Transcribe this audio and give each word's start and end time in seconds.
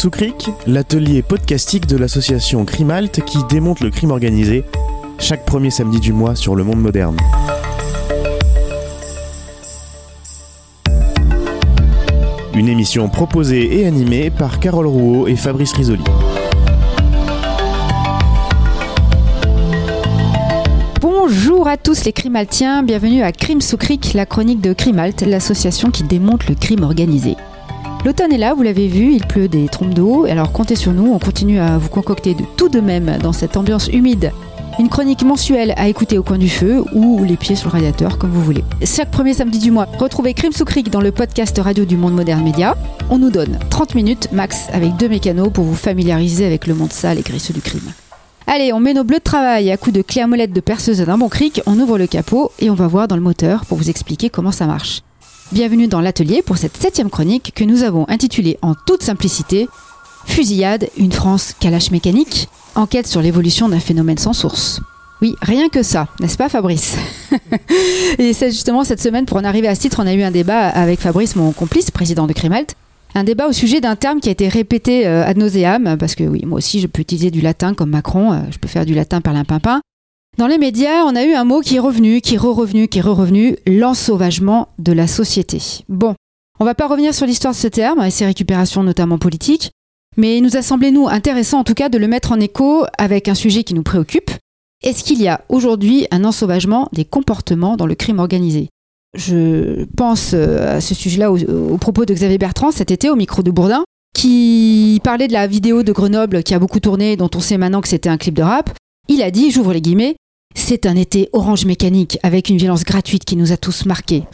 sous 0.00 0.08
Creek, 0.08 0.48
l'atelier 0.66 1.20
podcastique 1.20 1.86
de 1.86 1.98
l'association 1.98 2.64
Crimalt 2.64 3.22
qui 3.26 3.36
démonte 3.50 3.80
le 3.80 3.90
crime 3.90 4.12
organisé, 4.12 4.64
chaque 5.18 5.44
premier 5.44 5.68
samedi 5.68 6.00
du 6.00 6.14
mois 6.14 6.34
sur 6.34 6.54
le 6.54 6.64
monde 6.64 6.80
moderne. 6.80 7.18
Une 12.54 12.68
émission 12.70 13.10
proposée 13.10 13.78
et 13.78 13.86
animée 13.86 14.30
par 14.30 14.58
Carole 14.58 14.86
Rouault 14.86 15.26
et 15.26 15.36
Fabrice 15.36 15.74
Risoli. 15.74 16.04
Bonjour 21.02 21.68
à 21.68 21.76
tous 21.76 22.06
les 22.06 22.14
crimaltiens, 22.14 22.82
bienvenue 22.82 23.22
à 23.22 23.32
Crime 23.32 23.60
sous 23.60 23.76
la 24.14 24.24
chronique 24.24 24.62
de 24.62 24.72
Crimalt, 24.72 25.20
l'association 25.26 25.90
qui 25.90 26.04
démonte 26.04 26.48
le 26.48 26.54
crime 26.54 26.84
organisé. 26.84 27.36
L'automne 28.04 28.32
est 28.32 28.38
là, 28.38 28.54
vous 28.54 28.62
l'avez 28.62 28.88
vu, 28.88 29.12
il 29.12 29.26
pleut 29.26 29.46
des 29.46 29.68
trompes 29.68 29.92
d'eau, 29.92 30.24
alors 30.24 30.52
comptez 30.52 30.74
sur 30.74 30.92
nous, 30.92 31.12
on 31.12 31.18
continue 31.18 31.58
à 31.58 31.76
vous 31.76 31.90
concocter 31.90 32.32
de 32.32 32.44
tout 32.56 32.70
de 32.70 32.80
même 32.80 33.18
dans 33.22 33.34
cette 33.34 33.58
ambiance 33.58 33.88
humide. 33.88 34.32
Une 34.78 34.88
chronique 34.88 35.22
mensuelle 35.22 35.74
à 35.76 35.86
écouter 35.88 36.16
au 36.16 36.22
coin 36.22 36.38
du 36.38 36.48
feu 36.48 36.82
ou 36.94 37.22
les 37.22 37.36
pieds 37.36 37.56
sur 37.56 37.68
le 37.68 37.72
radiateur, 37.74 38.16
comme 38.16 38.30
vous 38.30 38.42
voulez. 38.42 38.64
Chaque 38.82 39.10
premier 39.10 39.34
samedi 39.34 39.58
du 39.58 39.70
mois, 39.70 39.86
retrouvez 39.98 40.32
Crime 40.32 40.52
sous 40.52 40.64
Creek 40.64 40.88
dans 40.88 41.02
le 41.02 41.12
podcast 41.12 41.60
radio 41.62 41.84
du 41.84 41.98
Monde 41.98 42.14
Moderne 42.14 42.42
Média. 42.42 42.74
On 43.10 43.18
nous 43.18 43.28
donne 43.30 43.58
30 43.68 43.94
minutes 43.94 44.28
max 44.32 44.68
avec 44.72 44.96
deux 44.96 45.10
mécanos 45.10 45.50
pour 45.52 45.64
vous 45.64 45.74
familiariser 45.74 46.46
avec 46.46 46.66
le 46.66 46.74
monde 46.74 46.92
sale 46.92 47.18
et 47.18 47.22
grisseux 47.22 47.52
du 47.52 47.60
crime. 47.60 47.92
Allez, 48.46 48.72
on 48.72 48.80
met 48.80 48.94
nos 48.94 49.04
bleus 49.04 49.18
de 49.18 49.24
travail 49.24 49.70
à 49.70 49.76
coups 49.76 49.94
de 49.94 50.00
clé 50.00 50.22
à 50.22 50.26
molette 50.26 50.54
de 50.54 50.60
perceuse 50.60 51.00
d'un 51.00 51.18
bon 51.18 51.28
cric, 51.28 51.60
on 51.66 51.78
ouvre 51.78 51.98
le 51.98 52.06
capot 52.06 52.50
et 52.60 52.70
on 52.70 52.74
va 52.74 52.86
voir 52.86 53.08
dans 53.08 53.16
le 53.16 53.22
moteur 53.22 53.66
pour 53.66 53.76
vous 53.76 53.90
expliquer 53.90 54.30
comment 54.30 54.52
ça 54.52 54.66
marche. 54.66 55.02
Bienvenue 55.52 55.88
dans 55.88 56.00
l'atelier 56.00 56.42
pour 56.42 56.58
cette 56.58 56.76
septième 56.76 57.10
chronique 57.10 57.50
que 57.56 57.64
nous 57.64 57.82
avons 57.82 58.08
intitulée 58.08 58.56
en 58.62 58.74
toute 58.86 59.02
simplicité 59.02 59.68
Fusillade, 60.24 60.88
une 60.96 61.10
France 61.10 61.54
calache 61.58 61.90
mécanique, 61.90 62.48
enquête 62.76 63.08
sur 63.08 63.20
l'évolution 63.20 63.68
d'un 63.68 63.80
phénomène 63.80 64.18
sans 64.18 64.32
source. 64.32 64.80
Oui, 65.20 65.34
rien 65.42 65.68
que 65.68 65.82
ça, 65.82 66.06
n'est-ce 66.20 66.36
pas 66.36 66.48
Fabrice? 66.48 66.96
Et 68.20 68.32
c'est 68.32 68.52
justement 68.52 68.84
cette 68.84 69.02
semaine, 69.02 69.26
pour 69.26 69.38
en 69.38 69.44
arriver 69.44 69.66
à 69.66 69.74
ce 69.74 69.80
titre, 69.80 70.00
on 70.00 70.06
a 70.06 70.14
eu 70.14 70.22
un 70.22 70.30
débat 70.30 70.68
avec 70.68 71.00
Fabrice, 71.00 71.34
mon 71.34 71.50
complice, 71.50 71.90
président 71.90 72.28
de 72.28 72.32
Crimalt, 72.32 72.76
un 73.16 73.24
débat 73.24 73.48
au 73.48 73.52
sujet 73.52 73.80
d'un 73.80 73.96
terme 73.96 74.20
qui 74.20 74.28
a 74.28 74.32
été 74.32 74.46
répété 74.46 75.04
euh, 75.04 75.26
ad 75.26 75.36
nauseam, 75.36 75.96
parce 75.98 76.14
que 76.14 76.22
oui, 76.22 76.44
moi 76.46 76.58
aussi 76.58 76.78
je 76.78 76.86
peux 76.86 77.02
utiliser 77.02 77.32
du 77.32 77.40
latin 77.40 77.74
comme 77.74 77.90
Macron, 77.90 78.32
euh, 78.32 78.38
je 78.52 78.58
peux 78.58 78.68
faire 78.68 78.86
du 78.86 78.94
latin 78.94 79.20
par 79.20 79.34
pimpin. 79.44 79.80
Dans 80.40 80.46
les 80.46 80.56
médias, 80.56 81.04
on 81.04 81.16
a 81.16 81.24
eu 81.24 81.34
un 81.34 81.44
mot 81.44 81.60
qui 81.60 81.76
est 81.76 81.80
revenu, 81.80 82.22
qui 82.22 82.36
est 82.36 82.38
re-revenu, 82.38 82.88
qui 82.88 82.98
est 82.98 83.02
re-revenu, 83.02 83.56
l'ensauvagement 83.66 84.68
de 84.78 84.92
la 84.92 85.06
société. 85.06 85.60
Bon, 85.90 86.14
on 86.58 86.64
va 86.64 86.74
pas 86.74 86.86
revenir 86.86 87.12
sur 87.12 87.26
l'histoire 87.26 87.52
de 87.52 87.58
ce 87.58 87.68
terme 87.68 88.00
et 88.00 88.10
ses 88.10 88.24
récupérations 88.24 88.82
notamment 88.82 89.18
politiques, 89.18 89.70
mais 90.16 90.38
il 90.38 90.42
nous 90.42 90.56
a 90.56 90.62
semblé, 90.62 90.92
nous, 90.92 91.08
intéressant 91.08 91.58
en 91.58 91.64
tout 91.64 91.74
cas 91.74 91.90
de 91.90 91.98
le 91.98 92.08
mettre 92.08 92.32
en 92.32 92.40
écho 92.40 92.86
avec 92.96 93.28
un 93.28 93.34
sujet 93.34 93.64
qui 93.64 93.74
nous 93.74 93.82
préoccupe. 93.82 94.30
Est-ce 94.82 95.04
qu'il 95.04 95.20
y 95.20 95.28
a 95.28 95.42
aujourd'hui 95.50 96.06
un 96.10 96.24
ensauvagement 96.24 96.88
des 96.94 97.04
comportements 97.04 97.76
dans 97.76 97.84
le 97.84 97.94
crime 97.94 98.18
organisé? 98.18 98.70
Je 99.14 99.84
pense 99.94 100.30
euh, 100.32 100.78
à 100.78 100.80
ce 100.80 100.94
sujet-là 100.94 101.30
au, 101.32 101.76
propos 101.76 102.06
de 102.06 102.14
Xavier 102.14 102.38
Bertrand 102.38 102.70
cet 102.70 102.90
été 102.90 103.10
au 103.10 103.14
micro 103.14 103.42
de 103.42 103.50
Bourdin, 103.50 103.84
qui 104.14 105.02
parlait 105.04 105.28
de 105.28 105.34
la 105.34 105.46
vidéo 105.46 105.82
de 105.82 105.92
Grenoble 105.92 106.42
qui 106.42 106.54
a 106.54 106.58
beaucoup 106.58 106.80
tourné, 106.80 107.18
dont 107.18 107.28
on 107.34 107.40
sait 107.40 107.58
maintenant 107.58 107.82
que 107.82 107.88
c'était 107.88 108.08
un 108.08 108.16
clip 108.16 108.32
de 108.32 108.42
rap. 108.42 108.70
Il 109.06 109.20
a 109.22 109.30
dit, 109.30 109.50
j'ouvre 109.50 109.74
les 109.74 109.82
guillemets, 109.82 110.16
c'est 110.54 110.86
un 110.86 110.96
été 110.96 111.28
orange 111.32 111.64
mécanique 111.64 112.18
avec 112.22 112.48
une 112.48 112.58
violence 112.58 112.84
gratuite 112.84 113.24
qui 113.24 113.36
nous 113.36 113.52
a 113.52 113.56
tous 113.56 113.86
marqués. 113.86 114.24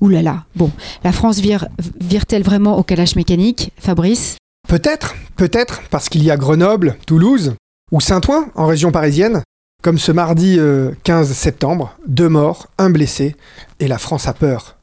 Ouh 0.00 0.08
là 0.08 0.22
là. 0.22 0.44
Bon, 0.56 0.70
la 1.02 1.12
France 1.12 1.38
vire, 1.38 1.66
vire-t-elle 2.00 2.42
vraiment 2.42 2.78
au 2.78 2.82
calage 2.82 3.16
mécanique 3.16 3.70
Fabrice? 3.78 4.36
Peut-être, 4.68 5.14
peut-être, 5.36 5.82
parce 5.90 6.08
qu'il 6.08 6.22
y 6.24 6.30
a 6.30 6.36
Grenoble, 6.36 6.96
Toulouse 7.06 7.54
ou 7.92 8.00
Saint-Ouen 8.00 8.50
en 8.54 8.66
région 8.66 8.90
parisienne, 8.90 9.42
comme 9.82 9.98
ce 9.98 10.12
mardi 10.12 10.58
15 11.04 11.30
euh, 11.30 11.34
septembre, 11.34 11.96
deux 12.06 12.28
morts, 12.28 12.68
un 12.78 12.90
blessé, 12.90 13.36
et 13.80 13.88
la 13.88 13.98
France 13.98 14.26
a 14.26 14.32
peur. 14.32 14.78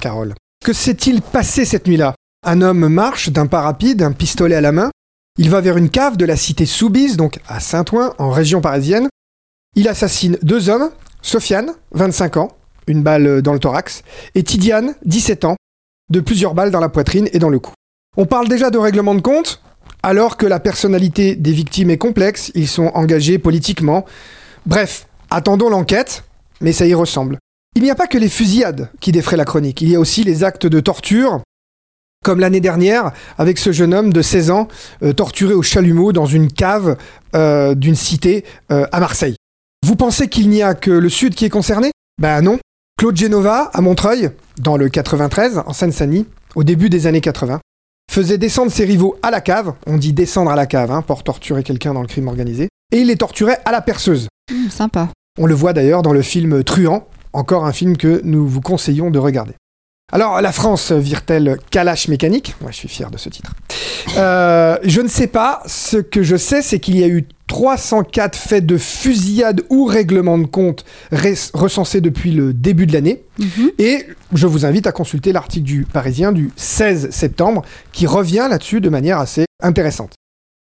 Carole. 0.00 0.34
Que 0.64 0.72
s'est-il 0.72 1.20
passé 1.20 1.64
cette 1.64 1.86
nuit-là? 1.86 2.14
Un 2.46 2.62
homme 2.62 2.88
marche 2.88 3.28
d'un 3.30 3.46
pas 3.46 3.60
rapide, 3.60 4.02
un 4.02 4.12
pistolet 4.12 4.54
à 4.54 4.60
la 4.60 4.72
main. 4.72 4.90
Il 5.38 5.50
va 5.50 5.60
vers 5.60 5.76
une 5.76 5.90
cave 5.90 6.16
de 6.16 6.24
la 6.24 6.36
cité 6.36 6.64
Soubise, 6.64 7.16
donc 7.16 7.38
à 7.46 7.60
Saint-Ouen, 7.60 8.14
en 8.18 8.30
région 8.30 8.60
parisienne. 8.60 9.08
Il 9.76 9.88
assassine 9.88 10.38
deux 10.42 10.70
hommes, 10.70 10.90
Sofiane, 11.20 11.74
25 11.92 12.38
ans, 12.38 12.48
une 12.86 13.02
balle 13.02 13.42
dans 13.42 13.52
le 13.52 13.58
thorax, 13.58 14.02
et 14.34 14.42
Tidiane, 14.42 14.94
17 15.04 15.44
ans, 15.44 15.56
de 16.10 16.20
plusieurs 16.20 16.54
balles 16.54 16.70
dans 16.70 16.80
la 16.80 16.88
poitrine 16.88 17.28
et 17.32 17.38
dans 17.38 17.50
le 17.50 17.58
cou. 17.58 17.72
On 18.16 18.24
parle 18.24 18.48
déjà 18.48 18.70
de 18.70 18.78
règlement 18.78 19.14
de 19.14 19.20
compte, 19.20 19.60
alors 20.02 20.38
que 20.38 20.46
la 20.46 20.60
personnalité 20.60 21.36
des 21.36 21.52
victimes 21.52 21.90
est 21.90 21.98
complexe, 21.98 22.50
ils 22.54 22.68
sont 22.68 22.90
engagés 22.94 23.38
politiquement. 23.38 24.06
Bref, 24.64 25.06
attendons 25.28 25.68
l'enquête, 25.68 26.24
mais 26.62 26.72
ça 26.72 26.86
y 26.86 26.94
ressemble. 26.94 27.38
Il 27.74 27.82
n'y 27.82 27.90
a 27.90 27.94
pas 27.94 28.06
que 28.06 28.16
les 28.16 28.30
fusillades 28.30 28.88
qui 29.00 29.12
défraient 29.12 29.36
la 29.36 29.44
chronique, 29.44 29.82
il 29.82 29.90
y 29.90 29.96
a 29.96 30.00
aussi 30.00 30.24
les 30.24 30.42
actes 30.42 30.66
de 30.66 30.80
torture, 30.80 31.42
comme 32.24 32.40
l'année 32.40 32.60
dernière 32.60 33.12
avec 33.36 33.58
ce 33.58 33.72
jeune 33.72 33.92
homme 33.92 34.12
de 34.12 34.22
16 34.22 34.50
ans 34.50 34.68
euh, 35.02 35.12
torturé 35.12 35.52
au 35.52 35.62
chalumeau 35.62 36.12
dans 36.12 36.24
une 36.24 36.50
cave 36.50 36.96
euh, 37.34 37.74
d'une 37.74 37.94
cité 37.94 38.44
euh, 38.72 38.86
à 38.90 39.00
Marseille. 39.00 39.36
Vous 39.86 39.94
pensez 39.94 40.26
qu'il 40.26 40.48
n'y 40.48 40.64
a 40.64 40.74
que 40.74 40.90
le 40.90 41.08
Sud 41.08 41.36
qui 41.36 41.44
est 41.44 41.48
concerné? 41.48 41.92
Ben 42.20 42.42
non. 42.42 42.58
Claude 42.98 43.16
Genova, 43.16 43.70
à 43.72 43.80
Montreuil, 43.80 44.30
dans 44.58 44.76
le 44.76 44.88
93, 44.88 45.62
en 45.64 45.72
Seine-Saint-Denis, 45.72 46.26
au 46.56 46.64
début 46.64 46.90
des 46.90 47.06
années 47.06 47.20
80, 47.20 47.60
faisait 48.10 48.36
descendre 48.36 48.72
ses 48.72 48.84
rivaux 48.84 49.16
à 49.22 49.30
la 49.30 49.40
cave, 49.40 49.74
on 49.86 49.96
dit 49.96 50.12
descendre 50.12 50.50
à 50.50 50.56
la 50.56 50.66
cave 50.66 50.90
hein, 50.90 51.02
pour 51.02 51.22
torturer 51.22 51.62
quelqu'un 51.62 51.94
dans 51.94 52.00
le 52.00 52.08
crime 52.08 52.26
organisé, 52.26 52.68
et 52.90 52.98
il 52.98 53.06
les 53.06 53.14
torturait 53.14 53.60
à 53.64 53.70
la 53.70 53.80
perceuse. 53.80 54.26
Mmh, 54.50 54.70
sympa. 54.70 55.08
On 55.38 55.46
le 55.46 55.54
voit 55.54 55.72
d'ailleurs 55.72 56.02
dans 56.02 56.12
le 56.12 56.22
film 56.22 56.64
Truand, 56.64 57.06
encore 57.32 57.64
un 57.64 57.72
film 57.72 57.96
que 57.96 58.20
nous 58.24 58.44
vous 58.44 58.60
conseillons 58.60 59.12
de 59.12 59.20
regarder. 59.20 59.52
Alors, 60.12 60.40
la 60.40 60.52
France 60.52 60.92
vire-t-elle 60.92 61.58
calache 61.70 62.06
mécanique? 62.06 62.54
Moi, 62.60 62.70
je 62.70 62.76
suis 62.76 62.88
fier 62.88 63.10
de 63.10 63.18
ce 63.18 63.28
titre. 63.28 63.54
Euh, 64.16 64.78
je 64.84 65.00
ne 65.00 65.08
sais 65.08 65.26
pas. 65.26 65.62
Ce 65.66 65.96
que 65.96 66.22
je 66.22 66.36
sais, 66.36 66.62
c'est 66.62 66.78
qu'il 66.78 66.96
y 66.96 67.02
a 67.02 67.08
eu 67.08 67.26
304 67.48 68.36
faits 68.36 68.64
de 68.64 68.78
fusillade 68.78 69.62
ou 69.68 69.84
règlement 69.84 70.38
de 70.38 70.46
compte 70.46 70.84
recensés 71.10 72.00
depuis 72.00 72.30
le 72.30 72.54
début 72.54 72.86
de 72.86 72.92
l'année. 72.92 73.24
Mhm. 73.38 73.72
Et 73.78 74.06
je 74.32 74.46
vous 74.46 74.64
invite 74.64 74.86
à 74.86 74.92
consulter 74.92 75.32
l'article 75.32 75.64
du 75.64 75.84
Parisien 75.84 76.30
du 76.30 76.52
16 76.54 77.10
septembre 77.10 77.62
qui 77.92 78.06
revient 78.06 78.46
là-dessus 78.48 78.80
de 78.80 78.88
manière 78.88 79.18
assez 79.18 79.44
intéressante. 79.60 80.12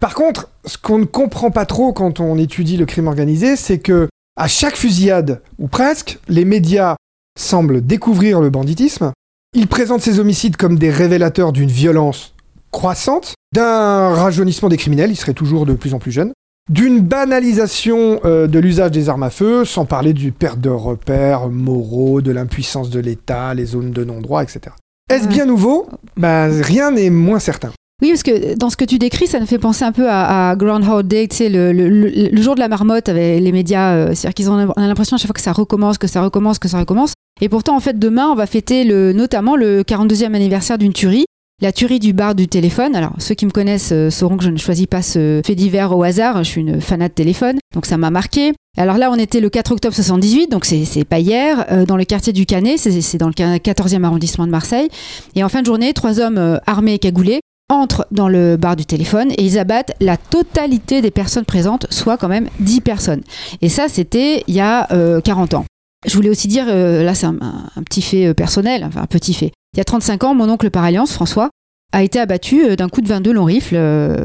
Par 0.02 0.16
contre, 0.16 0.50
ce 0.66 0.78
qu'on 0.78 0.98
ne 0.98 1.06
comprend 1.06 1.52
pas 1.52 1.66
trop 1.66 1.94
quand 1.94 2.20
on 2.20 2.38
étudie 2.38 2.78
le 2.78 2.86
crime 2.86 3.08
organisé, 3.08 3.56
c'est 3.56 3.80
que 3.80 4.10
à 4.38 4.48
chaque 4.48 4.76
fusillade, 4.76 5.42
ou 5.60 5.68
presque, 5.68 6.20
les 6.30 6.46
médias 6.46 6.96
semblent 7.38 7.86
découvrir 7.86 8.40
le 8.40 8.50
banditisme, 8.50 9.12
il 9.54 9.68
présente 9.68 10.02
ces 10.02 10.20
homicides 10.20 10.58
comme 10.58 10.78
des 10.78 10.92
révélateurs 10.92 11.52
d'une 11.52 11.70
violence 11.70 12.34
croissante, 12.72 13.34
d'un 13.54 14.10
rajeunissement 14.14 14.70
des 14.70 14.78
criminels, 14.78 15.12
ils 15.12 15.16
seraient 15.16 15.34
toujours 15.34 15.66
de 15.66 15.74
plus 15.74 15.94
en 15.94 16.00
plus 16.00 16.12
jeunes, 16.12 16.34
d'une 16.70 17.00
banalisation 17.00 18.20
euh, 18.26 18.46
de 18.46 18.60
l'usage 18.60 18.92
des 18.92 19.10
armes 19.10 19.24
à 19.24 19.32
feu, 19.32 19.66
sans 19.66 19.86
parler 19.86 20.14
du 20.14 20.32
perte 20.32 20.60
de 20.60 20.70
repères 20.70 21.50
moraux, 21.50 22.22
de 22.22 22.32
l'impuissance 22.32 22.92
de 22.92 23.00
l'État, 23.00 23.56
les 23.56 23.66
zones 23.66 23.92
de 23.92 24.04
non-droit, 24.04 24.44
etc. 24.44 24.76
Est-ce 25.10 25.28
bien 25.28 25.46
nouveau? 25.46 25.88
Ben, 26.16 26.50
Rien 26.62 26.92
n'est 26.92 27.10
moins 27.10 27.40
certain. 27.40 27.72
Oui, 28.02 28.10
parce 28.10 28.24
que 28.24 28.56
dans 28.56 28.70
ce 28.70 28.78
que 28.78 28.86
tu 28.86 29.00
décris, 29.00 29.28
ça 29.28 29.40
nous 29.40 29.48
fait 29.48 29.58
penser 29.58 29.84
un 29.84 29.92
peu 29.92 30.08
à, 30.08 30.56
Groundhog 30.56 31.08
Day, 31.08 31.28
tu 31.28 31.38
sais, 31.38 31.50
le, 31.50 32.42
jour 32.42 32.54
de 32.54 32.60
la 32.60 32.68
marmotte 32.68 33.10
avec 33.10 33.42
les 33.42 33.52
médias. 33.52 33.96
Euh, 33.96 34.08
c'est-à-dire 34.14 34.36
qu'ils 34.36 34.52
ont 34.52 34.74
on 34.78 34.82
a 34.82 34.88
l'impression 34.88 35.16
à 35.16 35.18
chaque 35.18 35.28
fois 35.28 35.34
que 35.34 35.42
ça 35.42 35.52
recommence, 35.52 35.98
que 35.98 36.08
ça 36.08 36.22
recommence, 36.22 36.60
que 36.60 36.68
ça 36.68 36.80
recommence. 36.80 37.14
Et 37.42 37.50
pourtant, 37.50 37.76
en 37.76 37.80
fait, 37.80 37.98
demain, 37.98 38.28
on 38.28 38.36
va 38.36 38.46
fêter 38.46 38.84
le, 38.84 39.14
notamment 39.14 39.56
le 39.56 39.84
42e 39.84 40.34
anniversaire 40.34 40.78
d'une 40.78 40.94
tuerie. 40.94 41.26
La 41.62 41.74
tuerie 41.74 42.00
du 42.00 42.14
bar 42.14 42.36
du 42.36 42.48
téléphone. 42.48 42.96
Alors, 42.96 43.14
ceux 43.20 43.36
qui 43.36 43.46
me 43.46 43.52
connaissent 43.52 43.92
euh, 43.92 44.10
sauront 44.10 44.38
que 44.38 44.46
je 44.46 44.50
ne 44.50 44.58
choisis 44.58 44.88
pas 44.88 45.02
ce 45.02 45.42
fait 45.46 45.56
divers 45.56 45.96
au 45.96 46.04
hasard. 46.04 46.38
Je 46.44 46.50
suis 46.50 46.62
une 46.62 46.80
fanat 46.80 47.10
de 47.10 47.14
téléphone. 47.14 47.58
Donc, 47.74 47.86
ça 47.86 47.98
m'a 47.98 48.10
marqué. 48.10 48.54
Alors 48.78 48.98
là, 48.98 49.12
on 49.12 49.16
était 49.16 49.42
le 49.42 49.50
4 49.50 49.74
octobre 49.74 49.94
78, 49.94 50.50
donc 50.50 50.64
c'est 50.64 51.04
pas 51.04 51.20
hier, 51.20 51.66
euh, 51.70 51.86
dans 51.86 51.98
le 51.98 52.06
quartier 52.06 52.32
du 52.32 52.46
Canet, 52.46 52.78
c'est 52.78 53.18
dans 53.18 53.28
le 53.28 53.34
14e 53.34 54.04
arrondissement 54.04 54.46
de 54.46 54.52
Marseille. 54.52 54.88
Et 55.36 55.44
en 55.44 55.50
fin 55.50 55.62
de 55.62 55.66
journée, 55.66 55.92
trois 55.92 56.22
hommes 56.22 56.62
armés 56.66 56.94
et 56.94 57.00
cagoulés 57.00 57.42
entrent 57.70 58.06
dans 58.12 58.28
le 58.28 58.58
bar 58.58 58.76
du 58.76 58.86
téléphone 58.86 59.32
et 59.32 59.44
ils 59.44 59.58
abattent 59.58 59.92
la 60.02 60.18
totalité 60.18 61.02
des 61.02 61.12
personnes 61.12 61.46
présentes, 61.46 61.88
soit 61.92 62.18
quand 62.18 62.28
même 62.28 62.50
10 62.60 62.82
personnes. 62.82 63.22
Et 63.62 63.70
ça, 63.70 63.88
c'était 63.88 64.44
il 64.48 64.56
y 64.56 64.60
a 64.60 64.88
40 65.24 65.54
euh, 65.54 65.58
ans. 65.58 65.66
Je 66.08 66.14
voulais 66.16 66.30
aussi 66.30 66.48
dire, 66.48 66.66
euh, 66.68 67.04
là 67.04 67.14
c'est 67.14 67.26
un, 67.26 67.38
petit 67.86 68.02
fait 68.02 68.28
euh, 68.28 68.34
personnel, 68.34 68.84
enfin 68.86 69.02
un 69.02 69.08
petit 69.08 69.34
fait. 69.34 69.52
Il 69.74 69.78
y 69.78 69.82
a 69.82 69.84
35 69.84 70.24
ans, 70.24 70.34
mon 70.34 70.50
oncle 70.50 70.70
par 70.70 70.84
alliance, 70.84 71.14
François, 71.14 71.50
a 71.92 72.04
été 72.04 72.20
abattu 72.20 72.76
d'un 72.76 72.88
coup 72.88 73.02
de 73.02 73.08
22 73.08 73.34
long 73.34 73.46
rifle, 73.46 73.76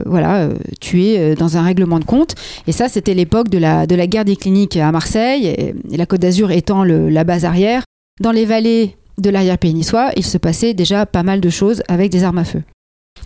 voilà, 0.05 0.51
tué 0.81 1.35
dans 1.35 1.57
un 1.57 1.63
règlement 1.63 1.99
de 1.99 2.05
compte. 2.05 2.35
Et 2.67 2.73
ça, 2.73 2.91
c'était 2.91 3.15
l'époque 3.15 3.49
de 3.49 3.57
la, 3.57 3.87
de 3.87 3.95
la 3.95 4.07
guerre 4.07 4.27
des 4.27 4.37
cliniques 4.37 4.77
à 4.77 4.93
Marseille, 4.93 5.47
et, 5.47 5.75
la 5.97 6.05
Côte 6.05 6.21
d'Azur 6.21 6.51
étant 6.51 6.85
la 6.85 7.25
base 7.25 7.47
arrière. 7.47 7.83
Dans 8.21 8.33
les 8.33 8.45
vallées 8.45 8.97
de 9.19 9.31
l'arrière-pays 9.31 9.75
niçois, 9.75 10.11
il 10.17 10.25
se 10.25 10.39
passait 10.39 10.75
déjà 10.75 11.07
pas 11.07 11.23
mal 11.23 11.41
de 11.41 11.51
choses 11.51 11.83
avec 11.89 12.11
des 12.11 12.25
armes 12.25 12.39
à 12.39 12.45
feu. 12.45 12.63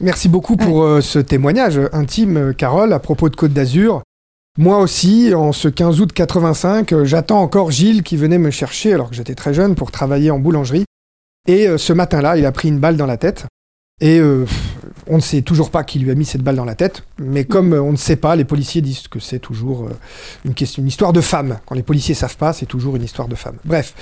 Merci 0.00 0.28
beaucoup 0.28 0.56
pour 0.56 0.82
euh, 0.82 1.00
ce 1.00 1.18
témoignage 1.18 1.80
intime, 1.92 2.36
euh, 2.36 2.52
Carole, 2.52 2.92
à 2.92 2.98
propos 3.00 3.28
de 3.28 3.36
Côte 3.36 3.52
d'Azur. 3.52 4.02
Moi 4.58 4.80
aussi, 4.80 5.32
en 5.34 5.52
ce 5.52 5.68
15 5.68 6.00
août 6.00 6.12
85, 6.12 6.92
euh, 6.92 7.04
j'attends 7.04 7.40
encore 7.42 7.70
Gilles 7.70 8.02
qui 8.02 8.16
venait 8.16 8.38
me 8.38 8.50
chercher 8.50 8.92
alors 8.92 9.08
que 9.08 9.14
j'étais 9.14 9.36
très 9.36 9.54
jeune 9.54 9.76
pour 9.76 9.92
travailler 9.92 10.32
en 10.32 10.40
boulangerie. 10.40 10.84
Et 11.46 11.68
euh, 11.68 11.78
ce 11.78 11.92
matin-là, 11.92 12.36
il 12.36 12.44
a 12.44 12.50
pris 12.50 12.66
une 12.66 12.80
balle 12.80 12.96
dans 12.96 13.06
la 13.06 13.18
tête. 13.18 13.46
Et 14.00 14.18
euh, 14.18 14.46
on 15.06 15.14
ne 15.14 15.20
sait 15.20 15.42
toujours 15.42 15.70
pas 15.70 15.84
qui 15.84 16.00
lui 16.00 16.10
a 16.10 16.16
mis 16.16 16.24
cette 16.24 16.42
balle 16.42 16.56
dans 16.56 16.64
la 16.64 16.74
tête. 16.74 17.04
Mais 17.20 17.44
comme 17.44 17.72
on 17.72 17.92
ne 17.92 17.96
sait 17.96 18.16
pas, 18.16 18.34
les 18.34 18.44
policiers 18.44 18.80
disent 18.80 19.06
que 19.06 19.20
c'est 19.20 19.38
toujours 19.38 19.90
une, 20.44 20.54
histoire 20.88 21.12
de 21.12 21.20
femme. 21.20 21.60
Quand 21.64 21.76
les 21.76 21.84
policiers 21.84 22.16
savent 22.16 22.36
pas, 22.36 22.52
c'est 22.52 22.66
toujours 22.66 22.96
une 22.96 23.04
histoire 23.04 23.28
de 23.28 23.36
femme. 23.36 23.58
Bref. 23.64 23.94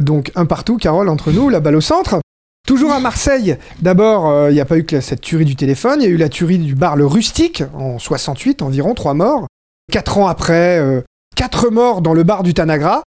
Donc 0.00 0.32
un 0.34 0.46
partout, 0.46 0.78
Carole, 0.78 1.10
entre 1.10 1.30
nous, 1.30 1.50
la 1.50 1.60
balle 1.60 1.76
au 1.76 1.82
centre. 1.82 2.20
Toujours 2.66 2.92
à 2.92 3.00
Marseille, 3.00 3.58
d'abord, 3.82 4.48
il 4.48 4.54
n'y 4.54 4.60
a 4.60 4.64
pas 4.64 4.78
eu 4.78 4.84
que 4.84 5.00
cette 5.00 5.20
tuerie 5.20 5.44
du 5.44 5.56
téléphone, 5.56 6.00
il 6.00 6.04
y 6.04 6.06
a 6.06 6.10
eu 6.10 6.16
la 6.16 6.30
tuerie 6.30 6.58
du 6.58 6.74
bar 6.74 6.96
Le 6.96 7.06
Rustique 7.06 7.62
en 7.74 7.98
68, 7.98 8.62
environ, 8.62 8.94
trois 8.94 9.14
morts. 9.14 9.46
Quatre 9.92 10.18
ans 10.18 10.26
après, 10.28 10.78
euh, 10.78 11.02
quatre 11.36 11.70
morts 11.70 12.00
dans 12.02 12.14
le 12.14 12.22
bar 12.22 12.42
du 12.42 12.54
Tanagra. 12.54 13.02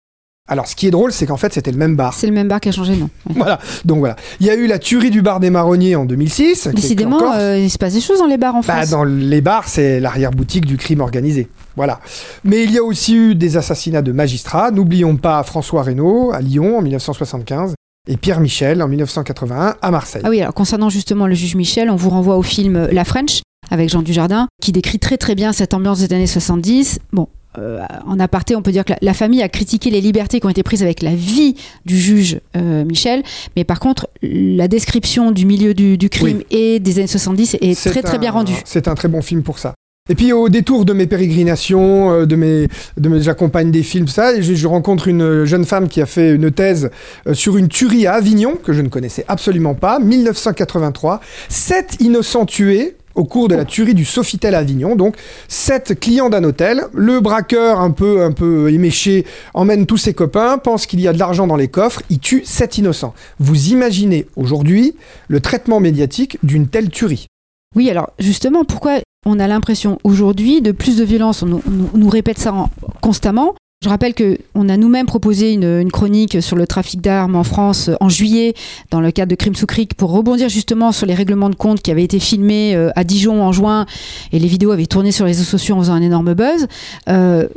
Alors, 0.50 0.66
ce 0.68 0.78
qui 0.78 0.88
est 0.88 0.92
drôle, 0.92 1.12
c'est 1.12 1.26
qu'en 1.26 1.36
fait, 1.36 1.52
c'était 1.54 1.72
le 1.72 1.78
même 1.78 1.98
bar. 1.98 2.14
C'est 2.14 2.28
le 2.28 2.32
même 2.32 2.48
bar 2.48 2.62
qui 2.62 2.70
a 2.70 2.72
changé 2.72 2.96
de 2.96 3.02
nom. 3.02 3.10
Ouais. 3.28 3.36
Voilà, 3.36 3.60
donc 3.84 4.00
voilà. 4.00 4.16
Il 4.40 4.46
y 4.46 4.50
a 4.50 4.56
eu 4.56 4.66
la 4.66 4.80
tuerie 4.80 5.10
du 5.10 5.22
bar 5.22 5.42
des 5.42 5.50
Marronniers 5.50 5.98
en 5.98 6.06
2006. 6.06 6.62
qui 6.64 6.70
est 6.70 6.74
Décidément, 6.74 7.18
encore- 7.18 7.34
euh, 7.36 7.58
il 7.58 7.70
se 7.70 7.78
passe 7.78 7.94
des 7.96 8.00
choses 8.00 8.20
dans 8.20 8.28
les 8.28 8.38
bars 8.38 8.56
en 8.56 8.62
Bah, 8.62 8.76
France. 8.78 8.90
dans 8.92 9.04
les 9.04 9.42
bars, 9.42 9.68
c'est 9.68 10.00
l'arrière-boutique 10.00 10.66
du 10.66 10.78
crime 10.78 11.02
organisé. 11.02 11.50
Voilà. 11.76 12.00
Mais 12.46 12.64
il 12.64 12.72
y 12.72 12.78
a 12.78 12.84
aussi 12.84 13.16
eu 13.18 13.36
des 13.36 13.58
assassinats 13.58 14.02
de 14.02 14.14
magistrats. 14.14 14.72
N'oublions 14.72 15.18
pas 15.18 15.44
François 15.44 15.84
Reynaud 15.84 16.32
à 16.34 16.40
Lyon 16.40 16.78
en 16.78 16.82
1975 16.82 17.74
et 18.08 18.16
Pierre 18.16 18.40
Michel 18.40 18.82
en 18.82 18.88
1981 18.88 19.76
à 19.82 19.92
Marseille. 19.92 20.22
Ah 20.24 20.30
oui, 20.30 20.42
alors 20.42 20.54
concernant 20.54 20.90
justement 20.90 21.28
le 21.28 21.36
juge 21.36 21.56
Michel, 21.56 21.90
on 21.90 21.98
vous 21.98 22.10
renvoie 22.10 22.38
au 22.38 22.42
film 22.44 22.88
La 22.94 23.04
French 23.04 23.42
avec 23.70 23.90
Jean 23.90 24.02
Dujardin, 24.02 24.48
qui 24.62 24.72
décrit 24.72 25.00
très 25.00 25.18
très 25.18 25.36
bien 25.36 25.54
cette 25.54 25.74
ambiance 25.74 26.00
des 26.00 26.14
années 26.14 26.28
70. 26.28 27.00
Bon, 27.14 27.28
euh, 27.58 27.80
en 28.06 28.20
aparté, 28.20 28.56
on 28.56 28.62
peut 28.62 28.72
dire 28.72 28.86
que 28.86 28.92
la, 28.92 29.00
la 29.02 29.14
famille 29.14 29.42
a 29.42 29.50
critiqué 29.50 29.90
les 29.90 30.02
libertés 30.02 30.40
qui 30.40 30.46
ont 30.46 30.50
été 30.50 30.64
prises 30.64 30.84
avec 30.84 31.02
la 31.02 31.16
vie 31.16 31.56
du 31.86 31.98
juge 31.98 32.40
euh, 32.56 32.86
Michel, 32.86 33.24
mais 33.56 33.64
par 33.64 33.80
contre, 33.80 34.08
la 34.22 34.68
description 34.68 35.32
du 35.32 35.46
milieu 35.46 35.74
du, 35.74 35.98
du 35.98 36.10
crime 36.10 36.42
et 36.52 36.80
des 36.80 37.00
années 37.00 37.08
70 37.08 37.58
est, 37.62 37.74
C'est 37.74 37.90
très 37.90 38.04
très 38.04 38.20
bien 38.20 38.32
rendue. 38.32 38.54
C'est 38.66 38.88
un 38.88 38.96
très 38.96 39.08
bon 39.08 39.22
film 39.22 39.44
pour 39.44 39.60
ça. 39.60 39.74
Et 40.10 40.16
puis 40.16 40.32
au 40.32 40.48
détour 40.48 40.86
de 40.86 40.94
mes 40.94 41.08
pérégrinations, 41.08 42.12
euh, 42.12 42.26
de 42.26 42.36
mes, 42.36 42.68
de 42.96 43.10
mes, 43.10 43.22
j'accompagne 43.22 43.72
des 43.72 43.84
films, 43.84 44.08
ça, 44.08 44.40
je, 44.40 44.54
je 44.54 44.68
rencontre 44.68 45.08
une 45.08 45.44
jeune 45.44 45.66
femme 45.66 45.90
qui 45.90 46.02
a 46.02 46.06
fait 46.06 46.36
une 46.36 46.52
thèse 46.52 46.92
sur 47.34 47.58
une 47.58 47.68
tuerie 47.68 48.08
à 48.08 48.14
Avignon 48.14 48.56
que 48.56 48.72
je 48.72 48.82
ne 48.82 48.88
connaissais 48.88 49.26
absolument 49.28 49.74
pas, 49.74 50.00
1983, 50.00 51.22
sept 51.50 51.98
innocents 52.00 52.46
tués 52.46 52.96
au 53.18 53.26
cours 53.26 53.50
de 53.50 53.56
la 53.56 53.66
tuerie 53.66 53.94
du 53.94 54.06
Sofitel 54.06 54.56
Avignon. 54.56 54.96
Donc, 54.96 55.18
sept 55.48 56.00
clients 56.00 56.30
d'un 56.30 56.44
hôtel. 56.44 56.84
Le 56.94 57.20
braqueur, 57.20 57.82
un 57.82 57.92
peu, 57.92 58.24
un 58.24 58.32
peu 58.32 58.72
éméché, 58.72 59.26
emmène 59.54 59.86
tous 59.86 59.98
ses 59.98 60.14
copains, 60.14 60.58
pense 60.58 60.86
qu'il 60.86 61.02
y 61.02 61.08
a 61.08 61.14
de 61.14 61.20
l'argent 61.20 61.48
dans 61.48 61.56
les 61.56 61.68
coffres, 61.68 62.02
il 62.10 62.20
tue 62.20 62.44
sept 62.46 62.78
innocents. 62.78 63.14
Vous 63.40 63.70
imaginez 63.70 64.28
aujourd'hui 64.36 64.96
le 65.28 65.40
traitement 65.40 65.80
médiatique 65.80 66.38
d'une 66.44 66.68
telle 66.68 66.90
tuerie. 66.90 67.28
Oui, 67.76 67.90
alors 67.90 68.12
justement, 68.20 68.64
pourquoi 68.64 69.00
on 69.26 69.40
a 69.40 69.48
l'impression 69.48 70.00
aujourd'hui 70.04 70.62
de 70.62 70.72
plus 70.72 70.98
de 70.98 71.04
violence? 71.04 71.44
On 71.44 71.62
nous, 71.94 72.10
répète 72.10 72.40
ça 72.40 72.54
en- 72.54 72.70
constamment. 73.02 73.56
Je 73.84 73.90
rappelle 73.90 74.16
que 74.16 74.40
on 74.56 74.70
a 74.70 74.78
nous-mêmes 74.78 75.06
proposé 75.06 75.54
une, 75.54 75.64
une 75.64 75.92
chronique 75.92 76.42
sur 76.42 76.56
le 76.56 76.66
trafic 76.66 77.00
d'armes 77.00 77.36
en 77.36 77.44
France 77.44 77.90
euh, 77.90 77.96
en 78.00 78.10
juillet 78.10 78.56
dans 78.90 79.02
le 79.02 79.12
cadre 79.12 79.30
de 79.30 79.36
Crime 79.36 79.54
sous 79.54 79.68
Cric 79.68 79.94
pour 79.94 80.12
rebondir 80.12 80.50
justement 80.50 80.92
sur 80.92 81.06
les 81.06 81.14
règlements 81.14 81.52
de 81.52 81.56
compte 81.56 81.84
qui 81.84 81.92
avaient 81.92 82.04
été 82.04 82.20
filmés 82.20 82.76
euh, 82.76 82.90
à 82.96 83.04
Dijon 83.04 83.44
en 83.44 83.52
juin 83.52 83.86
et 84.32 84.40
les 84.40 84.48
vidéos 84.48 84.72
avaient 84.72 84.88
tourné 84.88 85.12
sur 85.12 85.26
les 85.26 85.32
réseaux 85.32 85.44
sociaux 85.44 85.76
en 85.76 85.80
faisant 85.82 85.94
un 85.94 86.02
énorme 86.02 86.34
buzz. 86.34 86.68
Euh, 87.08 87.48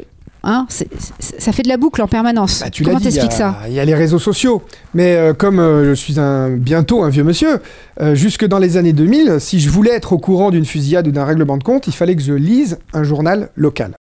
hein, 0.42 0.66
ça 1.18 1.52
fait 1.52 1.62
de 1.62 1.68
la 1.68 1.76
boucle 1.76 2.02
en 2.02 2.08
permanence. 2.08 2.60
Bah, 2.60 2.70
tu 2.70 2.84
Comment 2.84 3.00
t'expliques 3.00 3.32
ça? 3.32 3.58
Il 3.68 3.74
y 3.74 3.80
a 3.80 3.84
les 3.84 3.94
réseaux 3.94 4.18
sociaux. 4.18 4.62
Mais 4.94 5.16
euh, 5.16 5.32
comme 5.32 5.58
euh, 5.58 5.90
je 5.90 5.94
suis 5.94 6.18
un, 6.20 6.50
bientôt 6.50 7.02
un 7.02 7.08
vieux 7.08 7.24
monsieur, 7.24 7.60
euh, 8.00 8.14
jusque 8.14 8.46
dans 8.46 8.58
les 8.58 8.76
années 8.76 8.92
2000, 8.92 9.36
si 9.38 9.60
je 9.60 9.70
voulais 9.70 9.92
être 9.92 10.12
au 10.12 10.18
courant 10.18 10.50
d'une 10.50 10.64
fusillade 10.64 11.06
ou 11.08 11.12
d'un 11.12 11.24
règlement 11.24 11.56
de 11.56 11.64
compte, 11.64 11.86
il 11.86 11.94
fallait 11.94 12.16
que 12.16 12.22
je 12.22 12.34
lise 12.34 12.78
un 12.92 13.02
journal 13.02 13.50
local. 13.56 13.94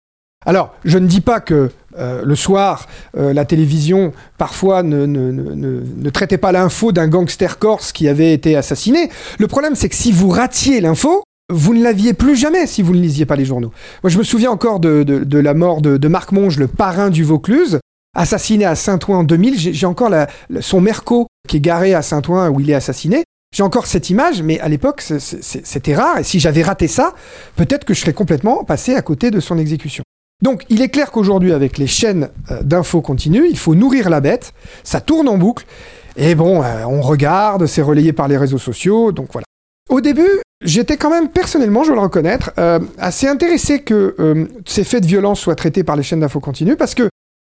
Alors, 0.46 0.74
je 0.84 0.98
ne 0.98 1.06
dis 1.06 1.20
pas 1.20 1.40
que 1.40 1.70
euh, 1.98 2.22
le 2.24 2.36
soir, 2.36 2.86
euh, 3.16 3.32
la 3.32 3.44
télévision, 3.44 4.12
parfois, 4.36 4.82
ne, 4.82 6.10
traitait 6.10 6.38
pas 6.38 6.52
l'info 6.52 6.92
d'un 6.92 7.08
gangster 7.08 7.58
corse 7.58 7.92
qui 7.92 8.08
avait 8.08 8.32
été 8.32 8.56
assassiné. 8.56 9.10
Le 9.38 9.46
problème, 9.46 9.74
c'est 9.74 9.88
que 9.88 9.94
si 9.96 10.12
vous 10.12 10.28
ratiez 10.28 10.80
l'info, 10.80 11.22
vous 11.50 11.74
ne 11.74 11.82
l'aviez 11.82 12.12
plus 12.12 12.36
jamais 12.36 12.66
si 12.66 12.82
vous 12.82 12.94
ne 12.94 13.00
lisiez 13.00 13.26
pas 13.26 13.36
les 13.36 13.44
journaux. 13.44 13.72
Moi, 14.02 14.10
je 14.10 14.18
me 14.18 14.22
souviens 14.22 14.50
encore 14.50 14.80
de, 14.80 15.38
la 15.38 15.54
mort 15.54 15.80
de, 15.80 16.08
Marc 16.08 16.32
Monge, 16.32 16.58
le 16.58 16.68
parrain 16.68 17.10
du 17.10 17.24
Vaucluse, 17.24 17.78
assassiné 18.16 18.64
à 18.64 18.74
Saint-Ouen 18.74 19.18
en 19.18 19.24
2000. 19.24 19.58
J'ai 19.58 19.86
encore 19.86 20.12
son 20.60 20.80
Merco 20.80 21.26
qui 21.48 21.56
est 21.56 21.60
garé 21.60 21.94
à 21.94 22.02
Saint-Ouen 22.02 22.50
où 22.50 22.60
il 22.60 22.70
est 22.70 22.74
assassiné. 22.74 23.24
J'ai 23.54 23.62
encore 23.62 23.86
cette 23.86 24.10
image, 24.10 24.42
mais 24.42 24.60
à 24.60 24.68
l'époque, 24.68 25.00
c'était 25.00 25.94
rare. 25.94 26.18
Et 26.18 26.24
si 26.24 26.38
j'avais 26.38 26.62
raté 26.62 26.86
ça, 26.86 27.14
peut-être 27.56 27.84
que 27.84 27.94
je 27.94 28.00
serais 28.00 28.12
complètement 28.12 28.62
passé 28.64 28.94
à 28.94 29.00
côté 29.00 29.30
de 29.30 29.40
son 29.40 29.56
exécution. 29.56 30.04
Donc, 30.42 30.64
il 30.68 30.82
est 30.82 30.88
clair 30.88 31.10
qu'aujourd'hui, 31.10 31.52
avec 31.52 31.78
les 31.78 31.88
chaînes 31.88 32.30
euh, 32.50 32.62
d'infos 32.62 33.00
continues, 33.00 33.46
il 33.50 33.58
faut 33.58 33.74
nourrir 33.74 34.08
la 34.08 34.20
bête. 34.20 34.54
Ça 34.84 35.00
tourne 35.00 35.28
en 35.28 35.36
boucle. 35.36 35.66
Et 36.16 36.34
bon, 36.34 36.62
euh, 36.62 36.84
on 36.84 37.00
regarde, 37.00 37.66
c'est 37.66 37.82
relayé 37.82 38.12
par 38.12 38.28
les 38.28 38.36
réseaux 38.36 38.58
sociaux. 38.58 39.10
Donc 39.10 39.28
voilà. 39.32 39.44
Au 39.90 40.00
début, 40.00 40.40
j'étais 40.62 40.96
quand 40.96 41.10
même 41.10 41.28
personnellement, 41.28 41.82
je 41.82 41.88
dois 41.88 41.96
le 41.96 42.02
reconnaître, 42.02 42.52
euh, 42.58 42.78
assez 42.98 43.26
intéressé 43.26 43.82
que 43.82 44.46
ces 44.66 44.84
faits 44.84 45.02
de 45.02 45.08
violence 45.08 45.40
soient 45.40 45.54
traités 45.54 45.82
par 45.82 45.96
les 45.96 46.02
chaînes 46.02 46.20
d'infos 46.20 46.40
continues 46.40 46.76
parce 46.76 46.94
que 46.94 47.08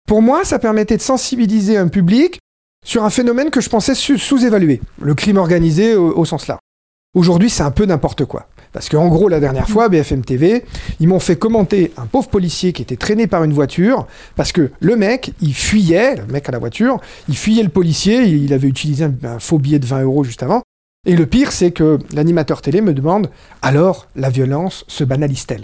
pour 0.07 0.21
moi, 0.21 0.45
ça 0.45 0.59
permettait 0.59 0.97
de 0.97 1.01
sensibiliser 1.01 1.77
un 1.77 1.87
public 1.87 2.39
sur 2.85 3.03
un 3.03 3.09
phénomène 3.09 3.49
que 3.49 3.61
je 3.61 3.69
pensais 3.69 3.95
sous-évalué, 3.95 4.79
le 5.01 5.15
crime 5.15 5.37
organisé 5.37 5.95
au, 5.95 6.15
au 6.15 6.23
sens 6.23 6.47
large. 6.47 6.61
Aujourd'hui, 7.15 7.49
c'est 7.49 7.63
un 7.63 7.71
peu 7.71 7.85
n'importe 7.85 8.25
quoi. 8.25 8.47
Parce 8.71 8.87
qu'en 8.89 9.07
gros, 9.07 9.29
la 9.29 9.39
dernière 9.39 9.67
fois, 9.67 9.89
BFM 9.89 10.23
TV, 10.23 10.63
ils 10.99 11.07
m'ont 11.07 11.19
fait 11.19 11.35
commenter 11.35 11.91
un 11.97 12.05
pauvre 12.05 12.27
policier 12.29 12.71
qui 12.71 12.81
était 12.83 12.97
traîné 12.97 13.25
par 13.25 13.43
une 13.43 13.53
voiture, 13.53 14.05
parce 14.35 14.51
que 14.51 14.69
le 14.79 14.95
mec, 14.95 15.33
il 15.41 15.53
fuyait, 15.55 16.15
le 16.15 16.25
mec 16.31 16.47
à 16.47 16.51
la 16.51 16.59
voiture, 16.59 16.99
il 17.27 17.35
fuyait 17.35 17.63
le 17.63 17.69
policier, 17.69 18.23
il 18.25 18.53
avait 18.53 18.67
utilisé 18.67 19.05
un, 19.05 19.13
un 19.23 19.39
faux 19.39 19.57
billet 19.57 19.79
de 19.79 19.85
20 19.87 20.03
euros 20.03 20.23
juste 20.23 20.43
avant. 20.43 20.61
Et 21.07 21.15
le 21.15 21.25
pire, 21.25 21.51
c'est 21.51 21.71
que 21.71 21.97
l'animateur 22.13 22.61
télé 22.61 22.81
me 22.81 22.93
demande, 22.93 23.29
alors 23.61 24.07
la 24.15 24.29
violence 24.29 24.85
se 24.87 25.03
banalise-t-elle? 25.03 25.63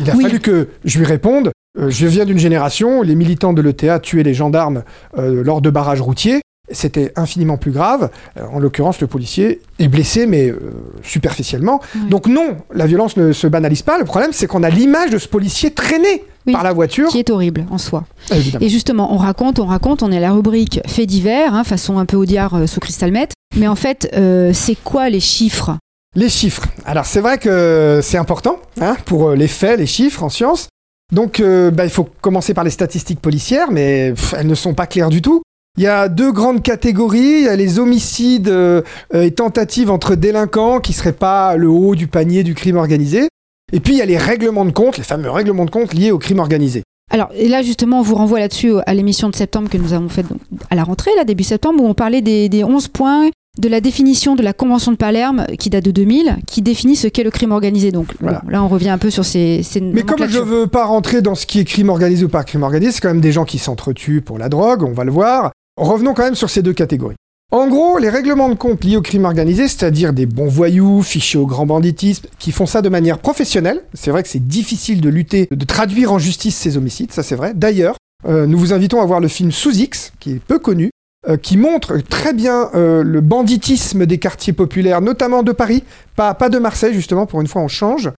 Il 0.00 0.10
a 0.10 0.14
Oui. 0.16 0.24
fallu 0.24 0.40
que 0.40 0.68
je 0.84 0.98
lui 0.98 1.06
réponde, 1.06 1.52
euh, 1.78 1.88
je 1.88 2.06
viens 2.06 2.24
d'une 2.26 2.38
génération 2.38 2.98
où 2.98 3.02
les 3.02 3.14
militants 3.14 3.52
de 3.52 3.62
l'ETA 3.62 3.98
tuaient 4.00 4.22
les 4.24 4.34
gendarmes 4.34 4.82
euh, 5.16 5.42
lors 5.44 5.62
de 5.62 5.70
barrages 5.70 6.00
routiers. 6.00 6.40
C'était 6.70 7.12
infiniment 7.16 7.56
plus 7.56 7.72
grave. 7.72 8.10
Euh, 8.38 8.46
en 8.52 8.60
l'occurrence, 8.60 9.00
le 9.00 9.08
policier 9.08 9.60
est 9.80 9.88
blessé, 9.88 10.26
mais 10.26 10.48
euh, 10.48 10.60
superficiellement. 11.02 11.80
Oui. 11.94 12.08
Donc 12.08 12.28
non, 12.28 12.56
la 12.72 12.86
violence 12.86 13.16
ne 13.16 13.32
se 13.32 13.46
banalise 13.48 13.82
pas. 13.82 13.98
Le 13.98 14.04
problème, 14.04 14.32
c'est 14.32 14.46
qu'on 14.46 14.62
a 14.62 14.70
l'image 14.70 15.10
de 15.10 15.18
ce 15.18 15.26
policier 15.26 15.72
traîné 15.72 16.24
Oui. 16.46 16.52
par 16.52 16.62
la 16.62 16.72
voiture. 16.72 17.08
Qui 17.08 17.18
est 17.18 17.30
horrible 17.30 17.66
en 17.70 17.78
soi. 17.78 18.04
Évidemment. 18.30 18.64
Et 18.64 18.68
justement, 18.68 19.12
on 19.12 19.16
raconte, 19.16 19.58
on 19.58 19.66
raconte, 19.66 20.02
on 20.04 20.12
est 20.12 20.18
à 20.18 20.20
la 20.20 20.32
rubrique 20.32 20.80
faits 20.86 21.08
divers, 21.08 21.52
hein, 21.52 21.64
façon 21.64 21.98
un 21.98 22.06
peu 22.06 22.16
audiard 22.16 22.54
euh, 22.54 22.66
sous 22.68 22.80
cristalmet. 22.80 23.28
Mais 23.56 23.66
en 23.66 23.76
fait, 23.76 24.08
euh, 24.14 24.52
c'est 24.54 24.76
quoi 24.76 25.10
les 25.10 25.20
chiffres? 25.20 25.76
Les 26.14 26.28
chiffres. 26.28 26.62
Alors 26.86 27.06
c'est 27.06 27.20
vrai 27.20 27.38
que 27.38 28.00
c'est 28.02 28.18
important 28.18 28.60
hein, 28.80 28.96
pour 29.04 29.32
les 29.32 29.48
faits, 29.48 29.78
les 29.78 29.86
chiffres 29.86 30.22
en 30.22 30.28
science. 30.28 30.68
Donc 31.12 31.40
euh, 31.40 31.70
bah, 31.70 31.84
il 31.84 31.90
faut 31.90 32.08
commencer 32.20 32.54
par 32.54 32.64
les 32.64 32.70
statistiques 32.70 33.20
policières, 33.20 33.70
mais 33.70 34.12
pff, 34.12 34.34
elles 34.38 34.46
ne 34.46 34.54
sont 34.54 34.74
pas 34.74 34.86
claires 34.86 35.10
du 35.10 35.20
tout. 35.20 35.41
Il 35.78 35.84
y 35.84 35.86
a 35.86 36.08
deux 36.08 36.32
grandes 36.32 36.62
catégories. 36.62 37.18
Il 37.40 37.44
y 37.44 37.48
a 37.48 37.56
les 37.56 37.78
homicides 37.78 38.48
euh, 38.48 38.82
euh, 39.14 39.22
et 39.22 39.30
tentatives 39.30 39.90
entre 39.90 40.14
délinquants 40.14 40.80
qui 40.80 40.92
seraient 40.92 41.12
pas 41.14 41.56
le 41.56 41.68
haut 41.68 41.94
du 41.94 42.06
panier 42.08 42.42
du 42.42 42.54
crime 42.54 42.76
organisé. 42.76 43.28
Et 43.72 43.80
puis 43.80 43.94
il 43.94 43.98
y 43.98 44.02
a 44.02 44.06
les 44.06 44.18
règlements 44.18 44.66
de 44.66 44.70
compte, 44.70 44.98
les 44.98 45.04
fameux 45.04 45.30
règlements 45.30 45.64
de 45.64 45.70
compte 45.70 45.94
liés 45.94 46.10
au 46.10 46.18
crime 46.18 46.40
organisé. 46.40 46.82
Alors, 47.10 47.30
et 47.34 47.48
là, 47.48 47.62
justement, 47.62 48.00
on 48.00 48.02
vous 48.02 48.14
renvoie 48.14 48.38
là-dessus 48.38 48.72
à 48.86 48.94
l'émission 48.94 49.28
de 49.28 49.34
septembre 49.36 49.68
que 49.68 49.76
nous 49.78 49.92
avons 49.92 50.08
faite 50.08 50.26
à 50.70 50.74
la 50.74 50.84
rentrée, 50.84 51.10
là, 51.16 51.24
début 51.24 51.42
septembre, 51.42 51.82
où 51.82 51.86
on 51.86 51.94
parlait 51.94 52.22
des, 52.22 52.48
des 52.48 52.64
11 52.64 52.88
points 52.88 53.28
de 53.58 53.68
la 53.68 53.82
définition 53.82 54.34
de 54.34 54.42
la 54.42 54.54
Convention 54.54 54.92
de 54.92 54.96
Palerme, 54.96 55.44
qui 55.58 55.68
date 55.68 55.84
de 55.84 55.90
2000, 55.90 56.38
qui 56.46 56.62
définit 56.62 56.96
ce 56.96 57.08
qu'est 57.08 57.22
le 57.22 57.30
crime 57.30 57.52
organisé. 57.52 57.92
Donc, 57.92 58.14
bon, 58.20 58.32
là, 58.48 58.62
on 58.62 58.68
revient 58.68 58.88
un 58.88 58.96
peu 58.96 59.10
sur 59.10 59.26
ces, 59.26 59.62
ces 59.62 59.82
Mais 59.82 60.02
comme 60.02 60.16
je 60.18 60.22
nomenclatures. 60.22 60.44
veux 60.46 60.66
pas 60.68 60.86
rentrer 60.86 61.20
dans 61.20 61.34
ce 61.34 61.44
qui 61.44 61.60
est 61.60 61.64
crime 61.64 61.90
organisé 61.90 62.24
ou 62.24 62.28
pas 62.30 62.44
crime 62.44 62.62
organisé, 62.62 62.92
c'est 62.92 63.00
quand 63.02 63.08
même 63.08 63.20
des 63.20 63.32
gens 63.32 63.44
qui 63.44 63.58
s'entretuent 63.58 64.22
pour 64.22 64.38
la 64.38 64.48
drogue, 64.48 64.82
on 64.82 64.92
va 64.92 65.04
le 65.04 65.12
voir. 65.12 65.52
Revenons 65.82 66.14
quand 66.14 66.22
même 66.22 66.36
sur 66.36 66.48
ces 66.48 66.62
deux 66.62 66.72
catégories. 66.72 67.16
En 67.50 67.66
gros, 67.66 67.98
les 67.98 68.08
règlements 68.08 68.48
de 68.48 68.54
compte 68.54 68.84
liés 68.84 68.96
au 68.96 69.02
crime 69.02 69.24
organisé, 69.24 69.66
c'est-à-dire 69.66 70.12
des 70.12 70.26
bons 70.26 70.46
voyous, 70.46 71.02
fichés 71.02 71.38
au 71.38 71.46
grand 71.46 71.66
banditisme, 71.66 72.28
qui 72.38 72.52
font 72.52 72.66
ça 72.66 72.82
de 72.82 72.88
manière 72.88 73.18
professionnelle. 73.18 73.82
C'est 73.92 74.12
vrai 74.12 74.22
que 74.22 74.28
c'est 74.28 74.46
difficile 74.46 75.00
de 75.00 75.08
lutter, 75.08 75.48
de 75.50 75.64
traduire 75.64 76.12
en 76.12 76.20
justice 76.20 76.56
ces 76.56 76.76
homicides, 76.76 77.12
ça 77.12 77.24
c'est 77.24 77.34
vrai. 77.34 77.52
D'ailleurs, 77.52 77.96
euh, 78.28 78.46
nous 78.46 78.58
vous 78.58 78.72
invitons 78.72 79.02
à 79.02 79.06
voir 79.06 79.18
le 79.18 79.26
film 79.26 79.50
Sous 79.50 79.76
X, 79.76 80.12
qui 80.20 80.30
est 80.30 80.38
peu 80.38 80.60
connu, 80.60 80.90
euh, 81.28 81.36
qui 81.36 81.56
montre 81.56 81.98
très 81.98 82.32
bien 82.32 82.70
euh, 82.74 83.02
le 83.02 83.20
banditisme 83.20 84.06
des 84.06 84.18
quartiers 84.18 84.52
populaires, 84.52 85.00
notamment 85.00 85.42
de 85.42 85.50
Paris, 85.50 85.82
pas, 86.14 86.32
pas 86.34 86.48
de 86.48 86.58
Marseille 86.58 86.94
justement, 86.94 87.26
pour 87.26 87.40
une 87.40 87.48
fois 87.48 87.60
on 87.60 87.68
change, 87.68 88.12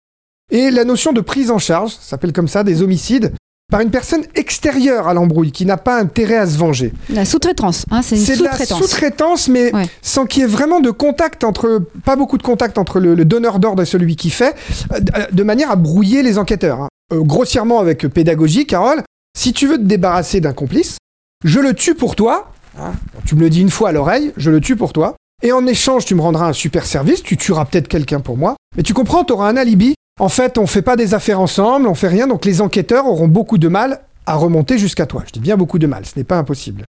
et 0.50 0.72
la 0.72 0.84
notion 0.84 1.12
de 1.12 1.20
prise 1.20 1.52
en 1.52 1.58
charge, 1.58 1.92
ça 1.92 2.02
s'appelle 2.02 2.32
comme 2.32 2.48
ça, 2.48 2.64
des 2.64 2.82
homicides, 2.82 3.32
par 3.72 3.80
une 3.80 3.90
personne 3.90 4.22
extérieure 4.36 5.08
à 5.08 5.14
l'embrouille, 5.14 5.50
qui 5.50 5.66
n'a 5.66 5.76
pas 5.78 5.98
intérêt 5.98 6.36
à 6.36 6.46
se 6.46 6.56
venger. 6.58 6.92
La 7.08 7.24
sous-traitance, 7.24 7.86
hein, 7.90 8.02
c'est 8.02 8.16
une 8.16 8.22
C'est 8.24 8.36
de 8.36 8.44
la 8.44 8.50
sous-traitance. 8.52 8.78
sous-traitance, 8.82 9.48
mais 9.48 9.74
Ouais. 9.74 9.86
sans 10.02 10.26
qu'il 10.26 10.42
y 10.42 10.44
ait 10.44 10.48
vraiment 10.48 10.78
de 10.80 10.90
contact 10.90 11.42
entre, 11.42 11.82
pas 12.04 12.14
beaucoup 12.14 12.38
de 12.38 12.42
contact 12.44 12.78
entre 12.78 13.00
le, 13.00 13.14
le 13.16 13.24
donneur 13.24 13.58
d'ordre 13.58 13.82
et 13.82 13.86
celui 13.86 14.14
qui 14.14 14.30
fait, 14.30 14.54
euh, 14.92 15.00
de 15.32 15.42
manière 15.42 15.70
à 15.72 15.76
brouiller 15.76 16.22
les 16.22 16.38
enquêteurs. 16.38 16.82
hein. 16.82 16.88
Euh, 17.12 17.22
grossièrement 17.22 17.80
avec 17.80 18.06
pédagogie, 18.06 18.66
Carole, 18.66 19.02
si 19.36 19.52
tu 19.52 19.66
veux 19.66 19.76
te 19.78 19.82
débarrasser 19.82 20.40
d'un 20.40 20.52
complice, 20.52 20.98
je 21.44 21.58
le 21.58 21.74
tue 21.74 21.94
pour 21.94 22.14
toi. 22.14 22.52
hein. 22.78 22.92
Tu 23.24 23.34
me 23.34 23.40
le 23.40 23.50
dis 23.50 23.60
une 23.62 23.70
fois 23.70 23.88
à 23.88 23.92
l'oreille, 23.92 24.32
je 24.36 24.50
le 24.50 24.60
tue 24.60 24.76
pour 24.76 24.92
toi. 24.92 25.16
Et 25.42 25.50
en 25.50 25.66
échange, 25.66 26.04
tu 26.04 26.14
me 26.14 26.20
rendras 26.20 26.46
un 26.46 26.52
super 26.52 26.86
service, 26.86 27.22
tu 27.22 27.36
tueras 27.36 27.64
peut-être 27.64 27.88
quelqu'un 27.88 28.20
pour 28.20 28.36
moi. 28.36 28.54
Mais 28.76 28.82
tu 28.82 28.94
comprends, 28.94 29.24
tu 29.24 29.32
auras 29.32 29.48
un 29.48 29.56
alibi. 29.56 29.94
En 30.20 30.28
fait, 30.28 30.58
on 30.58 30.66
fait 30.66 30.82
pas 30.82 30.96
des 30.96 31.14
affaires 31.14 31.40
ensemble, 31.40 31.88
on 31.88 31.94
fait 31.94 32.08
rien, 32.08 32.26
donc 32.26 32.44
les 32.44 32.60
enquêteurs 32.60 33.06
auront 33.06 33.28
beaucoup 33.28 33.58
de 33.58 33.68
mal 33.68 34.02
à 34.26 34.36
remonter 34.36 34.78
jusqu'à 34.78 35.06
toi. 35.06 35.24
Je 35.26 35.32
dis 35.32 35.40
bien 35.40 35.56
beaucoup 35.56 35.78
de 35.78 35.86
mal, 35.86 36.04
ce 36.06 36.18
n'est 36.18 36.24
pas 36.24 36.38
impossible. 36.38 36.84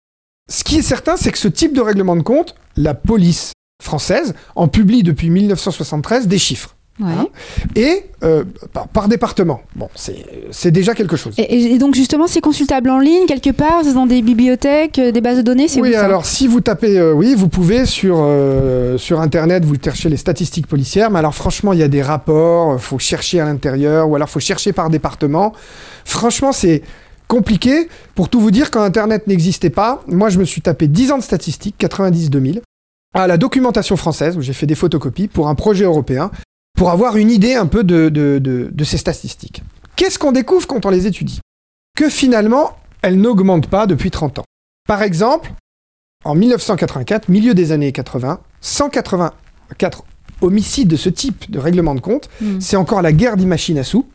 Ce 0.50 0.64
qui 0.64 0.78
est 0.78 0.84
certain, 0.84 1.16
c'est 1.16 1.32
que 1.32 1.38
ce 1.38 1.48
type 1.48 1.74
de 1.74 1.82
règlement 1.82 2.16
de 2.16 2.24
compte, 2.24 2.56
la 2.76 2.94
police 2.96 3.52
française 3.84 4.34
en 4.56 4.68
publie 4.68 5.04
depuis 5.04 5.30
1973 5.30 6.28
des 6.28 6.40
chiffres. 6.40 6.76
Ouais. 7.00 7.12
Hein 7.12 7.28
Et 7.76 8.04
euh, 8.24 8.44
par, 8.74 8.88
par 8.90 9.08
département. 9.08 9.62
Bon, 9.76 9.88
c'est 9.96 10.26
c'est 10.52 10.72
déjà 10.72 10.94
quelque 10.96 11.16
chose. 11.16 11.34
Et, 11.38 11.78
donc 11.78 11.96
justement, 11.96 12.28
c'est 12.28 12.42
consultable 12.42 12.90
en 12.90 13.00
ligne 13.00 13.26
quelque 13.26 13.52
part, 13.52 13.82
c'est 13.84 13.94
dans 13.94 14.06
des 14.06 14.22
bibliothèques, 14.22 15.00
euh, 15.00 15.12
des 15.12 15.22
bases 15.22 15.38
de 15.38 15.42
données, 15.42 15.68
c'est 15.68 15.82
Oui, 15.82 15.96
alors 15.96 16.26
si 16.26 16.48
vous 16.48 16.62
tapez, 16.62 17.00
euh, 17.00 17.14
oui, 17.14 17.36
vous 17.36 17.48
pouvez 17.48 17.86
sur, 17.86 18.18
euh, 18.20 18.98
sur 18.98 19.22
Internet, 19.22 19.64
vous 19.64 19.76
cherchez 19.82 20.10
les 20.10 20.18
statistiques 20.18 20.68
policières, 20.68 21.12
mais 21.12 21.20
alors 21.20 21.36
franchement, 21.36 21.74
il 21.74 21.80
y 21.80 21.84
a 21.84 21.88
des 21.88 22.02
rapports, 22.02 22.74
il 22.74 22.80
faut 22.80 23.00
chercher 23.00 23.40
à 23.40 23.46
l'intérieur, 23.46 24.10
ou 24.10 24.16
alors 24.16 24.30
faut 24.30 24.40
chercher 24.40 24.74
par 24.74 24.90
département. 24.90 25.54
Franchement, 26.06 26.52
c'est 26.52 26.82
compliqué. 27.28 27.88
Pour 28.16 28.30
tout 28.30 28.42
vous 28.42 28.52
dire, 28.52 28.72
quand 28.72 28.82
Internet 28.82 29.28
n'existait 29.28 29.70
pas, 29.70 30.04
moi 30.08 30.30
je 30.30 30.40
me 30.40 30.46
suis 30.46 30.62
tapé 30.62 30.88
10 30.88 31.12
ans 31.14 31.18
de 31.18 31.24
statistiques, 31.24 31.76
90-2000, 31.80 32.62
à 33.14 33.28
la 33.28 33.38
documentation 33.38 33.96
française, 33.96 34.38
où 34.38 34.42
j'ai 34.42 34.54
fait 34.54 34.66
des 34.68 34.76
photocopies 34.76 35.28
pour 35.28 35.48
un 35.48 35.56
projet 35.56 35.86
européen, 35.86 36.32
pour 36.80 36.92
avoir 36.92 37.18
une 37.18 37.30
idée 37.30 37.56
un 37.56 37.66
peu 37.66 37.84
de, 37.84 38.08
de, 38.08 38.40
de- 38.42 38.70
de 38.72 38.84
ces 38.86 38.98
statistiques. 38.98 39.62
Qu'est-ce 39.98 40.18
qu'on 40.18 40.32
découvre 40.32 40.66
quand 40.66 40.86
on 40.86 40.90
les 40.90 41.08
étudie? 41.08 41.42
Que 41.98 42.08
finalement, 42.08 42.78
elles 43.02 43.20
n'augmentent 43.20 43.68
pas 43.68 43.86
depuis 43.86 44.12
30 44.12 44.40
ans. 44.40 44.46
Par 44.88 45.02
exemple, 45.02 45.52
en 46.24 46.36
1984, 46.36 47.28
milieu 47.28 47.54
des 47.54 47.74
années 47.74 47.92
80, 47.92 48.40
184 48.62 50.04
homicides 50.42 50.88
de 50.88 50.96
ce 50.96 51.10
type 51.10 51.52
de 51.52 51.60
règlement 51.60 51.96
de 51.96 52.00
compte. 52.00 52.30
Hmm. 52.40 52.62
C'est 52.62 52.78
encore 52.78 53.02
la 53.02 53.12
guerre 53.12 53.36
des 53.36 53.46
machines 53.46 53.78
à 53.78 53.84
sous. 53.84 54.06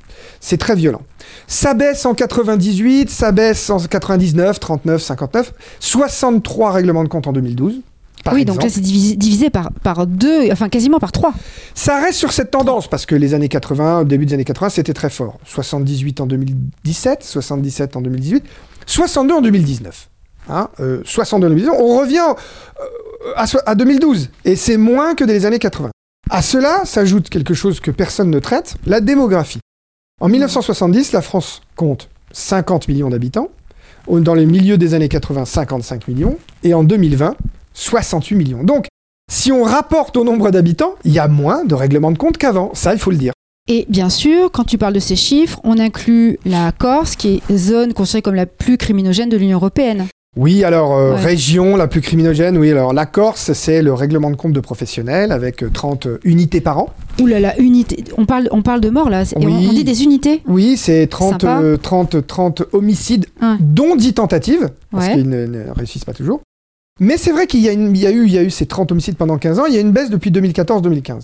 C'est 0.41 0.57
très 0.57 0.75
violent. 0.75 1.03
Ça 1.47 1.75
baisse 1.75 2.07
en 2.07 2.15
98, 2.15 3.11
ça 3.11 3.31
baisse 3.31 3.69
en 3.69 3.79
99, 3.79 4.59
39, 4.59 5.03
59, 5.03 5.53
63 5.81 6.73
règlements 6.73 7.05
de 7.05 7.09
compte 7.11 7.27
en 7.27 7.33
2012. 7.35 7.83
Par 8.23 8.35
Oui, 8.35 8.45
donc 8.45 8.63
là, 8.63 8.69
c'est 8.69 8.81
divisé, 8.81 9.17
divisé 9.17 9.51
par, 9.51 9.71
par 9.83 10.07
deux, 10.07 10.51
enfin 10.53 10.69
quasiment 10.69 10.99
par 10.99 11.13
trois. 11.13 11.33
Ça 11.75 12.01
reste 12.01 12.19
sur 12.19 12.33
cette 12.33 12.51
tendance 12.51 12.89
parce 12.89 13.05
que 13.07 13.15
les 13.15 13.35
années 13.35 13.49
80, 13.49 14.01
au 14.01 14.05
début 14.05 14.25
des 14.27 14.35
années 14.35 14.45
80, 14.45 14.69
c'était 14.71 14.95
très 14.95 15.11
fort. 15.11 15.39
78 15.45 16.21
en 16.21 16.27
2017, 16.27 17.23
77 17.23 17.97
en 17.97 18.01
2018, 18.01 18.45
62 18.87 19.35
en 19.35 19.41
2019. 19.43 20.09
Hein, 20.49 20.69
euh, 20.81 21.01
62 21.05 21.47
en 21.47 21.51
2019. 21.51 21.77
On 21.81 21.99
revient 21.99 22.19
euh, 22.21 23.33
à, 23.37 23.47
so- 23.47 23.59
à 23.67 23.75
2012 23.75 24.31
et 24.45 24.57
c'est 24.57 24.77
moins 24.77 25.15
que 25.15 25.25
dans 25.25 25.33
les 25.33 25.47
années 25.47 25.59
80. 25.59 25.91
À 26.31 26.41
cela 26.43 26.83
s'ajoute 26.85 27.29
quelque 27.29 27.53
chose 27.55 27.81
que 27.81 27.91
personne 27.91 28.31
ne 28.31 28.39
traite, 28.39 28.77
la 28.87 29.01
démographie. 29.01 29.61
En 30.21 30.29
1970, 30.29 31.13
la 31.13 31.21
France 31.23 31.61
compte 31.77 32.09
50 32.33 32.89
millions 32.89 33.11
d'habitants. 33.11 33.49
Dans 34.09 34.35
les 34.35 34.45
milieux 34.47 34.77
des 34.79 34.93
années 34.95 35.09
80, 35.09 35.45
55 35.47 36.09
millions. 36.09 36.37
Et 36.63 36.75
en 36.75 36.85
2020, 36.85 37.37
68 37.75 38.35
millions. 38.37 38.65
Donc, 38.65 38.87
si 39.31 39.53
on 39.53 39.63
rapporte 39.63 40.17
au 40.17 40.25
nombre 40.25 40.51
d'habitants, 40.51 40.95
il 41.05 41.13
y 41.13 41.19
a 41.19 41.29
moins 41.29 41.65
de 41.65 41.75
règlements 41.75 42.13
de 42.13 42.19
compte 42.19 42.39
qu'avant. 42.39 42.71
Ça, 42.75 42.93
il 42.93 42.99
faut 42.99 43.11
le 43.11 43.17
dire. 43.17 43.33
Et 43.69 43.87
bien 43.89 44.11
sûr, 44.11 44.51
quand 44.53 44.65
tu 44.65 44.77
parles 44.77 44.93
de 44.93 45.01
ces 45.01 45.17
chiffres, 45.17 45.59
on 45.65 45.79
inclut 45.79 46.39
la 46.45 46.71
Corse, 46.73 47.17
qui 47.17 47.41
est 47.49 47.57
zone 47.57 47.95
considérée 47.95 48.23
comme 48.23 48.35
la 48.35 48.45
plus 48.47 48.77
criminogène 48.77 49.31
de 49.31 49.37
l'Union 49.39 49.57
européenne. 49.57 50.07
Oui, 50.37 50.65
alors, 50.65 50.95
euh, 50.97 51.15
Ouais. 51.15 51.21
région 51.21 51.77
la 51.77 51.87
plus 51.87 52.01
criminogène, 52.03 52.59
oui, 52.59 52.71
alors 52.71 52.93
la 52.93 53.07
Corse, 53.07 53.53
c'est 53.53 53.81
le 53.83 53.95
règlement 53.95 54.31
de 54.31 54.37
compte 54.37 54.53
de 54.53 54.61
professionnels 54.61 55.31
avec 55.33 55.63
euh, 55.63 55.71
30 55.73 56.09
unités 56.25 56.61
par 56.61 56.79
an. 56.79 56.89
Ouh 57.23 57.27
là 57.27 57.39
là, 57.41 57.59
unité. 57.59 58.03
On 58.19 58.27
parle, 58.27 58.49
on 58.51 58.61
parle 58.61 58.81
de 58.83 58.91
mort 58.91 59.09
là, 59.09 59.23
et 59.23 59.27
on- 59.47 59.59
dit 59.71 59.85
des 59.85 60.03
unités. 60.03 60.43
Oui, 60.47 60.77
c'est 60.77 61.07
30, 61.07 61.41
Sympa. 61.43 61.61
euh, 61.63 61.77
30, 61.79 62.27
30 62.27 62.63
homicides, 62.73 63.27
Ouais. 63.41 63.57
dont 63.61 63.95
10 63.97 64.13
tentatives, 64.15 64.71
parce 64.91 65.07
Ouais. 65.07 65.15
qu'ils 65.15 65.29
ne, 65.29 65.47
ne 65.47 65.71
réussissent 65.71 66.05
pas 66.05 66.13
toujours. 66.13 66.41
Mais 67.01 67.17
c'est 67.17 67.33
vrai 67.33 67.47
qu'il 67.47 67.61
y, 67.61 67.69
a 67.69 67.73
y, 67.73 67.77
eu- 67.77 67.91
il 68.27 68.33
y 68.33 68.39
a 68.39 68.43
eu 68.43 68.51
ces 68.51 68.67
30 68.67 68.93
homicides 68.93 69.17
pendant 69.17 69.37
15 69.39 69.59
ans, 69.59 69.67
il 69.67 69.75
y 69.75 69.79
a 69.79 69.81
une 69.81 69.91
baisse 69.93 70.11
depuis 70.11 70.31
2014-2015. 70.31 71.21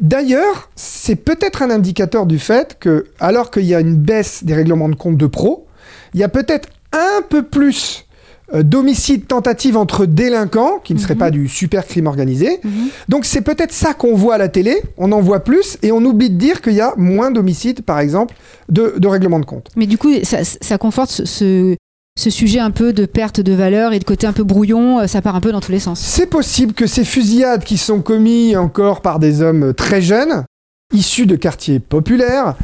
D'ailleurs, 0.00 0.70
c'est 0.74 1.16
peut-être 1.16 1.62
un 1.62 1.70
indicateur 1.70 2.26
du 2.26 2.38
fait 2.38 2.76
que, 2.80 3.06
alors 3.20 3.50
qu'il 3.50 3.64
y 3.64 3.74
a 3.74 3.80
une 3.80 3.96
baisse 3.96 4.42
des 4.44 4.54
règlements 4.54 4.88
de 4.88 4.94
compte 4.96 5.16
de 5.16 5.26
pro, 5.26 5.66
il 6.14 6.20
y 6.20 6.24
a 6.24 6.28
peut-être 6.28 6.68
un 6.92 7.22
peu 7.28 7.42
plus 7.42 8.06
euh, 8.52 8.62
d'homicides 8.62 9.26
tentatives 9.26 9.76
entre 9.76 10.04
délinquants, 10.04 10.78
qui 10.84 10.92
ne 10.94 10.98
seraient 10.98 11.14
Mhm. 11.14 11.18
pas 11.20 11.30
du 11.30 11.48
super 11.48 11.86
crime 11.86 12.06
organisé. 12.06 12.60
Mhm. 12.62 12.88
Donc 13.08 13.24
c'est 13.24 13.40
peut-être 13.40 13.72
ça 13.72 13.94
qu'on 13.94 14.14
voit 14.14 14.34
à 14.34 14.38
la 14.38 14.48
télé, 14.48 14.82
on 14.98 15.12
en 15.12 15.20
voit 15.20 15.42
plus, 15.42 15.78
et 15.82 15.92
on 15.92 16.04
oublie 16.04 16.28
de 16.28 16.36
dire 16.36 16.60
qu'il 16.60 16.74
y 16.74 16.80
a 16.82 16.92
moins 16.96 17.30
d'homicides, 17.30 17.82
par 17.82 18.00
exemple, 18.00 18.34
de, 18.68 18.94
de 18.98 19.08
règlements 19.08 19.40
de 19.40 19.46
compte. 19.46 19.70
Mais 19.76 19.86
du 19.86 19.96
coup, 19.96 20.10
ça, 20.24 20.44
ça 20.44 20.76
conforte 20.76 21.10
ce, 21.24 21.74
ce, 22.16 22.30
sujet 22.30 22.60
un 22.60 22.70
peu 22.70 22.92
de 22.92 23.06
perte 23.06 23.40
de 23.40 23.52
valeur 23.52 23.92
et 23.92 23.98
de 23.98 24.04
côté 24.04 24.26
un 24.26 24.32
peu 24.32 24.44
brouillon, 24.44 25.00
euh, 25.00 25.06
ça 25.06 25.22
part 25.22 25.36
un 25.36 25.40
peu 25.40 25.52
dans 25.52 25.60
tous 25.60 25.72
les 25.72 25.80
sens. 25.80 26.00
C'est 26.00 26.26
possible 26.26 26.72
que 26.72 26.86
ces 26.86 27.04
fusillades 27.04 27.64
qui 27.64 27.76
sont 27.76 28.00
commises 28.00 28.56
encore 28.56 29.00
par 29.02 29.18
des 29.18 29.42
hommes 29.42 29.74
très 29.74 30.00
jeunes, 30.02 30.44
issus 30.92 31.26
de 31.26 31.36
quartiers 31.36 31.80
populaires, 31.80 32.54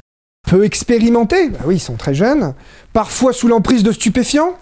peu 0.48 0.64
expérimentés, 0.64 1.50
bah 1.50 1.58
oui, 1.66 1.76
ils 1.76 1.80
sont 1.80 1.96
très 1.96 2.14
jeunes, 2.14 2.54
parfois 2.92 3.32
sous 3.32 3.48
l'emprise 3.48 3.82
de 3.82 3.92
stupéfiants, 3.92 4.56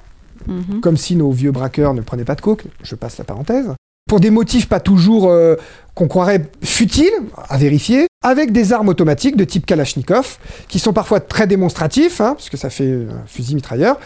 Mhm. 0.46 0.80
comme 0.80 0.96
si 0.96 1.16
nos 1.16 1.30
vieux 1.30 1.52
braqueurs 1.52 1.94
ne 1.94 2.00
prenaient 2.00 2.24
pas 2.24 2.34
de 2.34 2.40
coke, 2.40 2.64
je 2.82 2.94
passe 2.94 3.18
la 3.18 3.24
parenthèse, 3.24 3.74
pour 4.08 4.20
des 4.20 4.30
motifs 4.30 4.68
pas 4.68 4.80
toujours 4.80 5.28
euh, 5.28 5.56
qu'on 5.94 6.08
croirait 6.08 6.50
futiles, 6.62 7.12
à 7.48 7.58
vérifier, 7.58 8.06
avec 8.22 8.50
des 8.50 8.72
armes 8.72 8.88
automatiques 8.88 9.36
de 9.36 9.44
type 9.44 9.64
Kalachnikov, 9.64 10.38
qui 10.66 10.80
sont 10.80 10.92
parfois 10.92 11.20
très 11.20 11.46
démonstratifs, 11.46 12.20
hein, 12.20 12.34
parce 12.34 12.50
que 12.50 12.56
ça 12.56 12.68
fait 12.68 13.06
un 13.08 13.26
fusil 13.26 13.54
mitrailleur, 13.54 13.98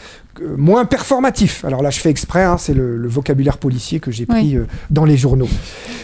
euh, 0.43 0.55
moins 0.59 0.85
performatifs. 0.85 1.65
Alors 1.65 1.83
là, 1.83 1.89
je 1.89 1.99
fais 1.99 2.11
exprès, 2.11 2.43
hein, 2.43 2.59
c'est 2.59 2.75
le, 2.75 2.99
le 2.99 3.09
vocabulaire 3.09 3.57
policier 3.57 4.01
que 4.01 4.11
j'ai 4.11 4.27
pris 4.27 4.57
euh, 4.57 4.67
dans 4.91 5.07
les 5.07 5.17
journaux. 5.17 5.49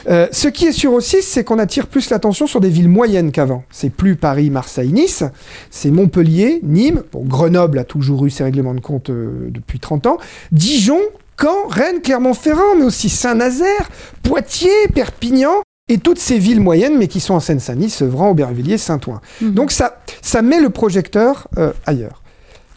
Euh, 0.08 0.26
ce 0.32 0.48
qui 0.48 0.64
est 0.64 0.72
sûr 0.72 0.94
aussi, 0.94 1.20
c'est 1.20 1.44
qu'on 1.44 1.58
attire 1.58 1.86
plus 1.86 2.08
l'attention 2.08 2.46
sur 2.46 2.60
des 2.60 2.70
villes 2.70 2.88
moyennes 2.88 3.30
qu'avant. 3.30 3.64
C'est 3.70 3.90
plus 3.90 4.16
Paris, 4.16 4.48
Marseille, 4.48 4.90
Nice, 4.92 5.22
c'est 5.70 5.90
Montpellier, 5.90 6.60
Nîmes, 6.62 7.02
bon, 7.12 7.24
Grenoble 7.26 7.78
a 7.78 7.84
toujours 7.84 8.24
eu 8.24 8.30
ses 8.30 8.42
règlements 8.42 8.74
de 8.74 8.80
compte 8.80 9.10
euh, 9.10 9.48
depuis 9.50 9.80
30 9.80 10.06
ans, 10.06 10.16
Dijon, 10.50 11.00
Caen, 11.38 11.68
Rennes, 11.68 12.00
Clermont-Ferrand, 12.02 12.76
mais 12.78 12.84
aussi 12.84 13.10
Saint-Nazaire, 13.10 13.90
Poitiers, 14.22 14.88
Perpignan, 14.94 15.62
et 15.88 15.98
toutes 15.98 16.18
ces 16.18 16.38
villes 16.38 16.60
moyennes, 16.60 16.98
mais 16.98 17.08
qui 17.08 17.20
sont 17.20 17.34
en 17.34 17.40
Seine-Saint-Denis, 17.40 17.90
Sevran, 17.90 18.30
Aubervilliers, 18.30 18.78
Saint-Ouen. 18.78 19.20
Mhm. 19.40 19.52
Donc 19.54 19.70
ça, 19.72 19.98
ça 20.22 20.42
met 20.42 20.60
le 20.60 20.70
projecteur 20.70 21.48
euh, 21.58 21.72
ailleurs. 21.86 22.22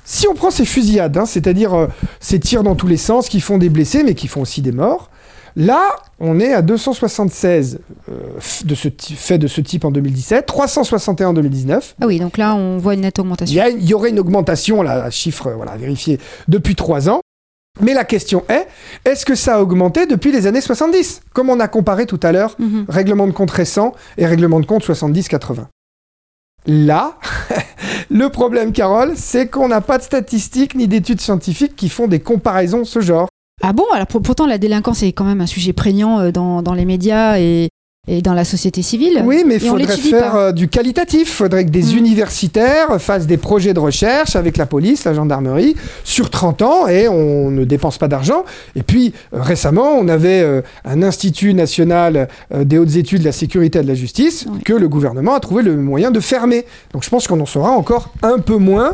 Si 0.03 0.27
on 0.27 0.33
prend 0.33 0.49
ces 0.51 0.65
fusillades, 0.65 1.17
hein, 1.17 1.25
c'est-à-dire 1.25 1.73
euh, 1.73 1.87
ces 2.19 2.39
tirs 2.39 2.63
dans 2.63 2.75
tous 2.75 2.87
les 2.87 2.97
sens 2.97 3.29
qui 3.29 3.39
font 3.39 3.57
des 3.57 3.69
blessés, 3.69 4.03
mais 4.03 4.15
qui 4.15 4.27
font 4.27 4.41
aussi 4.41 4.61
des 4.61 4.71
morts, 4.71 5.09
là, 5.55 5.81
on 6.19 6.39
est 6.39 6.53
à 6.53 6.61
276 6.61 7.79
euh, 8.09 8.13
de 8.65 8.75
ce 8.75 8.87
faits 9.15 9.39
de 9.39 9.47
ce 9.47 9.61
type 9.61 9.85
en 9.85 9.91
2017, 9.91 10.45
361 10.45 11.27
en 11.29 11.33
2019. 11.33 11.95
Ah 12.01 12.07
oui, 12.07 12.19
donc 12.19 12.37
là, 12.37 12.55
on 12.55 12.77
voit 12.77 12.93
une 12.95 13.01
nette 13.01 13.17
Il 13.17 13.21
augmentation. 13.21 13.55
y, 13.55 13.59
a- 13.61 13.69
il 13.69 13.85
y 13.85 13.93
aurait 13.93 14.09
une 14.09 14.19
augmentation, 14.19 14.81
là, 14.81 15.03
à 15.03 15.09
chiffre 15.09 15.47
euh, 15.47 15.55
voilà, 15.55 15.75
vérifié, 15.77 16.19
depuis 16.47 16.75
trois 16.75 17.09
ans. 17.09 17.21
Mais 17.79 17.93
la 17.93 18.03
question 18.03 18.43
est, 18.49 18.67
est-ce 19.05 19.25
que 19.25 19.33
ça 19.35 19.55
a 19.55 19.61
augmenté 19.61 20.05
depuis 20.05 20.31
les 20.31 20.45
années 20.45 20.61
70 20.61 21.21
Comme 21.33 21.49
on 21.49 21.59
a 21.59 21.67
comparé 21.67 22.05
tout 22.05 22.19
à 22.21 22.31
l'heure, 22.31 22.55
Mhm. 22.59 22.85
règlement 22.89 23.27
de 23.27 23.31
compte 23.31 23.51
récent 23.51 23.93
et 24.17 24.25
règlement 24.25 24.59
de 24.59 24.65
compte 24.65 24.83
70-80. 24.83 25.67
Là, 26.67 27.17
le 28.11 28.29
problème, 28.29 28.71
Carole, 28.71 29.13
c'est 29.15 29.47
qu'on 29.47 29.67
n'a 29.69 29.81
pas 29.81 29.97
de 29.97 30.03
statistiques 30.03 30.75
ni 30.75 30.87
d'études 30.87 31.21
scientifiques 31.21 31.75
qui 31.75 31.89
font 31.89 32.07
des 32.07 32.19
comparaisons 32.19 32.79
de 32.79 32.83
ce 32.83 32.99
genre. 33.01 33.29
Ah 33.63 33.73
bon? 33.73 33.85
Alors 33.93 34.07
pour- 34.07 34.21
pourtant, 34.21 34.45
la 34.45 34.57
délinquance 34.57 35.01
est 35.01 35.11
quand 35.13 35.23
même 35.23 35.41
un 35.41 35.47
sujet 35.47 35.73
prégnant 35.73 36.19
euh, 36.19 36.31
dans, 36.31 36.61
dans 36.61 36.73
les 36.73 36.85
médias 36.85 37.39
et 37.39 37.69
et 38.07 38.23
dans 38.23 38.33
la 38.33 38.43
société 38.45 38.81
civile. 38.81 39.21
Oui, 39.23 39.43
mais 39.45 39.55
il 39.55 39.59
faudrait 39.61 39.95
faire 39.95 40.31
pas. 40.31 40.37
euh, 40.47 40.51
du 40.51 40.67
qualitatif. 40.67 41.21
Il 41.21 41.25
faudrait 41.27 41.65
que 41.65 41.69
des 41.69 41.93
Mm. 41.93 41.97
universitaires 41.97 42.99
fassent 42.99 43.27
des 43.27 43.37
projets 43.37 43.75
de 43.75 43.79
recherche 43.79 44.35
avec 44.35 44.57
la 44.57 44.65
police, 44.65 45.03
la 45.03 45.13
gendarmerie, 45.13 45.75
sur 46.03 46.31
30 46.31 46.63
ans, 46.63 46.87
et 46.87 47.07
on 47.07 47.51
ne 47.51 47.63
dépense 47.63 47.99
pas 47.99 48.07
d'argent. 48.07 48.43
Et 48.75 48.81
puis, 48.81 49.13
euh, 49.35 49.41
récemment, 49.41 49.91
on 49.99 50.07
avait 50.07 50.41
euh, 50.41 50.61
un 50.83 51.03
Institut 51.03 51.53
national 51.53 52.27
euh, 52.53 52.63
des 52.63 52.79
hautes 52.79 52.95
études 52.95 53.19
de 53.19 53.25
la 53.25 53.31
sécurité 53.31 53.79
et 53.79 53.83
de 53.83 53.87
la 53.87 53.93
justice 53.95 54.47
Oui. 54.51 54.59
que 54.65 54.73
le 54.73 54.87
gouvernement 54.89 55.35
a 55.35 55.39
trouvé 55.39 55.61
le 55.61 55.75
moyen 55.77 56.09
de 56.09 56.19
fermer. 56.19 56.65
Donc 56.93 57.03
je 57.03 57.09
pense 57.09 57.27
qu'on 57.27 57.39
en 57.39 57.45
saura 57.45 57.69
encore 57.71 58.09
un 58.23 58.39
peu 58.39 58.57
moins 58.57 58.93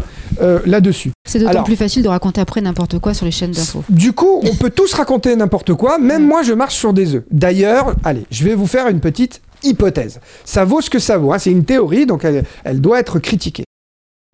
là-dessus. 0.66 1.12
C'est 1.28 1.40
d'autant 1.40 1.64
plus 1.64 1.76
facile 1.76 2.02
de 2.02 2.08
raconter 2.08 2.42
après 2.42 2.62
n'importe 2.62 3.00
quoi 3.00 3.14
sur 3.14 3.26
les 3.26 3.32
chaînes 3.32 3.52
d'infos. 3.52 3.84
Du 3.90 4.14
coup, 4.14 4.42
on 4.44 4.56
peut 4.56 4.70
tous 4.72 4.94
raconter 4.94 5.36
n'importe 5.36 5.74
quoi, 5.74 5.98
même 6.00 6.26
moi 6.26 6.42
je 6.42 6.54
marche 6.54 6.76
sur 6.76 6.94
des 6.94 7.16
œufs. 7.16 7.24
D'ailleurs, 7.30 7.96
allez, 8.04 8.24
je 8.32 8.44
vais 8.44 8.56
vous 8.56 8.68
faire 8.68 8.88
une 8.88 9.00
petite 9.00 9.42
hypothèse. 9.64 10.20
Ça 10.46 10.66
vaut 10.66 10.82
ce 10.82 10.90
que 10.90 11.00
ça 11.00 11.18
vaut, 11.18 11.34
hein, 11.34 11.40
c'est 11.40 11.52
une 11.52 11.66
théorie, 11.66 12.06
donc 12.06 12.26
elle, 12.26 12.44
elle 12.64 12.82
doit 12.82 13.00
être 13.00 13.20
critiquée. 13.20 13.66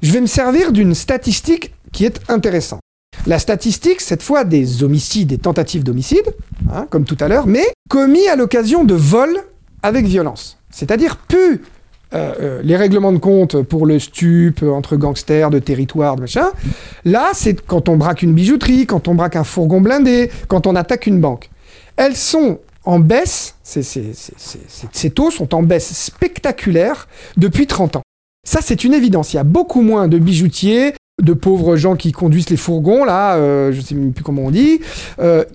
Je 0.02 0.12
vais 0.12 0.22
me 0.22 0.28
servir 0.28 0.72
d'une 0.72 0.94
statistique 0.94 1.74
qui 1.92 2.06
est 2.06 2.20
intéressante. 2.30 2.82
La 3.26 3.40
statistique, 3.40 4.02
cette 4.02 4.22
fois, 4.22 4.44
des 4.44 4.84
homicides 4.84 5.32
et 5.32 5.38
tentatives 5.38 5.84
d'homicide, 5.84 6.36
hein, 6.74 6.88
comme 6.90 7.06
tout 7.06 7.18
à 7.22 7.28
l'heure, 7.28 7.48
mais 7.48 7.66
commis 7.90 8.28
à 8.28 8.36
l'occasion 8.36 8.84
de 8.84 8.96
vols 8.96 9.38
avec 9.82 10.06
violence. 10.06 10.58
C'est-à-dire 10.72 11.18
plus 11.18 11.62
euh, 12.14 12.34
euh, 12.40 12.62
les 12.64 12.78
règlements 12.78 13.12
de 13.12 13.18
compte 13.18 13.62
pour 13.64 13.88
le 13.88 13.98
stup, 13.98 14.62
euh, 14.62 14.70
entre 14.70 14.98
gangsters, 14.98 15.50
de 15.50 15.58
territoire, 15.58 16.16
de 16.16 16.22
machin. 16.22 16.52
Là, 17.06 17.32
c'est 17.34 17.60
quand 17.66 17.90
on 17.90 17.98
braque 17.98 18.22
une 18.22 18.34
bijouterie, 18.34 18.86
quand 18.86 19.08
on 19.08 19.16
braque 19.16 19.36
un 19.36 19.44
fourgon 19.44 19.82
blindé, 19.82 20.30
quand 20.48 20.68
on 20.68 20.76
attaque 20.76 21.08
une 21.08 21.20
banque. 21.20 21.50
Elles 21.96 22.16
sont 22.16 22.60
en 22.86 23.00
baisse, 23.00 23.56
ces, 23.64 25.10
taux 25.10 25.32
sont 25.32 25.56
en 25.56 25.64
baisse 25.64 25.92
spectaculaire 25.94 27.08
depuis 27.38 27.66
30 27.66 27.96
ans. 27.96 28.04
Ça, 28.46 28.60
c'est 28.62 28.84
une 28.84 28.94
évidence. 28.94 29.34
Il 29.34 29.38
y 29.38 29.40
a 29.40 29.46
beaucoup 29.46 29.82
moins 29.82 30.08
de 30.08 30.20
bijoutiers, 30.20 30.94
de 31.22 31.34
pauvres 31.34 31.78
gens 31.78 31.96
qui 31.96 32.12
conduisent 32.12 32.50
les 32.50 32.58
fourgons, 32.58 33.06
là, 33.06 33.38
je 33.72 33.78
ne 33.78 33.82
sais 33.82 33.96
même 33.96 34.12
plus 34.12 34.24
comment 34.24 34.44
on 34.44 34.52
dit, 34.52 34.82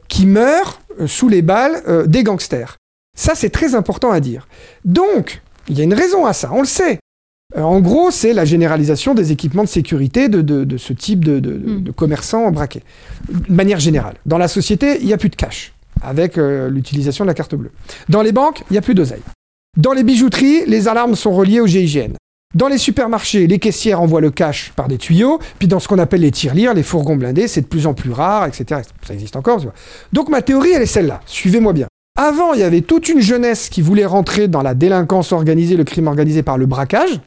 qui 0.08 0.26
meurent 0.26 0.80
sous 1.06 1.28
les 1.28 1.42
balles 1.42 1.82
des 2.08 2.22
gangsters. 2.22 2.78
Ça, 3.14 3.34
c'est 3.34 3.50
très 3.50 3.74
important 3.74 4.10
à 4.10 4.20
dire. 4.20 4.48
Donc, 4.84 5.42
il 5.68 5.76
y 5.78 5.80
a 5.80 5.84
une 5.84 5.94
raison 5.94 6.26
à 6.26 6.32
ça, 6.32 6.50
on 6.52 6.60
le 6.60 6.66
sait. 6.66 6.98
Euh, 7.56 7.62
en 7.62 7.80
gros, 7.80 8.10
c'est 8.10 8.32
la 8.34 8.44
généralisation 8.44 9.14
des 9.14 9.32
équipements 9.32 9.64
de 9.64 9.68
sécurité 9.68 10.28
de, 10.28 10.42
de- 10.42 10.64
de 10.64 10.76
ce 10.76 10.92
type 10.92 11.25
de, 11.25 11.38
de- 11.40 11.52
de- 11.56 11.70
Mm. 11.70 11.82
de 11.84 11.90
commerçants 11.92 12.50
braqués. 12.50 12.82
De 13.30 13.52
manière 13.52 13.80
générale. 13.80 14.14
Dans 14.26 14.38
la 14.38 14.48
société, 14.48 14.98
il 15.00 15.06
n'y 15.06 15.12
a 15.14 15.16
plus 15.18 15.30
de 15.30 15.37
cash, 15.37 15.72
avec 16.02 16.37
euh, 16.37 16.68
l'utilisation 16.68 17.25
de 17.25 17.28
la 17.28 17.34
carte 17.34 17.54
bleue. 17.54 17.70
Dans 18.08 18.20
les 18.22 18.32
banques, 18.32 18.62
il 18.70 18.75
n'y 18.75 18.78
a 18.78 18.82
plus 18.82 18.94
d'oseille. 18.94 19.22
Dans 19.78 19.92
les 19.92 20.02
bijouteries, 20.02 20.64
les 20.66 20.88
alarmes 20.88 21.14
sont 21.14 21.32
reliées 21.32 21.60
au 21.60 21.66
GIGN. 21.66 22.12
Dans 22.54 22.68
les 22.68 22.78
supermarchés, 22.78 23.46
les 23.46 23.58
caissières 23.58 24.00
envoient 24.00 24.22
le 24.22 24.30
cash 24.30 24.72
par 24.75 24.88
des 24.88 24.96
tuyaux. 24.98 25.38
Puis 25.58 25.68
dans 25.68 25.80
ce 25.80 25.87
qu'on 25.88 25.98
appelle 25.98 26.22
les 26.22 26.30
tirelires, 26.30 26.72
les 26.75 26.82
fourgons 26.82 27.16
blindés, 27.16 27.46
c'est 27.46 27.60
de 27.60 27.66
plus 27.66 27.87
en 27.87 27.92
plus 27.94 28.10
rare, 28.10 28.46
etc. 28.46 28.80
Ça 29.06 29.12
existe 29.14 29.37
encore. 29.37 29.58
tu 29.58 29.64
vois. 29.64 29.75
Donc 30.14 30.28
ma 30.30 30.40
théorie, 30.42 30.70
elle 30.75 30.82
est 30.82 30.87
celle-là. 30.87 31.20
Suivez-moi 31.26 31.72
bien. 31.75 31.87
Avant, 32.20 32.52
il 32.52 32.58
y 32.58 32.64
avait 32.64 32.80
toute 32.80 33.08
une 33.08 33.20
jeunesse 33.20 33.68
qui 33.68 33.80
voulait 33.80 34.04
rentrer 34.04 34.48
dans 34.48 34.60
la 34.60 34.75
délinquance 34.75 35.30
organisée, 35.30 35.76
le 35.76 35.84
crime 35.84 36.08
organisé 36.08 36.42
par 36.42 36.58
le 36.58 36.66
braquage. 36.66 37.20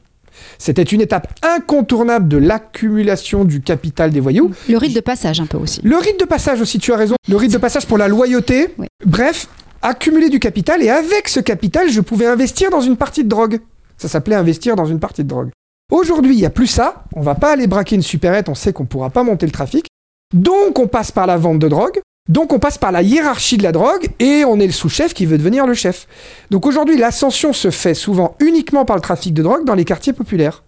C'était 0.58 0.84
une 0.84 1.00
étape 1.00 1.34
incontournable 1.44 2.28
de 2.28 2.36
l'accumulation 2.36 3.46
du 3.46 3.62
capital 3.62 4.12
des 4.12 4.20
voyous. 4.20 4.52
Le 4.68 4.76
rite 4.76 4.94
de 4.94 5.00
passage 5.00 5.40
un 5.40 5.46
peu 5.46 5.58
aussi. 5.58 5.80
Le 5.82 5.96
rite 5.96 6.20
de 6.20 6.26
passage 6.26 6.60
aussi, 6.60 6.78
tu 6.78 6.92
as 6.92 6.98
raison. 6.98 7.16
Le 7.30 7.38
rite 7.38 7.54
de 7.54 7.58
passage 7.58 7.86
pour 7.86 7.98
la 7.98 8.10
loyauté. 8.10 8.76
Oui. 8.78 8.88
Bref, 9.06 9.48
accumuler 9.82 10.28
du 10.28 10.40
capital 10.40 10.84
et 10.84 10.90
avec 10.90 11.30
ce 11.30 11.40
capital, 11.40 11.90
je 11.90 12.02
pouvais 12.02 12.26
investir 12.26 12.70
dans 12.70 12.82
une 12.82 12.98
partie 12.98 13.24
de 13.24 13.30
drogue. 13.30 13.62
Ça 13.98 14.10
s'appelait 14.10 14.36
investir 14.36 14.76
dans 14.76 14.86
une 14.86 15.00
partie 15.00 15.24
de 15.24 15.30
drogue. 15.30 15.52
Aujourd'hui, 15.90 16.34
il 16.34 16.40
n'y 16.40 16.46
a 16.46 16.50
plus 16.50 16.68
ça. 16.68 17.06
On 17.16 17.22
va 17.22 17.36
pas 17.36 17.54
aller 17.54 17.68
braquer 17.68 17.96
une 17.96 18.02
supérette, 18.02 18.50
on 18.50 18.56
sait 18.56 18.74
qu'on 18.74 18.86
pourra 18.86 19.10
pas 19.10 19.24
monter 19.24 19.46
le 19.46 19.54
trafic. 19.54 19.86
Donc 20.34 20.80
on 20.80 20.88
passe 20.88 21.14
par 21.14 21.28
la 21.28 21.38
vente 21.38 21.60
de 21.60 21.70
drogue. 21.70 22.02
Donc 22.30 22.54
on 22.54 22.60
passe 22.60 22.78
par 22.78 22.92
la 22.92 23.02
hiérarchie 23.02 23.58
de 23.58 23.64
la 23.64 23.72
drogue 23.72 24.08
et 24.20 24.46
on 24.46 24.60
est 24.60 24.68
le 24.68 24.72
sous-chef 24.72 25.14
qui 25.14 25.26
veut 25.26 25.38
devenir 25.38 25.66
le 25.66 25.74
chef. 25.74 26.08
Donc 26.52 26.66
aujourd'hui, 26.66 26.98
l'ascension 26.98 27.52
se 27.52 27.72
fait 27.72 27.94
souvent 27.96 28.36
uniquement 28.40 28.86
par 28.86 28.96
le 28.96 29.02
trafic 29.02 29.34
de 29.34 29.42
drogue 29.44 29.66
dans 29.66 29.74
les 29.76 29.86
quartiers 29.86 30.14
populaires. 30.14 30.64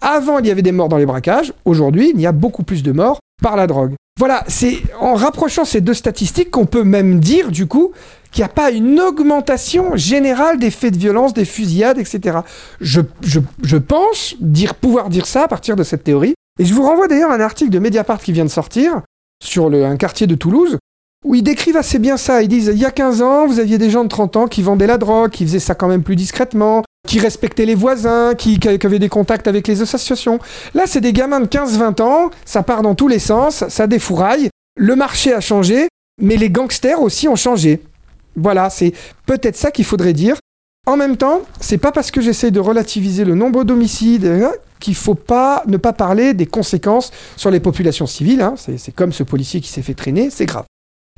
Avant, 0.00 0.38
il 0.40 0.46
y 0.46 0.50
avait 0.50 0.62
des 0.62 0.72
morts 0.72 0.88
dans 0.88 0.98
les 0.98 1.06
braquages. 1.06 1.52
Aujourd'hui, 1.64 2.10
il 2.14 2.20
y 2.20 2.26
a 2.26 2.32
beaucoup 2.32 2.64
plus 2.64 2.82
de 2.82 2.92
morts 2.92 3.20
par 3.42 3.56
la 3.56 3.66
drogue. 3.66 3.94
Voilà, 4.18 4.44
c'est 4.48 4.78
en 4.98 5.14
rapprochant 5.14 5.64
ces 5.64 5.80
deux 5.80 5.94
statistiques 5.94 6.50
qu'on 6.50 6.64
peut 6.66 6.84
même 6.84 7.20
dire, 7.20 7.50
du 7.50 7.66
coup, 7.66 7.92
qu'il 8.32 8.40
n'y 8.40 8.46
a 8.46 8.48
pas 8.52 8.70
une 8.70 8.98
augmentation 8.98 9.94
générale 9.94 10.58
des 10.58 10.70
faits 10.70 10.92
de 10.94 10.98
violence, 10.98 11.34
des 11.34 11.44
fusillades, 11.44 11.98
etc. 11.98 12.38
Je, 12.80 13.02
je, 13.22 13.40
je 13.62 13.76
pense 13.76 14.34
dire, 14.40 14.74
pouvoir 14.74 15.08
dire 15.10 15.26
ça 15.26 15.42
à 15.44 15.48
partir 15.48 15.76
de 15.76 15.82
cette 15.82 16.02
théorie. 16.02 16.34
Et 16.58 16.64
je 16.64 16.72
vous 16.74 16.82
renvoie 16.82 17.08
d'ailleurs 17.08 17.30
à 17.30 17.34
un 17.34 17.40
article 17.40 17.70
de 17.70 17.78
Mediapart 17.78 18.20
qui 18.20 18.32
vient 18.32 18.44
de 18.46 18.50
sortir 18.50 19.02
sur 19.44 19.68
le- 19.68 19.84
un 19.84 19.96
quartier 19.98 20.26
de 20.26 20.34
Toulouse 20.34 20.78
où 21.26 21.34
ils 21.34 21.42
décrivent 21.42 21.76
assez 21.76 21.98
bien 21.98 22.16
ça. 22.16 22.42
Ils 22.42 22.48
disent 22.48 22.70
il 22.72 22.78
y 22.78 22.84
a 22.84 22.90
15 22.90 23.20
ans, 23.20 23.46
vous 23.46 23.58
aviez 23.58 23.78
des 23.78 23.90
gens 23.90 24.04
de 24.04 24.08
30 24.08 24.36
ans 24.36 24.46
qui 24.46 24.62
vendaient 24.62 24.86
la 24.86 24.96
drogue, 24.96 25.30
qui 25.30 25.44
faisaient 25.44 25.58
ça 25.58 25.74
quand 25.74 25.88
même 25.88 26.04
plus 26.04 26.16
discrètement, 26.16 26.84
qui 27.06 27.18
respectaient 27.18 27.66
les 27.66 27.74
voisins, 27.74 28.34
qui, 28.34 28.58
avaient 28.84 29.00
des 29.00 29.08
contacts 29.08 29.48
avec 29.48 29.66
les 29.66 29.82
associations. 29.82 30.38
Là, 30.74 30.84
c'est 30.86 31.00
des 31.00 31.12
gamins 31.12 31.40
de 31.40 31.46
15-20 31.46 32.00
ans, 32.00 32.30
ça 32.44 32.62
part 32.62 32.82
dans 32.82 32.94
tous 32.94 33.08
les 33.08 33.18
sens, 33.18 33.64
ça 33.68 33.86
défouraille. 33.88 34.48
Le 34.78 34.94
marché 34.94 35.32
a 35.32 35.40
changé, 35.40 35.88
mais 36.22 36.36
les 36.36 36.48
gangsters 36.48 37.02
aussi 37.02 37.26
ont 37.26 37.36
changé. 37.36 37.82
Voilà, 38.36 38.70
c'est 38.70 38.92
peut-être 39.26 39.56
ça 39.56 39.72
qu'il 39.72 39.84
faudrait 39.84 40.12
dire. 40.12 40.36
En 40.86 40.96
même 40.96 41.16
temps, 41.16 41.40
c'est 41.60 41.78
pas 41.78 41.90
parce 41.90 42.12
que 42.12 42.20
j'essaie 42.20 42.52
de 42.52 42.60
relativiser 42.60 43.24
le 43.24 43.34
nombre 43.34 43.64
d'homicides 43.64 44.26
hein, 44.26 44.52
qu'il 44.78 44.94
faut 44.94 45.16
pas 45.16 45.64
ne 45.66 45.78
pas 45.78 45.92
parler 45.92 46.34
des 46.34 46.46
conséquences 46.46 47.10
sur 47.36 47.50
les 47.50 47.58
populations 47.58 48.06
civiles. 48.06 48.42
hein. 48.42 48.54
C'est 48.56 48.94
comme 48.94 49.12
ce 49.12 49.24
policier 49.24 49.60
qui 49.60 49.68
s'est 49.68 49.82
fait 49.82 49.94
traîner, 49.94 50.30
c'est 50.30 50.46
grave. 50.46 50.64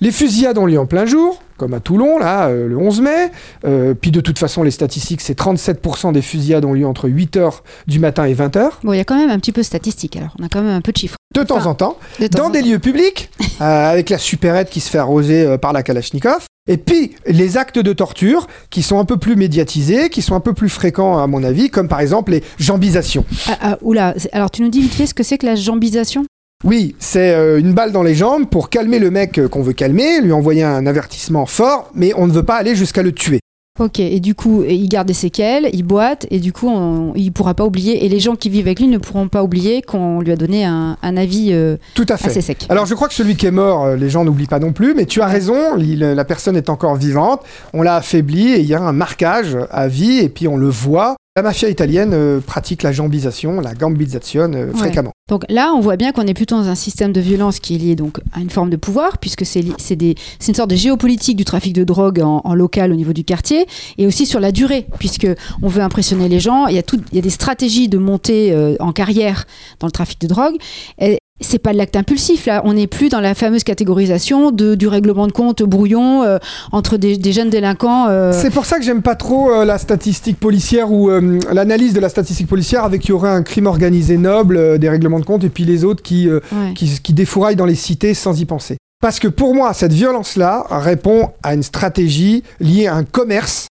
Les 0.01 0.13
fusillades 0.13 0.59
ont 0.59 0.67
lieu 0.67 0.79
en 0.79 0.87
plein 0.87 1.07
jour, 1.07 1.43
comme 1.57 1.75
à 1.75 1.81
Toulon, 1.81 2.19
là, 2.19 2.47
euh, 2.47 2.69
le 2.69 2.77
11 2.79 3.01
mai. 3.01 3.33
Euh, 3.65 3.95
puis 3.95 4.13
de 4.13 4.21
toute 4.21 4.39
façon, 4.39 4.63
les 4.63 4.71
statistiques, 4.71 5.21
c'est 5.21 5.37
37% 5.37 6.13
des 6.13 6.23
fusillades 6.23 6.65
ont 6.65 6.73
lieu 6.73 6.87
entre 6.87 7.09
8h 7.09 7.63
du 7.89 7.99
matin 7.99 8.25
et 8.25 8.35
20h, 8.35 8.71
Bon, 8.85 8.93
il 8.93 8.99
y 8.99 9.01
a 9.01 9.05
quand 9.05 9.17
même 9.17 9.31
un 9.31 9.41
petit 9.41 9.51
peu 9.51 9.63
de 9.63 9.67
statistiques 9.67 10.17
alors. 10.17 10.37
On 10.41 10.45
a 10.45 10.49
quand 10.49 10.63
même 10.63 10.73
un 10.77 10.81
peu 10.81 10.93
de 10.93 10.97
chiffres. 10.99 11.17
de 11.35 11.43
temps 11.43 11.57
Enfin, 11.57 11.71
en 11.71 11.75
temps. 11.75 11.99
De 12.21 12.29
temps 12.29 12.39
dans 12.39 12.45
en 12.47 12.51
des 12.51 12.61
temps. 12.61 12.67
lieux 12.69 12.79
publics, 12.79 13.29
euh, 13.61 13.91
avec 13.91 14.09
la 14.11 14.19
supérette 14.19 14.71
qui 14.71 14.79
se 14.79 14.89
fait 14.89 14.99
arroser 14.99 15.59
par 15.59 15.73
la 15.73 15.83
Kalachnikov. 15.83 16.45
Et 16.71 16.77
puis, 16.77 17.17
les 17.27 17.57
actes 17.57 17.79
de 17.81 17.93
torture 17.93 18.47
qui 18.71 18.83
sont 18.83 19.01
un 19.01 19.05
peu 19.05 19.17
plus 19.17 19.35
médiatisés, 19.35 20.11
qui 20.11 20.23
sont 20.23 20.37
un 20.37 20.41
peu 20.41 20.53
plus 20.53 20.69
fréquents, 20.69 21.19
à 21.19 21.27
mon 21.27 21.43
avis, 21.43 21.71
comme 21.71 21.89
par 21.89 21.99
exemple 21.99 22.31
les 22.33 22.45
jambisations. 22.61 23.25
Ah, 23.49 23.59
ah, 23.63 23.79
oula, 23.83 24.15
alors 24.33 24.51
tu 24.53 24.63
nous 24.63 24.69
dis 24.69 24.81
vite 24.83 24.95
fait 24.95 25.07
ce 25.07 25.15
que 25.15 25.23
c'est 25.25 25.39
que 25.39 25.47
la 25.47 25.57
jambisation? 25.57 26.25
Oui, 26.65 26.97
c'est 26.99 27.35
euh, 27.35 27.61
une 27.61 27.73
balle 27.73 27.93
dans 27.93 28.03
les 28.03 28.17
jambes 28.17 28.49
pour 28.49 28.69
calmer 28.69 28.99
le 28.99 29.13
mec 29.13 29.39
euh, 29.39 29.49
qu'on 29.49 29.63
veut 29.63 29.73
calmer, 29.75 30.21
lui 30.21 30.33
envoyer 30.33 30.65
un 30.65 30.87
avertissement 30.87 31.47
fort, 31.47 31.89
mais 31.95 32.13
on 32.17 32.27
ne 32.27 32.33
veut 32.33 32.43
pas 32.43 32.57
aller 32.57 32.75
jusqu'à 32.75 33.03
le 33.05 33.13
tuer. 33.13 33.39
Ok, 33.79 34.01
et 34.01 34.19
du 34.19 34.35
coup, 34.35 34.65
il 34.69 34.89
garde 34.89 35.07
des 35.07 35.15
séquelles, 35.15 35.71
il 35.73 35.85
boite, 35.85 36.27
et 36.33 36.41
du 36.41 36.53
coup, 36.53 36.67
on, 36.69 37.13
il 37.15 37.31
pourra 37.33 37.55
pas 37.55 37.65
oublier, 37.65 38.05
et 38.05 38.09
les 38.09 38.19
gens 38.19 38.35
qui 38.35 38.49
vivent 38.51 38.67
avec 38.67 38.81
lui 38.81 38.89
ne 38.89 38.99
pourront 38.99 39.29
pas 39.29 39.45
oublier 39.45 39.83
qu'on 39.83 40.21
lui 40.21 40.33
a 40.33 40.37
donné 40.37 40.65
un, 40.65 40.97
un 41.01 41.17
avis 41.17 41.51
euh, 41.53 41.77
Tout 41.95 42.07
à 42.09 42.17
fait. 42.17 42.27
assez 42.31 42.41
sec. 42.41 42.67
Alors 42.71 42.87
je 42.87 42.95
crois 42.97 43.07
que 43.07 43.15
celui 43.15 43.37
qui 43.37 43.47
est 43.47 43.53
mort, 43.53 43.95
les 43.95 44.11
gens 44.11 44.25
n'oublient 44.25 44.49
pas 44.49 44.59
non 44.59 44.73
plus, 44.73 44.95
mais 44.95 45.07
tu 45.07 45.21
as 45.21 45.27
raison, 45.29 45.77
il- 45.79 46.01
la 46.01 46.25
personne 46.25 46.57
est 46.57 46.71
encore 46.71 46.97
vivante, 46.97 47.43
on 47.73 47.83
l'a 47.83 47.95
affaibli 47.95 48.49
et 48.55 48.59
il 48.59 48.67
y 48.67 48.75
a 48.75 48.83
un 48.83 48.93
marquage 48.93 49.57
à 49.71 49.87
vie 49.87 50.19
et 50.19 50.29
puis 50.29 50.49
on 50.49 50.57
le 50.57 50.69
voit. 50.69 51.15
La 51.39 51.43
mafia 51.43 51.69
italienne 51.69 52.15
euh, 52.15 52.41
pratique 52.41 52.83
la 52.83 52.91
jambisation, 52.91 53.61
la 53.61 53.73
gambizzazione 53.73 54.57
euh, 54.57 54.67
Ouais. 54.73 54.77
fréquemment. 54.77 55.13
Donc 55.29 55.45
là, 55.49 55.73
on 55.73 55.79
voit 55.79 55.97
bien 55.97 56.11
qu'on 56.11 56.27
est 56.27 56.35
plutôt 56.35 56.57
dans 56.57 56.67
un 56.67 56.75
système 56.75 57.13
de 57.13 57.21
violence 57.21 57.61
qui 57.61 57.77
est 57.77 57.79
lié 57.79 57.95
donc 57.95 58.19
à 58.33 58.41
une 58.41 58.51
forme 58.51 58.71
de 58.71 58.77
pouvoir, 58.77 59.19
puisque 59.19 59.47
c'est 59.47 59.61
une 59.61 60.55
sorte 60.55 60.69
de 60.71 60.75
géopolitique 60.75 61.37
du 61.37 61.45
trafic 61.45 61.75
de 61.75 61.85
drogue 61.85 62.21
en, 62.23 62.41
en 62.43 62.55
local 62.57 62.91
au 62.91 62.97
niveau 62.97 63.13
du 63.13 63.23
quartier, 63.23 63.69
et 63.99 64.07
aussi 64.09 64.27
sur 64.27 64.41
la 64.41 64.51
durée, 64.51 64.87
puisque 64.99 65.29
on 65.63 65.69
veut 65.69 65.83
impressionner 65.83 66.29
les 66.29 66.41
gens. 66.41 66.67
Il 66.67 66.75
y 66.75 66.79
a, 66.79 66.83
tout, 66.83 67.01
il 67.13 67.15
y 67.15 67.21
a 67.21 67.23
des 67.23 67.31
stratégies 67.31 67.89
de 67.89 67.99
montée 67.99 68.51
euh, 68.53 68.75
en 68.81 68.91
carrière 68.91 69.45
dans 69.79 69.87
le 69.87 69.93
trafic 69.93 70.21
de 70.21 70.27
drogue. 70.27 70.57
Et 71.01 71.19
c'est 71.41 71.59
pas 71.59 71.73
de 71.73 71.79
l'acte 71.79 71.97
impulsif 71.97 72.47
là. 72.47 72.63
On 72.65 72.73
n'est 72.75 72.87
plus 72.87 73.09
dans 73.09 73.21
la 73.21 73.35
fameuse 73.35 73.65
catégorisation 73.65 74.51
de, 74.51 74.75
du 74.75 74.89
règlement 74.89 75.27
de 75.27 75.33
compte 75.33 75.63
brouillon 75.63 76.23
euh, 76.25 76.39
entre 76.73 76.97
des, 76.97 77.17
des 77.17 77.33
jeunes 77.33 77.51
délinquants. 77.51 78.07
euh, 78.09 78.33
C'est 78.33 78.51
pour 78.51 78.65
ça 78.65 78.79
que 78.79 78.85
j'aime 78.85 79.03
pas 79.03 79.15
trop 79.15 79.51
euh, 79.53 79.65
la 79.65 79.79
statistique 79.79 80.39
policière 80.39 80.91
ou 80.91 81.11
l'analyse 81.53 81.93
de 81.95 82.01
la 82.01 82.09
statistique 82.09 82.49
policière 82.49 82.85
avec 82.85 83.03
qu'il 83.03 83.11
y 83.11 83.13
aurait 83.13 83.31
un 83.31 83.43
crime 83.43 83.67
organisé 83.67 84.17
noble, 84.19 84.79
des 84.79 84.89
règlements 84.89 85.21
de 85.21 85.25
compte 85.25 85.45
et 85.45 85.49
puis 85.49 85.65
les 85.65 85.85
autres 85.85 86.03
qui, 86.03 86.29
ouais. 86.29 86.41
qui, 86.75 87.01
qui 87.01 87.13
défouraillent 87.13 87.57
dans 87.57 87.67
les 87.67 87.75
cités 87.75 88.15
sans 88.15 88.41
y 88.41 88.45
penser. 88.45 88.77
Parce 89.01 89.21
que 89.21 89.29
pour 89.29 89.55
moi, 89.55 89.73
cette 89.75 89.93
violence-là 89.93 90.67
répond 90.71 91.31
à 91.43 91.55
une 91.55 91.63
stratégie 91.63 92.43
liée 92.59 92.89
à 92.89 92.97
un 92.97 93.05
commerce 93.05 93.69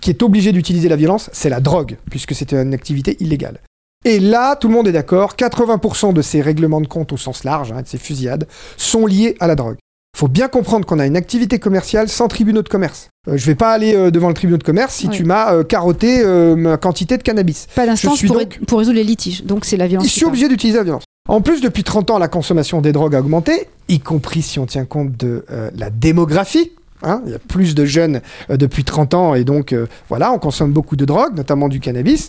qui 0.00 0.10
est 0.10 0.22
obligé 0.22 0.52
d'utiliser 0.52 0.88
la 0.88 0.96
violence, 0.96 1.30
c'est 1.32 1.48
la 1.48 1.60
drogue, 1.60 1.96
puisque 2.10 2.34
c'est 2.34 2.52
une 2.52 2.74
activité 2.74 3.16
illégale. 3.20 3.60
Et 4.04 4.20
là, 4.20 4.56
tout 4.56 4.68
le 4.68 4.74
monde 4.74 4.86
est 4.88 4.92
d'accord, 4.92 5.34
80% 5.36 6.12
de 6.12 6.22
ces 6.22 6.40
règlements 6.42 6.80
de 6.80 6.86
compte 6.86 7.12
au 7.12 7.16
sens 7.16 7.44
large, 7.44 7.72
hein, 7.72 7.82
de 7.82 7.88
ces 7.88 7.98
fusillades, 7.98 8.46
sont 8.76 9.06
liés 9.06 9.36
à 9.40 9.46
la 9.46 9.54
drogue. 9.54 9.76
faut 10.16 10.28
bien 10.28 10.48
comprendre 10.48 10.86
qu'on 10.86 10.98
a 10.98 11.06
une 11.06 11.16
activité 11.16 11.58
commerciale 11.58 12.08
sans 12.08 12.28
tribunaux 12.28 12.62
de 12.62 12.68
commerce. 12.68 13.08
Euh, 13.28 13.36
je 13.36 13.46
vais 13.46 13.54
pas 13.54 13.72
aller 13.72 13.94
euh, 13.94 14.10
devant 14.10 14.28
le 14.28 14.34
tribunal 14.34 14.58
de 14.58 14.64
commerce 14.64 14.94
si 14.94 15.08
tu 15.08 15.24
m'as 15.24 15.54
euh, 15.54 15.64
carotté 15.64 16.20
euh, 16.22 16.54
ma 16.54 16.76
quantité 16.76 17.16
de 17.16 17.22
cannabis. 17.22 17.66
Pas 17.74 17.86
d'instance 17.86 18.22
pour, 18.22 18.38
donc- 18.38 18.60
pour 18.66 18.78
résoudre 18.78 18.96
les 18.96 19.04
litiges. 19.04 19.42
Donc 19.44 19.64
c'est 19.64 19.76
la 19.78 19.86
violence. 19.88 20.06
Je 20.06 20.12
suis 20.12 20.24
obligé 20.26 20.48
d'utiliser 20.48 20.78
la 20.78 20.84
violence. 20.84 21.04
En 21.28 21.40
plus, 21.40 21.62
depuis 21.62 21.82
30 21.84 22.10
ans, 22.10 22.18
la 22.18 22.28
consommation 22.28 22.82
des 22.82 22.92
drogues 22.92 23.14
a 23.16 23.20
augmenté, 23.20 23.68
y 23.88 23.98
compris 23.98 24.42
si 24.42 24.58
on 24.58 24.66
tient 24.66 24.84
compte 24.84 25.16
de 25.16 25.44
la 25.74 25.88
démographie. 25.88 26.72
hein. 27.02 27.22
Il 27.24 27.32
y 27.32 27.34
a 27.34 27.38
plus 27.38 27.74
de 27.74 27.86
jeunes 27.86 28.20
depuis 28.50 28.84
30 28.84 29.14
ans 29.14 29.34
et 29.34 29.42
donc 29.44 29.74
voilà, 30.10 30.32
on 30.32 30.38
consomme 30.38 30.72
beaucoup 30.72 30.96
de 30.96 31.06
drogue, 31.06 31.34
notamment 31.34 31.68
du 31.70 31.80
cannabis, 31.80 32.28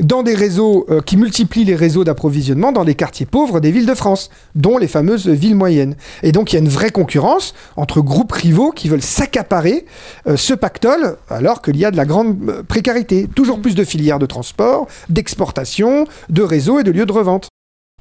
dans 0.00 0.22
des 0.22 0.34
réseaux 0.34 0.86
euh, 0.90 1.00
qui 1.00 1.16
multiplient 1.16 1.64
les 1.64 1.76
réseaux 1.76 2.04
d'approvisionnement 2.04 2.72
dans 2.72 2.84
des 2.84 2.94
quartiers 2.94 3.26
pauvres 3.26 3.60
des 3.60 3.70
villes 3.70 3.86
de 3.86 3.94
France, 3.94 4.30
dont 4.54 4.76
les 4.78 4.88
fameuses 4.88 5.28
villes 5.28 5.54
moyennes. 5.54 5.94
Et 6.22 6.32
donc 6.32 6.52
il 6.52 6.56
y 6.56 6.58
a 6.58 6.62
une 6.62 6.68
vraie 6.68 6.90
concurrence 6.90 7.54
entre 7.76 8.00
groupes 8.00 8.32
rivaux 8.32 8.70
qui 8.72 8.88
veulent 8.88 9.02
s'accaparer 9.02 9.86
euh, 10.26 10.36
ce 10.36 10.54
pactole 10.54 11.16
alors 11.28 11.62
qu'il 11.62 11.76
y 11.76 11.84
a 11.84 11.90
de 11.90 11.96
la 11.96 12.04
grande 12.06 12.36
euh, 12.48 12.62
précarité. 12.62 13.28
Toujours 13.34 13.60
plus 13.60 13.74
de 13.74 13.84
filières 13.84 14.18
de 14.18 14.26
transport, 14.26 14.86
d'exportation, 15.08 16.06
de 16.28 16.42
réseaux 16.42 16.80
et 16.80 16.82
de 16.84 16.90
lieux 16.90 17.06
de 17.06 17.12
revente. 17.12 17.48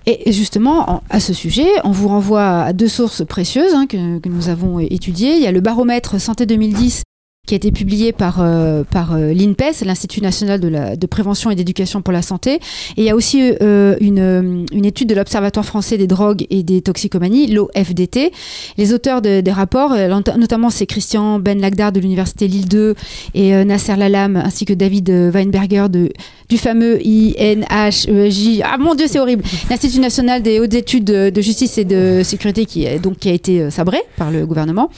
Et 0.05 0.33
justement, 0.33 0.89
en- 0.89 1.03
à 1.09 1.19
ce 1.21 1.33
sujet, 1.33 1.67
on 1.85 1.91
vous 1.91 2.09
renvoie 2.09 2.63
à 2.63 2.73
deux 2.73 2.89
sources 2.89 3.25
précieuses 3.25 3.73
hein, 3.73 3.85
que 3.87 4.27
nous 4.27 4.49
avons 4.49 4.79
étudiées. 4.79 5.35
Il 5.35 5.41
y 5.41 5.47
a 5.47 5.51
le 5.53 5.61
baromètre 5.61 6.19
Santé 6.19 6.45
2010 6.45 7.03
qui 7.45 7.55
a 7.55 7.57
été 7.57 7.73
publié 7.73 8.13
par, 8.13 8.37
euh, 8.39 8.85
par 8.89 9.15
euh, 9.15 9.33
l'INPES, 9.33 9.83
l'Institut 9.85 10.21
national 10.21 10.61
de, 10.61 10.69
la, 10.69 10.95
de 10.95 11.05
prévention 11.07 11.51
et 11.51 11.55
d'éducation 11.55 12.01
pour 12.01 12.13
la 12.13 12.21
santé. 12.21 12.53
Et 12.95 13.01
il 13.01 13.03
y 13.03 13.09
a 13.09 13.15
aussi 13.17 13.51
euh, 13.61 13.97
une, 13.99 14.19
euh, 14.19 14.65
une 14.71 14.85
étude 14.85 15.09
de 15.09 15.13
l'Observatoire 15.15 15.65
français 15.65 15.97
des 15.97 16.07
drogues 16.07 16.45
et 16.49 16.63
des 16.63 16.81
toxicomanies, 16.81 17.47
l'OFDT. 17.47 18.31
Les 18.77 18.93
auteurs 18.93 19.21
de- 19.21 19.41
des 19.41 19.51
rapports, 19.51 19.91
euh, 19.91 20.07
notamment 20.37 20.69
c'est 20.69 20.85
Christian 20.85 21.39
Ben 21.39 21.59
Lagdar 21.59 21.91
de 21.91 21.99
l'Université 21.99 22.47
Lille 22.47 22.69
2 22.69 22.95
et 23.35 23.53
euh, 23.53 23.65
Nasser 23.65 23.97
Lalam, 23.97 24.37
ainsi 24.37 24.63
que 24.63 24.71
David 24.71 25.09
Weinberger 25.09 25.87
de, 25.89 26.13
du 26.47 26.57
fameux 26.57 26.97
INHEJ. 27.05 28.61
Ah 28.63 28.77
mon 28.77 28.95
Dieu, 28.95 29.07
c'est 29.09 29.19
horrible. 29.19 29.43
L'Institut 29.69 29.99
national 29.99 30.43
des 30.43 30.61
hautes 30.61 30.73
études 30.75 31.03
de, 31.03 31.41
justice 31.41 31.77
et 31.77 31.83
de 31.83 32.21
sécurité 32.23 32.65
qui, 32.65 32.85
donc, 32.99 33.17
qui 33.17 33.27
a 33.27 33.33
été 33.33 33.69
sabré 33.69 33.97
par 34.15 34.31
le 34.31 34.45
gouvernement. 34.45 34.89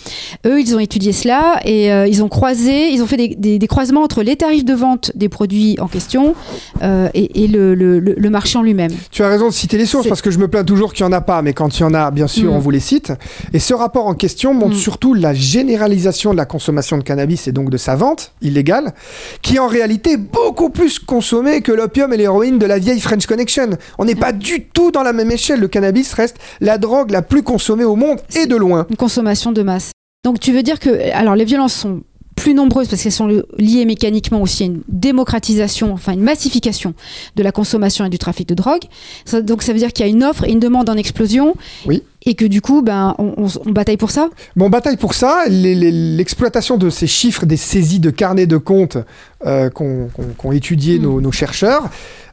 Eux, 0.46 0.62
ils 0.62 0.76
ont 0.76 0.80
étudié 0.80 1.12
cela 1.12 1.60
et 1.66 1.92
euh, 1.92 2.06
ils 2.06 2.22
ont 2.24 2.30
croisé, 2.36 2.89
ils 2.91 3.02
ont 3.02 3.08
fait 3.08 3.15
des, 3.17 3.30
des- 3.30 3.60
des 3.60 3.67
croisements 3.67 4.02
entre 4.04 4.21
les 4.21 4.36
tarifs 4.36 4.65
de 4.65 4.74
vente 4.74 5.12
des 5.15 5.30
produits 5.30 5.78
en 5.80 5.88
question 5.88 6.36
euh, 6.84 7.08
et, 7.13 7.43
et 7.43 7.48
le, 7.48 7.74
le- 7.76 8.00
le- 8.00 8.15
en 8.56 8.62
lui-même. 8.62 8.91
Tu 9.10 9.24
as 9.24 9.30
raison 9.30 9.48
de 9.48 9.54
citer 9.54 9.78
les 9.78 9.86
sources 9.86 10.08
parce 10.10 10.21
que 10.21 10.30
je 10.32 10.38
me 10.39 10.50
plains 10.50 10.65
toujours 10.65 10.93
qu'il 10.93 11.06
n'y 11.06 11.13
en 11.13 11.15
a 11.17 11.21
pas, 11.21 11.41
mais 11.41 11.54
quand 11.54 11.80
il 11.80 11.82
y 11.82 11.86
en 11.86 11.93
a, 11.93 12.12
bien 12.12 12.28
sûr, 12.28 12.52
Mm. 12.52 12.56
on 12.56 12.60
vous 12.60 12.69
les 12.71 12.82
cite. 12.82 13.13
Et 13.54 13.60
ce 13.60 13.74
rapport 13.74 14.08
en 14.08 14.13
question 14.15 14.54
montre 14.54 14.76
Mm. 14.76 14.80
surtout 14.80 15.13
la 15.13 15.34
généralisation 15.34 16.32
de 16.34 16.38
la 16.38 16.45
consommation 16.45 16.98
de 16.98 17.04
cannabis 17.04 17.48
et 17.48 17.54
donc 17.54 17.69
de 17.69 17.78
sa 17.78 17.95
vente 17.95 18.34
illégale, 18.41 18.93
qui 19.41 19.56
est 19.56 19.60
en 19.60 19.67
réalité 19.67 20.17
beaucoup 20.17 20.69
plus 20.69 21.00
consommée 21.00 21.62
que 21.62 21.71
l'opium 21.71 22.12
et 22.12 22.17
l'héroïne 22.17 22.60
de 22.60 22.65
la 22.65 22.78
vieille 22.80 23.00
French 23.00 23.26
Connection. 23.28 23.69
On 23.98 24.04
n'est 24.06 24.15
pas 24.15 24.34
du 24.34 24.65
tout 24.65 24.91
dans 24.91 25.04
la 25.04 25.13
même 25.13 25.32
échelle. 25.32 25.62
Le 25.62 25.69
cannabis 25.69 26.12
reste 26.13 26.36
la 26.60 26.78
drogue 26.78 27.12
la 27.12 27.21
plus 27.21 27.43
consommée 27.43 27.86
au 27.86 27.95
monde 27.95 28.19
et 28.36 28.45
de 28.45 28.58
loin. 28.58 28.86
Une 28.89 28.98
consommation 28.98 29.54
de 29.54 29.62
masse. 29.63 29.91
Donc 30.26 30.39
tu 30.41 30.52
veux 30.52 30.63
dire 30.63 30.80
que 30.80 30.89
alors 31.13 31.36
les 31.36 31.45
violences 31.45 31.74
sont 31.74 32.02
plus 32.36 32.54
nombreuses 32.54 32.88
parce 32.88 33.02
qu'elles 33.02 33.12
sont 33.12 33.28
liées 33.58 33.86
mécaniquement 33.86 34.41
aussi 34.41 34.63
à 34.63 34.65
une 34.67 34.82
démocratisation, 34.89 35.93
enfin 35.93 36.13
une 36.13 36.21
massification 36.21 36.93
de 37.36 37.43
la 37.43 37.52
consommation 37.52 38.06
et 38.06 38.10
du 38.10 38.17
trafic 38.19 38.48
de 38.50 38.54
drogue. 38.56 38.84
Ça- 39.26 39.41
donc 39.41 39.63
ça 39.63 39.71
veut 39.74 39.80
dire 39.80 39.93
qu'il 39.93 40.06
y 40.06 40.10
a 40.10 40.12
une 40.12 40.24
offre 40.24 40.43
et 40.43 40.52
une 40.52 40.60
demande 40.60 40.89
en 40.89 40.95
explosion. 40.95 41.56
Oui. 41.86 42.04
Et 42.28 42.34
que 42.34 42.45
du 42.45 42.60
coup, 42.60 42.82
ben, 42.82 43.15
on, 43.19 43.34
on- 43.38 43.48
on 43.67 43.71
bataille 43.71 43.98
pour 43.98 44.10
ça. 44.12 44.30
Bon, 44.56 44.69
bataille 44.69 44.98
pour 44.98 45.13
ça. 45.13 45.43
L'exploitation 45.48 46.78
de 46.78 46.89
ces 46.89 47.08
chiffres, 47.08 47.45
des 47.45 47.58
saisies 47.58 48.00
de 48.00 48.10
carnets 48.10 48.48
de 48.48 48.58
comptes 48.58 48.98
euh, 49.45 49.69
qu'ont 49.69 50.52
étudié 50.52 50.98
Mm. 51.00 51.02
nos, 51.04 51.21
nos 51.21 51.32
chercheurs, 51.32 51.84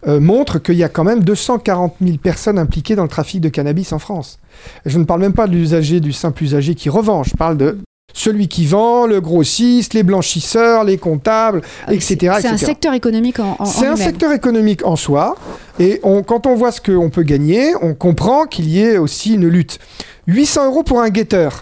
euh, 0.07 0.19
montre 0.21 0.59
qu'il 0.59 0.77
y 0.77 0.83
a 0.85 0.89
quand 0.89 1.05
même 1.05 1.23
240 1.23 1.95
000 2.03 2.17
personnes 2.17 2.59
impliquées 2.59 2.97
dans 2.97 3.03
le 3.03 3.09
trafic 3.09 3.41
de 3.41 3.49
cannabis 3.49 3.93
en 3.93 3.99
France. 3.99 4.39
Je 4.87 4.99
ne 4.99 5.05
parle 5.05 5.21
même 5.21 5.35
pas 5.35 5.47
de 5.47 5.53
l'usager, 5.53 6.01
du 6.01 6.13
simple 6.13 6.43
usager 6.43 6.75
qui 6.75 6.89
revend. 6.89 7.23
Je 7.23 7.37
parle 7.37 7.57
de 7.57 7.79
celui 8.15 8.47
qui 8.49 8.67
vend, 8.67 9.07
le 9.07 9.21
grossiste, 9.21 9.95
les 9.95 10.03
blanchisseurs, 10.03 10.85
les 10.85 10.99
comptables, 10.99 11.63
etc. 11.89 12.33
Ah, 12.35 12.41
C'est 12.41 12.49
un 12.49 12.53
etc. 12.53 12.67
secteur 12.67 12.95
économique 12.95 13.41
en, 13.41 13.57
en- 13.59 13.63
en 13.63 13.65
C'est 13.65 13.87
un 13.87 13.97
secteur 13.97 14.33
économique 14.33 14.85
en 14.85 14.97
soi, 14.97 15.35
et 15.79 15.99
on- 16.03 16.23
quand 16.23 16.47
on 16.47 16.55
voit 16.55 16.73
ce 16.73 16.81
qu'on 16.81 17.11
peut 17.11 17.23
gagner, 17.23 17.73
on 17.81 17.95
comprend 17.95 18.45
qu'il 18.45 18.69
y 18.69 18.81
ait 18.81 18.99
aussi 18.99 19.35
une 19.35 19.49
lutte. 19.49 19.79
800 20.27 20.67
euros 20.67 20.83
pour 20.83 21.01
un 21.01 21.09
guetteur 21.09 21.61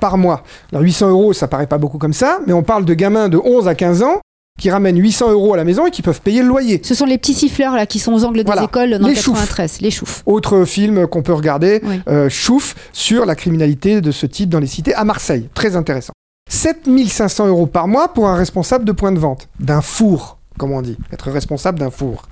par 0.00 0.16
mois. 0.16 0.42
Alors 0.72 0.82
800 0.82 1.10
euros, 1.10 1.32
ça 1.34 1.46
paraît 1.48 1.66
pas 1.66 1.78
beaucoup 1.78 1.98
comme 1.98 2.14
ça, 2.14 2.40
mais 2.46 2.54
on 2.54 2.62
parle 2.62 2.84
de 2.86 2.94
gamins 2.94 3.28
de 3.28 3.36
11 3.36 3.68
à 3.68 3.74
15 3.74 4.02
ans 4.02 4.20
qui 4.58 4.70
ramènent 4.70 4.98
800 5.00 5.30
euros 5.32 5.54
à 5.54 5.56
la 5.56 5.64
maison 5.64 5.86
et 5.86 5.90
qui 5.90 6.02
peuvent 6.02 6.20
payer 6.20 6.42
le 6.42 6.48
loyer. 6.48 6.80
Ce 6.84 6.94
sont 6.94 7.06
les 7.06 7.16
petits 7.18 7.34
siffleurs 7.34 7.74
là 7.76 7.86
qui 7.86 7.98
sont 7.98 8.12
aux 8.12 8.24
angles 8.24 8.44
des 8.44 8.52
écoles 8.62 8.98
dans 8.98 9.06
Les 9.08 9.14
93, 9.14 9.80
les 9.80 9.90
choufs. 9.90 10.22
Autre 10.26 10.64
film 10.64 11.06
qu'on 11.06 11.22
peut 11.22 11.32
regarder, 11.32 11.80
Oui. 11.84 12.00
euh, 12.08 12.28
Chouf, 12.28 12.74
sur 12.92 13.24
la 13.24 13.34
criminalité 13.34 14.00
de 14.00 14.10
ce 14.10 14.26
type 14.26 14.50
dans 14.50 14.60
les 14.60 14.66
cités 14.66 14.94
à 14.94 15.04
Marseille. 15.04 15.48
Très 15.54 15.76
intéressant. 15.76 16.12
7500 16.50 17.46
euros 17.46 17.66
par 17.66 17.88
mois 17.88 18.12
pour 18.12 18.28
un 18.28 18.34
responsable 18.34 18.84
de 18.84 18.92
point 18.92 19.12
de 19.12 19.18
vente, 19.18 19.48
d'un 19.60 19.80
four, 19.80 20.38
comme 20.58 20.72
on 20.72 20.82
dit, 20.82 20.98
être 21.12 21.30
responsable 21.30 21.78
d'un 21.78 21.90
four. 21.90 22.24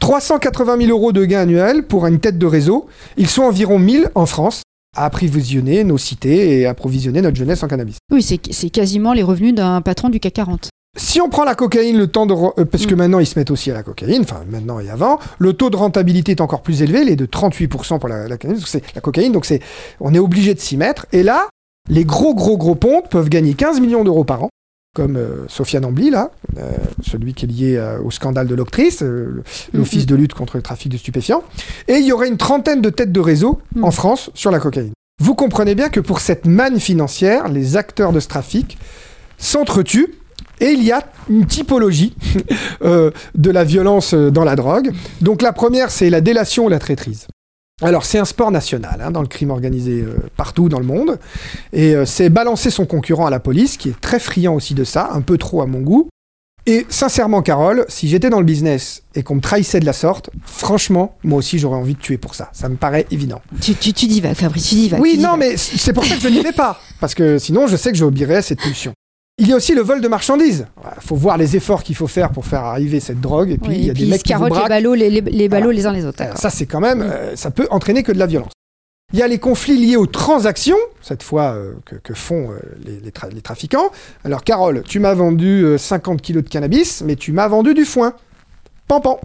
380 0.00 0.78
000 0.78 0.90
euros 0.90 1.12
de 1.12 1.24
gains 1.24 1.40
annuels 1.42 1.86
pour 1.86 2.06
une 2.06 2.18
tête 2.20 2.38
de 2.38 2.46
réseau. 2.46 2.86
Ils 3.16 3.28
sont 3.28 3.42
environ 3.42 3.78
1000 3.78 4.10
en 4.14 4.26
France 4.26 4.62
à 4.96 5.04
approvisionner 5.04 5.84
nos 5.84 5.98
cités 5.98 6.58
et 6.60 6.66
approvisionner 6.66 7.20
notre 7.22 7.36
jeunesse 7.36 7.62
en 7.62 7.68
cannabis. 7.68 7.96
Oui, 8.10 8.22
c'est 8.22 8.40
c'est 8.50 8.70
quasiment 8.70 9.12
les 9.12 9.22
revenus 9.22 9.54
d'un 9.54 9.82
patron 9.82 10.08
du 10.08 10.20
CAC 10.20 10.32
40. 10.34 10.68
Si 10.96 11.20
on 11.20 11.28
prend 11.28 11.44
la 11.44 11.54
cocaïne, 11.54 11.98
le 11.98 12.06
temps 12.06 12.26
de... 12.26 12.32
euh, 12.34 12.64
parce 12.64 12.86
que 12.86 12.94
Mm. 12.94 12.98
maintenant, 12.98 13.18
ils 13.18 13.26
se 13.26 13.38
mettent 13.38 13.50
aussi 13.50 13.70
à 13.70 13.74
la 13.74 13.82
cocaïne, 13.82 14.22
enfin 14.22 14.42
maintenant 14.50 14.80
et 14.80 14.88
avant, 14.88 15.18
le 15.38 15.52
taux 15.52 15.68
de 15.70 15.76
rentabilité 15.76 16.32
est 16.32 16.40
encore 16.40 16.62
plus 16.62 16.82
élevé, 16.82 17.02
il 17.02 17.08
est 17.10 17.16
de 17.16 17.26
38% 17.26 17.98
pour 17.98 18.08
la, 18.08 18.28
la, 18.28 18.36
la 18.94 19.00
cocaïne, 19.02 19.32
donc 19.32 19.44
c'est, 19.44 19.60
on 20.00 20.14
est 20.14 20.18
obligé 20.18 20.54
de 20.54 20.60
s'y 20.60 20.76
mettre. 20.76 21.06
Et 21.12 21.22
là, 21.22 21.48
les 21.88 22.04
gros, 22.04 22.34
gros, 22.34 22.56
gros 22.56 22.74
pontes 22.74 23.08
peuvent 23.10 23.28
gagner 23.28 23.54
15 23.54 23.80
millions 23.80 24.04
d'euros 24.04 24.24
par 24.24 24.42
an, 24.44 24.48
comme 24.94 25.16
euh, 25.16 25.44
Sofiane 25.48 25.84
Ambly, 25.84 26.08
là, 26.08 26.30
euh, 26.56 26.70
celui 27.06 27.34
qui 27.34 27.44
est 27.44 27.48
lié 27.48 27.76
euh, 27.76 28.00
au 28.02 28.10
scandale 28.10 28.46
de 28.46 28.54
l'octrice, 28.54 29.02
euh, 29.02 29.42
l'Office 29.74 30.04
Mhm. 30.04 30.06
de 30.08 30.14
lutte 30.16 30.32
contre 30.34 30.56
le 30.56 30.62
trafic 30.62 30.90
de 30.90 30.96
stupéfiants. 30.96 31.42
Et 31.88 31.96
il 31.96 32.06
y 32.06 32.12
aurait 32.12 32.28
une 32.28 32.38
trentaine 32.38 32.80
de 32.80 32.88
têtes 32.88 33.12
de 33.12 33.20
réseau 33.20 33.60
en 33.82 33.90
France 33.90 34.30
sur 34.32 34.50
la 34.50 34.58
cocaïne. 34.58 34.92
Vous 35.22 35.34
comprenez 35.34 35.74
bien 35.74 35.90
que 35.90 36.00
pour 36.00 36.20
cette 36.20 36.46
manne 36.46 36.80
financière, 36.80 37.48
les 37.48 37.76
acteurs 37.76 38.12
de 38.12 38.20
ce 38.20 38.28
trafic 38.28 38.78
s'entretuent 39.38 40.14
et 40.60 40.70
il 40.70 40.82
y 40.82 40.92
a 40.92 41.02
une 41.28 41.46
typologie 41.46 42.14
euh, 42.82 43.10
de 43.34 43.50
la 43.50 43.64
violence 43.64 44.14
euh, 44.14 44.30
dans 44.30 44.44
la 44.44 44.56
drogue. 44.56 44.92
Donc 45.20 45.42
la 45.42 45.52
première, 45.52 45.90
c'est 45.90 46.10
la 46.10 46.20
délation 46.20 46.66
ou 46.66 46.68
la 46.68 46.78
traîtrise. 46.78 47.26
Alors 47.82 48.06
c'est 48.06 48.18
un 48.18 48.24
sport 48.24 48.50
national 48.50 49.02
hein, 49.04 49.10
dans 49.10 49.20
le 49.20 49.28
crime 49.28 49.50
organisé 49.50 50.00
euh, 50.00 50.16
partout 50.34 50.70
dans 50.70 50.78
le 50.78 50.86
monde. 50.86 51.18
Et 51.74 51.94
euh, 51.94 52.06
c'est 52.06 52.30
balancer 52.30 52.70
son 52.70 52.86
concurrent 52.86 53.26
à 53.26 53.30
la 53.30 53.38
police, 53.38 53.76
qui 53.76 53.90
est 53.90 54.00
très 54.00 54.18
friand 54.18 54.54
aussi 54.54 54.72
de 54.72 54.82
ça, 54.82 55.10
un 55.12 55.20
peu 55.20 55.36
trop 55.36 55.60
à 55.60 55.66
mon 55.66 55.80
goût. 55.80 56.08
Et 56.64 56.86
sincèrement, 56.88 57.42
Carole, 57.42 57.84
si 57.88 58.08
j'étais 58.08 58.30
dans 58.30 58.40
le 58.40 58.46
business 58.46 59.02
et 59.14 59.22
qu'on 59.22 59.34
me 59.34 59.40
trahissait 59.42 59.78
de 59.78 59.84
la 59.84 59.92
sorte, 59.92 60.30
franchement, 60.42 61.18
moi 61.22 61.38
aussi 61.38 61.58
j'aurais 61.58 61.76
envie 61.76 61.94
de 61.94 62.00
tuer 62.00 62.16
pour 62.16 62.34
ça. 62.34 62.48
Ça 62.54 62.70
me 62.70 62.76
paraît 62.76 63.04
évident. 63.10 63.42
Tu, 63.60 63.74
tu, 63.74 63.92
tu 63.92 64.06
divagues, 64.06 64.34
Fabrice, 64.34 64.70
tu 64.70 64.74
divagues. 64.76 65.00
Oui, 65.02 65.16
tu 65.16 65.22
non, 65.22 65.36
mais 65.36 65.58
c'est 65.58 65.92
pour 65.92 66.06
ça 66.06 66.14
que 66.14 66.22
je 66.22 66.28
n'y 66.28 66.40
vais 66.40 66.52
pas. 66.52 66.80
Parce 66.98 67.14
que 67.14 67.38
sinon, 67.38 67.66
je 67.66 67.76
sais 67.76 67.92
que 67.92 67.98
j'obéirais 67.98 68.36
à 68.36 68.42
cette 68.42 68.60
pulsion. 68.60 68.94
Il 69.38 69.48
y 69.48 69.52
a 69.52 69.56
aussi 69.56 69.74
le 69.74 69.82
vol 69.82 70.00
de 70.00 70.08
marchandises. 70.08 70.66
Il 70.96 71.02
faut 71.02 71.14
voir 71.16 71.36
les 71.36 71.56
efforts 71.56 71.82
qu'il 71.82 71.94
faut 71.94 72.06
faire 72.06 72.30
pour 72.30 72.46
faire 72.46 72.60
arriver 72.64 73.00
cette 73.00 73.20
drogue. 73.20 73.50
Et 73.50 73.58
puis, 73.58 73.68
Oui, 73.70 73.76
il 73.80 73.84
y 73.86 73.90
a 73.90 73.94
des 73.94 74.06
mecs 74.06 74.22
qui 74.22 74.32
vous 74.32 74.38
carottent 74.38 74.52
les 74.52 74.58
braquent. 74.60 74.68
ballots 74.70 74.94
les, 74.94 75.10
les, 75.10 75.20
les 75.20 75.48
ballots 75.48 75.70
les 75.70 75.84
uns 75.86 75.92
les 75.92 76.06
autres. 76.06 76.22
Ça, 76.36 76.48
c'est 76.48 76.64
quand 76.66 76.80
même, 76.80 77.00
Mm. 77.00 77.02
euh, 77.02 77.36
ça 77.36 77.50
peut 77.50 77.66
entraîner 77.70 78.02
que 78.02 78.12
de 78.12 78.18
la 78.18 78.26
violence. 78.26 78.52
Il 79.12 79.18
y 79.18 79.22
a 79.22 79.28
les 79.28 79.38
conflits 79.38 79.76
liés 79.76 79.96
aux 79.96 80.06
transactions, 80.06 80.76
cette 81.02 81.22
fois 81.22 81.52
euh, 81.54 81.74
que, 81.84 81.96
que 81.96 82.14
font 82.14 82.50
euh, 82.50 82.58
les, 82.84 82.98
les 82.98 83.10
tra- 83.10 83.32
les 83.32 83.42
trafiquants. 83.42 83.90
Alors, 84.24 84.42
Carole, 84.42 84.82
tu 84.84 84.98
m'as 85.00 85.14
vendu 85.14 85.64
euh, 85.64 85.78
50 85.78 86.20
kilos 86.22 86.42
de 86.42 86.48
cannabis, 86.48 87.02
mais 87.06 87.14
tu 87.14 87.30
m'as 87.32 87.46
vendu 87.46 87.74
du 87.74 87.84
foin. 87.84 88.14
Pan, 88.88 89.00
pan. 89.00 89.18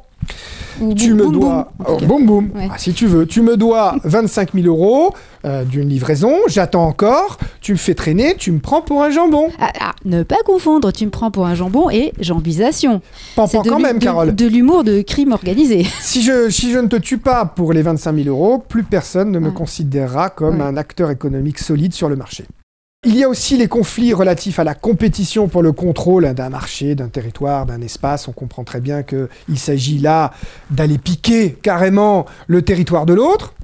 Ou 0.79 0.93
Tu 0.95 1.13
boum, 1.13 1.27
me 1.27 1.33
dois, 1.33 1.71
boum, 1.77 1.87
oh, 2.01 2.05
boum 2.05 2.25
boum, 2.25 2.49
Ouais. 2.55 2.67
Ah, 2.71 2.77
si 2.77 2.93
tu 2.93 3.05
veux, 3.05 3.27
tu 3.27 3.41
me 3.41 3.57
dois 3.57 3.95
25 4.03 4.53
000 4.53 4.65
euros 4.67 5.13
euh, 5.45 5.63
d'une 5.63 5.89
livraison, 5.89 6.33
j'attends 6.47 6.85
encore, 6.85 7.37
tu 7.59 7.73
me 7.73 7.77
fais 7.77 7.93
traîner, 7.93 8.35
tu 8.35 8.51
me 8.51 8.59
prends 8.59 8.81
pour 8.81 9.03
un 9.03 9.09
jambon. 9.11 9.49
Ah, 9.59 9.71
ah, 9.79 9.91
ne 10.05 10.23
pas 10.23 10.37
confondre, 10.45 10.91
tu 10.93 11.05
me 11.05 11.11
prends 11.11 11.29
pour 11.29 11.45
un 11.45 11.53
jambon 11.55 11.89
et 11.91 12.13
jambisation. 12.19 13.01
Pan, 13.35 13.45
C'est 13.47 13.57
pan 13.57 13.63
de 13.63 13.69
quand 13.69 13.79
même, 13.79 13.99
de- 13.99 14.03
Carole. 14.03 14.35
De 14.35 14.45
l'humour 14.47 14.83
de 14.83 15.01
crime 15.01 15.33
organisé. 15.33 15.85
Si 15.99 16.21
je, 16.23 16.49
si 16.49 16.71
je 16.71 16.79
ne 16.79 16.87
te 16.87 16.95
tue 16.95 17.17
pas 17.19 17.45
pour 17.45 17.73
les 17.73 17.81
25 17.81 18.15
000 18.23 18.29
euros, 18.29 18.57
plus 18.57 18.83
personne 18.83 19.31
ne 19.31 19.39
me 19.39 19.51
considérera 19.51 20.29
comme 20.29 20.61
un 20.61 20.77
acteur 20.77 21.09
économique 21.11 21.59
solide 21.59 21.93
sur 21.93 22.09
le 22.09 22.15
marché. 22.15 22.45
Il 23.03 23.17
y 23.17 23.23
a 23.23 23.29
aussi 23.29 23.57
les 23.57 23.67
conflits 23.67 24.13
relatifs 24.13 24.59
à 24.59 24.63
la 24.63 24.75
compétition 24.75 25.47
pour 25.47 25.63
le 25.63 25.71
contrôle 25.71 26.31
d'un 26.35 26.49
marché, 26.49 26.93
d'un 26.93 27.07
territoire, 27.07 27.65
d'un 27.65 27.81
espace. 27.81 28.27
On 28.27 28.31
comprend 28.31 28.63
très 28.63 28.79
bien 28.79 29.01
qu'il 29.01 29.57
s'agit 29.57 29.97
là 29.97 30.31
d'aller 30.69 30.99
piquer 30.99 31.57
carrément 31.63 32.27
le 32.45 32.61
territoire 32.61 33.07
de 33.07 33.15
l'autre. 33.15 33.55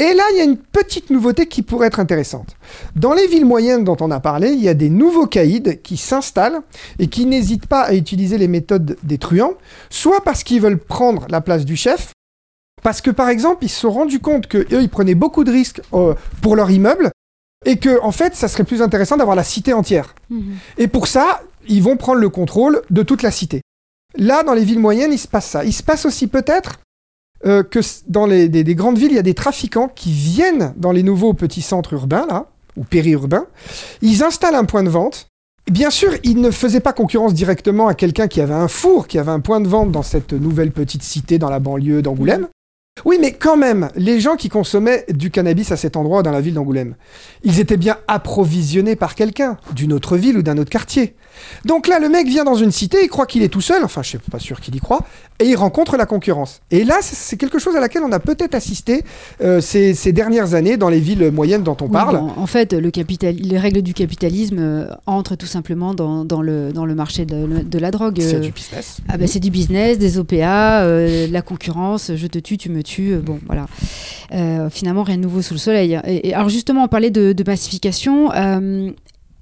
Et 0.00 0.14
là, 0.14 0.24
il 0.32 0.38
y 0.38 0.40
a 0.40 0.44
une 0.44 0.56
petite 0.56 1.10
nouveauté 1.10 1.46
qui 1.46 1.62
pourrait 1.62 1.86
être 1.86 2.00
intéressante. 2.00 2.56
Dans 2.96 3.12
les 3.12 3.28
villes 3.28 3.46
moyennes 3.46 3.84
dont 3.84 3.96
on 4.00 4.10
a 4.10 4.18
parlé, 4.18 4.50
il 4.50 4.60
y 4.60 4.68
a 4.68 4.74
des 4.74 4.90
nouveaux 4.90 5.28
caïds 5.28 5.78
qui 5.84 5.96
s'installent 5.96 6.58
et 6.98 7.06
qui 7.06 7.24
n'hésitent 7.24 7.66
pas 7.66 7.82
à 7.82 7.94
utiliser 7.94 8.36
les 8.36 8.48
méthodes 8.48 8.96
des 9.04 9.18
truands, 9.18 9.54
soit 9.90 10.24
parce 10.24 10.42
qu'ils 10.42 10.60
veulent 10.60 10.80
prendre 10.80 11.24
la 11.30 11.40
place 11.40 11.64
du 11.64 11.76
chef, 11.76 12.14
parce 12.82 13.00
que 13.00 13.12
par 13.12 13.28
exemple, 13.28 13.64
ils 13.64 13.68
se 13.68 13.78
sont 13.78 13.92
rendus 13.92 14.18
compte 14.18 14.48
qu'eux, 14.48 14.66
ils 14.72 14.88
prenaient 14.88 15.14
beaucoup 15.14 15.44
de 15.44 15.52
risques 15.52 15.82
euh, 15.92 16.14
pour 16.40 16.56
leur 16.56 16.68
immeuble 16.68 17.12
et 17.64 17.76
que 17.76 18.00
en 18.02 18.12
fait, 18.12 18.34
ça 18.34 18.48
serait 18.48 18.64
plus 18.64 18.82
intéressant 18.82 19.16
d'avoir 19.16 19.36
la 19.36 19.44
cité 19.44 19.72
entière. 19.72 20.14
Mhm. 20.30 20.56
Et 20.78 20.88
pour 20.88 21.06
ça, 21.06 21.42
ils 21.68 21.82
vont 21.82 21.96
prendre 21.96 22.20
le 22.20 22.28
contrôle 22.28 22.82
de 22.90 23.02
toute 23.02 23.22
la 23.22 23.30
cité. 23.30 23.62
Là, 24.16 24.42
dans 24.42 24.54
les 24.54 24.64
villes 24.64 24.80
moyennes, 24.80 25.12
il 25.12 25.18
se 25.18 25.28
passe 25.28 25.46
ça. 25.46 25.64
Il 25.64 25.72
se 25.72 25.82
passe 25.82 26.04
aussi 26.04 26.26
peut-être 26.26 26.80
euh, 27.46 27.62
que 27.62 27.80
dans 28.08 28.26
les, 28.26 28.48
des, 28.48 28.64
des 28.64 28.74
grandes 28.74 28.98
villes, 28.98 29.12
il 29.12 29.16
y 29.16 29.20
a 29.20 29.22
des 29.22 29.34
trafiquants 29.34 29.88
qui 29.88 30.12
viennent 30.12 30.74
dans 30.76 30.92
les 30.92 31.02
nouveaux 31.02 31.34
petits 31.34 31.62
centres 31.62 31.92
urbains, 31.94 32.26
là, 32.28 32.46
ou 32.76 32.84
périurbains. 32.84 33.46
Ils 34.00 34.22
installent 34.22 34.54
un 34.54 34.64
point 34.64 34.82
de 34.82 34.90
vente. 34.90 35.26
Bien 35.70 35.90
sûr, 35.90 36.12
ils 36.24 36.40
ne 36.40 36.50
faisaient 36.50 36.80
pas 36.80 36.92
concurrence 36.92 37.34
directement 37.34 37.86
à 37.86 37.94
quelqu'un 37.94 38.28
qui 38.28 38.40
avait 38.40 38.54
un 38.54 38.68
four, 38.68 39.06
qui 39.06 39.18
avait 39.18 39.30
un 39.30 39.40
point 39.40 39.60
de 39.60 39.68
vente 39.68 39.92
dans 39.92 40.02
cette 40.02 40.32
nouvelle 40.32 40.72
petite 40.72 41.02
cité 41.02 41.38
dans 41.38 41.50
la 41.50 41.60
banlieue 41.60 42.02
d'Angoulême. 42.02 42.48
Oui, 43.04 43.16
mais 43.20 43.32
quand 43.32 43.56
même, 43.56 43.88
les 43.96 44.20
gens 44.20 44.36
qui 44.36 44.48
consommaient 44.48 45.06
du 45.08 45.30
cannabis 45.30 45.72
à 45.72 45.76
cet 45.76 45.96
endroit 45.96 46.22
dans 46.22 46.30
la 46.30 46.40
ville 46.40 46.54
d'Angoulême, 46.54 46.94
ils 47.42 47.58
étaient 47.58 47.78
bien 47.78 47.96
approvisionnés 48.06 48.96
par 48.96 49.14
quelqu'un, 49.14 49.56
d'une 49.74 49.92
autre 49.92 50.16
ville 50.16 50.38
ou 50.38 50.42
d'un 50.42 50.58
autre 50.58 50.70
quartier. 50.70 51.16
Donc 51.64 51.86
là, 51.88 51.98
le 51.98 52.08
mec 52.08 52.26
vient 52.26 52.44
dans 52.44 52.54
une 52.54 52.72
cité, 52.72 52.98
il 53.02 53.08
croit 53.08 53.26
qu'il 53.26 53.42
est 53.42 53.48
tout 53.48 53.60
seul, 53.60 53.84
enfin 53.84 54.02
je 54.02 54.08
suis 54.08 54.18
pas 54.18 54.38
sûr 54.38 54.60
qu'il 54.60 54.74
y 54.76 54.80
croit, 54.80 55.00
et 55.38 55.46
il 55.46 55.56
rencontre 55.56 55.96
la 55.96 56.06
concurrence. 56.06 56.60
Et 56.70 56.84
là, 56.84 56.96
c'est- 57.00 57.36
quelque 57.36 57.58
chose 57.58 57.74
à 57.76 57.80
laquelle 57.80 58.02
on 58.04 58.12
a 58.12 58.20
peut-être 58.20 58.54
assisté 58.54 59.02
euh, 59.42 59.60
ces, 59.60 59.94
ces 59.94 60.12
dernières 60.12 60.54
années 60.54 60.76
dans 60.76 60.88
les 60.88 61.00
villes 61.00 61.30
moyennes 61.32 61.62
dont 61.62 61.76
on 61.80 61.86
Oui, 61.86 61.92
parle. 61.92 62.18
bon, 62.18 62.30
en 62.36 62.46
fait, 62.46 62.72
le 62.72 62.90
capital, 62.90 63.34
les 63.34 63.58
règles 63.58 63.82
du 63.82 63.94
capitalisme 63.94 64.58
euh, 64.60 64.86
entrent 65.06 65.34
tout 65.36 65.46
simplement 65.46 65.94
dans, 65.94 66.24
dans 66.24 66.42
le, 66.42 66.72
dans 66.72 66.84
le 66.84 66.94
marché 66.94 67.24
de, 67.24 67.62
de 67.62 67.78
la 67.78 67.90
drogue. 67.90 68.18
C'est 68.20 68.36
Euh, 68.36 68.40
du 68.40 68.50
business. 68.52 68.98
Ah 69.08 69.16
bah, 69.18 69.26
c'est 69.26 69.40
du 69.40 69.50
business, 69.50 69.98
des 69.98 70.18
OPA, 70.18 70.82
euh, 70.82 71.26
la 71.30 71.42
concurrence, 71.42 72.12
je 72.14 72.26
te 72.26 72.38
tue, 72.38 72.58
tu 72.58 72.68
me 72.70 72.82
tues, 72.82 73.16
bon 73.16 73.38
voilà. 73.46 73.66
Finalement, 74.70 75.02
rien 75.02 75.16
de 75.16 75.22
nouveau 75.22 75.42
sous 75.42 75.54
le 75.54 75.58
soleil. 75.58 75.98
Et, 76.06 76.28
et 76.28 76.34
alors 76.34 76.48
justement, 76.48 76.84
on 76.84 76.88
parlait 76.88 77.10
de, 77.10 77.32
de 77.32 77.44
massification. 77.46 78.30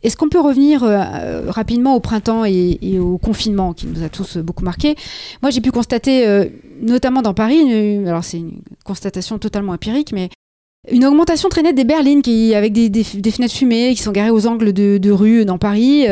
Est-ce 0.03 0.17
qu'on 0.17 0.29
peut 0.29 0.41
revenir 0.41 0.83
euh, 0.83 0.99
euh, 0.99 1.43
rapidement 1.49 1.95
au 1.95 2.01
printemps 2.01 2.45
et, 2.45 2.99
au 2.99 3.19
confinement 3.19 3.75
qui 3.75 3.87
nous 3.87 4.03
a 4.03 4.09
tous 4.09 4.37
euh, 4.37 4.43
beaucoup 4.43 4.65
marqués? 4.65 4.97
Moi, 5.43 5.51
j'ai 5.51 5.61
pu 5.61 5.71
constater, 5.71 6.51
notamment 6.81 7.23
dans 7.23 7.35
Paris, 7.35 7.59
une- 7.59 8.09
alors 8.09 8.25
c'est 8.25 8.39
une 8.39 8.61
constatation 8.85 9.39
totalement 9.39 9.73
empirique, 9.73 10.13
mais 10.13 10.31
une 10.91 11.05
augmentation 11.05 11.51
très 11.51 11.63
nette 11.63 11.77
des 11.77 11.85
berlines 11.85 12.23
qui, 12.23 12.55
avec 12.55 12.73
des, 12.73 13.05
fenêtres 13.05 13.55
fumées 13.55 13.95
qui 13.95 14.03
sont 14.03 14.13
garées 14.13 14.31
aux 14.31 14.47
angles 14.47 14.73
de, 14.73 14.97
de 14.97 15.11
rues 15.11 15.45
dans 15.45 15.59
Paris. 15.59 16.07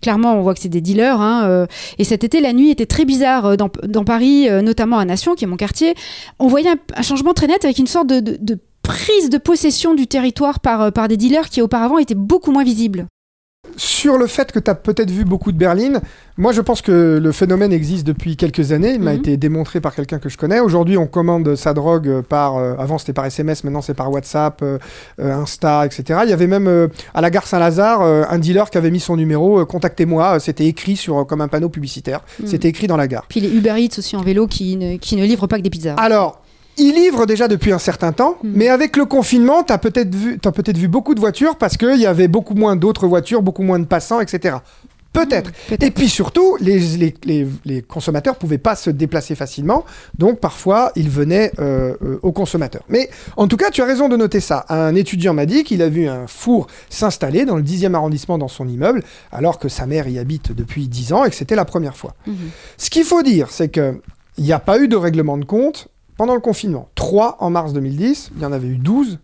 Clairement, 0.00 0.34
on 0.34 0.42
voit 0.42 0.54
que 0.54 0.60
c'est 0.60 0.68
des 0.68 0.80
dealers. 0.80 1.20
hein, 1.20 1.68
et 1.98 2.04
cet 2.04 2.24
été, 2.24 2.40
la 2.40 2.52
nuit 2.52 2.70
était 2.70 2.86
très 2.86 3.04
bizarre 3.04 3.56
dans, 3.56 3.68
Paris, 4.04 4.48
notamment 4.62 4.98
à 4.98 5.04
Nation, 5.04 5.36
qui 5.36 5.44
est 5.44 5.46
mon 5.46 5.56
quartier. 5.56 5.94
On 6.40 6.48
voyait 6.48 6.70
un, 6.96 7.02
changement 7.02 7.32
très 7.32 7.46
net 7.46 7.64
avec 7.64 7.78
une 7.78 7.86
sorte 7.86 8.08
de, 8.08 8.58
prise 8.82 9.30
de 9.30 9.38
possession 9.38 9.94
du 9.94 10.08
territoire 10.08 10.58
par 10.58 11.06
des 11.06 11.16
dealers 11.16 11.48
qui 11.48 11.62
auparavant 11.62 11.98
étaient 11.98 12.16
beaucoup 12.16 12.50
moins 12.50 12.64
visibles. 12.64 13.06
Sur 13.76 14.18
le 14.18 14.26
fait 14.26 14.52
que 14.52 14.58
tu 14.58 14.70
as 14.70 14.74
peut-être 14.74 15.10
vu 15.10 15.24
beaucoup 15.24 15.52
de 15.52 15.56
berlines, 15.58 16.00
moi 16.36 16.52
je 16.52 16.60
pense 16.60 16.82
que 16.82 17.18
le 17.22 17.32
phénomène 17.32 17.72
existe 17.72 18.06
depuis 18.06 18.36
quelques 18.36 18.72
années. 18.72 18.92
Il 18.94 19.00
m'a 19.00 19.12
Mhm. 19.12 19.18
été 19.18 19.36
démontré 19.36 19.80
par 19.80 19.94
quelqu'un 19.94 20.18
que 20.18 20.28
je 20.28 20.36
connais. 20.36 20.60
Aujourd'hui, 20.60 20.96
on 20.96 21.06
commande 21.06 21.54
sa 21.56 21.72
drogue 21.74 22.08
euh, 22.08 22.22
par. 22.22 22.56
euh, 22.56 22.74
avant, 22.78 22.98
c'était 22.98 23.12
par 23.12 23.24
SMS, 23.26 23.64
maintenant 23.64 23.82
c'est 23.82 23.94
par 23.94 24.10
WhatsApp, 24.10 24.60
euh, 24.62 24.78
Insta, 25.18 25.86
etc. 25.86 26.20
Il 26.24 26.30
y 26.30 26.32
avait 26.32 26.46
même 26.46 26.66
euh, 26.68 26.88
à 27.14 27.20
la 27.20 27.30
gare 27.30 27.46
Saint-Lazare 27.46 28.02
euh, 28.02 28.24
un 28.28 28.38
dealer 28.38 28.68
qui 28.70 28.78
avait 28.78 28.90
mis 28.90 29.00
son 29.00 29.16
numéro 29.16 29.60
euh, 29.60 29.64
Contactez-moi. 29.64 30.38
C'était 30.40 30.66
écrit 30.66 30.96
sur, 30.96 31.26
comme 31.26 31.40
un 31.40 31.48
panneau 31.48 31.68
publicitaire. 31.68 32.20
Mhm. 32.40 32.46
C'était 32.46 32.68
écrit 32.68 32.86
dans 32.86 32.96
la 32.96 33.08
gare. 33.08 33.24
Puis 33.28 33.40
les 33.40 33.48
Uber 33.48 33.74
Eats 33.78 33.98
aussi 33.98 34.16
en 34.16 34.22
vélo 34.22 34.46
qui 34.46 34.76
ne, 34.76 34.96
qui 34.96 35.16
ne 35.16 35.24
livrent 35.24 35.46
pas 35.46 35.56
que 35.58 35.62
des 35.62 35.70
pizzas. 35.70 35.94
Alors, 35.94 36.41
il 36.78 36.94
livre 36.94 37.26
déjà 37.26 37.48
depuis 37.48 37.72
un 37.72 37.78
certain 37.78 38.12
temps, 38.12 38.36
Mhm. 38.42 38.52
mais 38.54 38.68
avec 38.68 38.96
le 38.96 39.04
confinement, 39.04 39.62
tu 39.62 39.72
as 39.72 39.78
peut-être 39.78 40.14
vu, 40.14 40.38
peut-être 40.38 40.78
vu 40.78 40.88
beaucoup 40.88 41.14
de 41.14 41.20
voitures 41.20 41.56
parce 41.56 41.76
qu'il 41.76 41.96
y 41.98 42.06
avait 42.06 42.28
beaucoup 42.28 42.54
moins 42.54 42.76
d'autres 42.76 43.06
voitures, 43.06 43.42
beaucoup 43.42 43.62
moins 43.62 43.78
de 43.78 43.84
passants, 43.84 44.20
etc. 44.20 44.56
Peut-être. 45.12 45.52
Peut-être. 45.68 45.82
Et 45.82 45.90
puis 45.90 46.08
surtout, 46.08 46.56
les, 46.58 46.78
les, 46.96 47.14
les, 47.24 47.46
les 47.66 47.82
consommateurs 47.82 48.36
pouvaient 48.36 48.56
pas 48.56 48.74
se 48.74 48.88
déplacer 48.88 49.34
facilement, 49.34 49.84
donc 50.16 50.40
parfois 50.40 50.90
ils 50.96 51.10
venaient 51.10 51.52
euh, 51.58 51.94
euh, 52.02 52.18
aux 52.22 52.32
consommateurs. 52.32 52.82
Mais 52.88 53.10
en 53.36 53.46
tout 53.46 53.58
cas, 53.58 53.68
tu 53.70 53.82
as 53.82 53.84
raison 53.84 54.08
de 54.08 54.16
noter 54.16 54.40
ça. 54.40 54.64
Un 54.70 54.94
étudiant 54.94 55.34
m'a 55.34 55.44
dit 55.44 55.64
qu'il 55.64 55.82
a 55.82 55.90
vu 55.90 56.08
un 56.08 56.26
four 56.26 56.66
s'installer 56.88 57.44
dans 57.44 57.56
le 57.56 57.62
10e 57.62 57.92
arrondissement 57.94 58.38
dans 58.38 58.48
son 58.48 58.66
immeuble, 58.66 59.02
alors 59.32 59.58
que 59.58 59.68
sa 59.68 59.84
mère 59.84 60.08
y 60.08 60.18
habite 60.18 60.52
depuis 60.52 60.88
10 60.88 61.12
ans 61.12 61.24
et 61.26 61.28
que 61.28 61.36
c'était 61.36 61.56
la 61.56 61.66
première 61.66 61.94
fois. 61.96 62.14
Mhm. 62.26 62.34
Ce 62.78 62.88
qu'il 62.88 63.04
faut 63.04 63.22
dire, 63.22 63.48
c'est 63.50 63.68
que 63.68 64.00
il 64.38 64.44
n'y 64.44 64.52
a 64.54 64.58
pas 64.60 64.78
eu 64.78 64.88
de 64.88 64.96
règlement 64.96 65.36
de 65.36 65.44
compte 65.44 65.88
pendant 66.16 66.34
le 66.34 66.40
confinement. 66.40 66.88
3 66.94 67.38
en 67.40 67.50
mars 67.50 67.72
2010, 67.72 68.32
il 68.36 68.42
y 68.42 68.46
en 68.46 68.52
avait 68.52 68.68
eu 68.68 68.76
12 68.76 69.18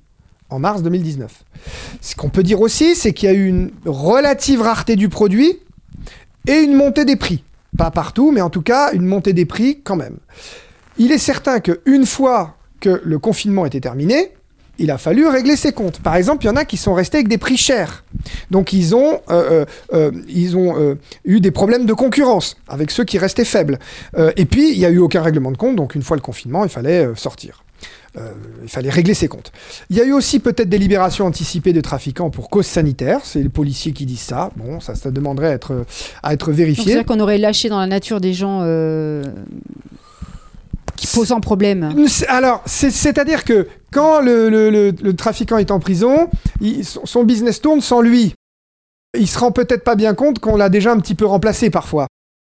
en 0.50 0.58
mars 0.58 0.82
2019. 0.82 1.44
Ce 2.00 2.16
qu'on 2.16 2.30
peut 2.30 2.42
dire 2.42 2.60
aussi, 2.60 2.94
c'est 2.94 3.12
qu'il 3.12 3.28
y 3.28 3.32
a 3.32 3.34
eu 3.34 3.46
une 3.46 3.70
relative 3.84 4.62
rareté 4.62 4.96
du 4.96 5.08
produit 5.08 5.58
et 6.46 6.56
une 6.56 6.74
montée 6.74 7.04
des 7.04 7.16
prix. 7.16 7.44
Pas 7.76 7.90
partout, 7.90 8.30
mais 8.32 8.40
en 8.40 8.50
tout 8.50 8.62
cas, 8.62 8.92
une 8.92 9.04
montée 9.04 9.32
des 9.32 9.44
prix 9.44 9.80
quand 9.82 9.96
même. 9.96 10.16
Il 10.96 11.12
est 11.12 11.18
certain 11.18 11.60
qu'une 11.60 12.06
fois 12.06 12.56
que 12.80 13.00
le 13.04 13.18
confinement 13.18 13.66
était 13.66 13.80
terminé, 13.80 14.32
il 14.78 14.90
a 14.90 14.98
fallu 14.98 15.26
régler 15.26 15.56
ses 15.56 15.72
comptes. 15.72 16.00
Par 16.00 16.16
exemple, 16.16 16.44
il 16.44 16.48
y 16.48 16.50
en 16.50 16.56
a 16.56 16.64
qui 16.64 16.76
sont 16.76 16.94
restés 16.94 17.18
avec 17.18 17.28
des 17.28 17.38
prix 17.38 17.56
chers. 17.56 18.04
Donc 18.50 18.72
ils 18.72 18.94
ont, 18.94 19.20
euh, 19.30 19.64
euh, 19.64 19.64
euh, 19.92 20.10
ils 20.28 20.56
ont 20.56 20.78
euh, 20.78 20.94
eu 21.24 21.40
des 21.40 21.50
problèmes 21.50 21.86
de 21.86 21.92
concurrence 21.92 22.56
avec 22.68 22.90
ceux 22.90 23.04
qui 23.04 23.18
restaient 23.18 23.44
faibles. 23.44 23.78
Et 24.36 24.44
puis, 24.44 24.72
il 24.72 24.78
n'y 24.78 24.84
a 24.84 24.90
eu 24.90 24.98
aucun 24.98 25.22
règlement 25.22 25.50
de 25.50 25.56
compte, 25.56 25.76
donc 25.76 25.94
une 25.94 26.02
fois 26.02 26.16
le 26.16 26.22
confinement, 26.22 26.64
il 26.64 26.70
fallait 26.70 27.08
sortir. 27.14 27.62
Euh, 28.16 28.32
il 28.62 28.68
fallait 28.68 28.90
régler 28.90 29.14
ses 29.14 29.28
comptes. 29.28 29.52
Il 29.90 29.96
y 29.96 30.00
a 30.00 30.04
eu 30.04 30.12
aussi 30.12 30.40
peut-être 30.40 30.68
des 30.68 30.78
libérations 30.78 31.26
anticipées 31.26 31.72
de 31.74 31.80
trafiquants 31.80 32.30
pour 32.30 32.48
cause 32.48 32.66
sanitaire. 32.66 33.20
C'est 33.22 33.42
les 33.42 33.48
policiers 33.50 33.92
qui 33.92 34.06
disent 34.06 34.20
ça. 34.20 34.50
Bon, 34.56 34.80
ça, 34.80 34.94
ça 34.94 35.10
demanderait 35.10 35.48
à 35.48 35.52
être, 35.52 35.84
à 36.22 36.32
être 36.32 36.46
Donc, 36.46 36.56
vérifié. 36.56 36.84
C'est-à-dire 36.84 37.04
qu'on 37.06 37.20
aurait 37.20 37.38
lâché 37.38 37.68
dans 37.68 37.78
la 37.78 37.86
nature 37.86 38.20
des 38.20 38.32
gens 38.32 38.60
euh, 38.62 39.22
qui 40.98 41.06
posent 41.06 41.32
un 41.32 41.40
problème. 41.40 41.92
Alors, 42.28 42.62
c'est- 42.66 42.90
c'est-à-dire 42.90 43.44
que 43.44 43.68
quand 43.92 44.20
le, 44.20 44.48
le- 44.50 44.70
le- 44.70 44.92
le 45.00 45.12
trafiquant 45.16 45.56
est 45.58 45.70
en 45.70 45.78
prison, 45.80 46.28
il- 46.60 46.84
son 46.84 47.24
business 47.24 47.60
tourne 47.60 47.80
sans 47.80 48.00
lui. 48.00 48.34
Il 49.18 49.26
se 49.28 49.38
rend 49.38 49.52
peut-être 49.52 49.84
pas 49.84 49.94
bien 49.94 50.14
compte 50.14 50.38
qu'on 50.38 50.56
l'a 50.56 50.68
déjà 50.68 50.92
un 50.92 50.98
petit 50.98 51.14
peu 51.14 51.24
remplacé 51.24 51.70
parfois. 51.70 52.06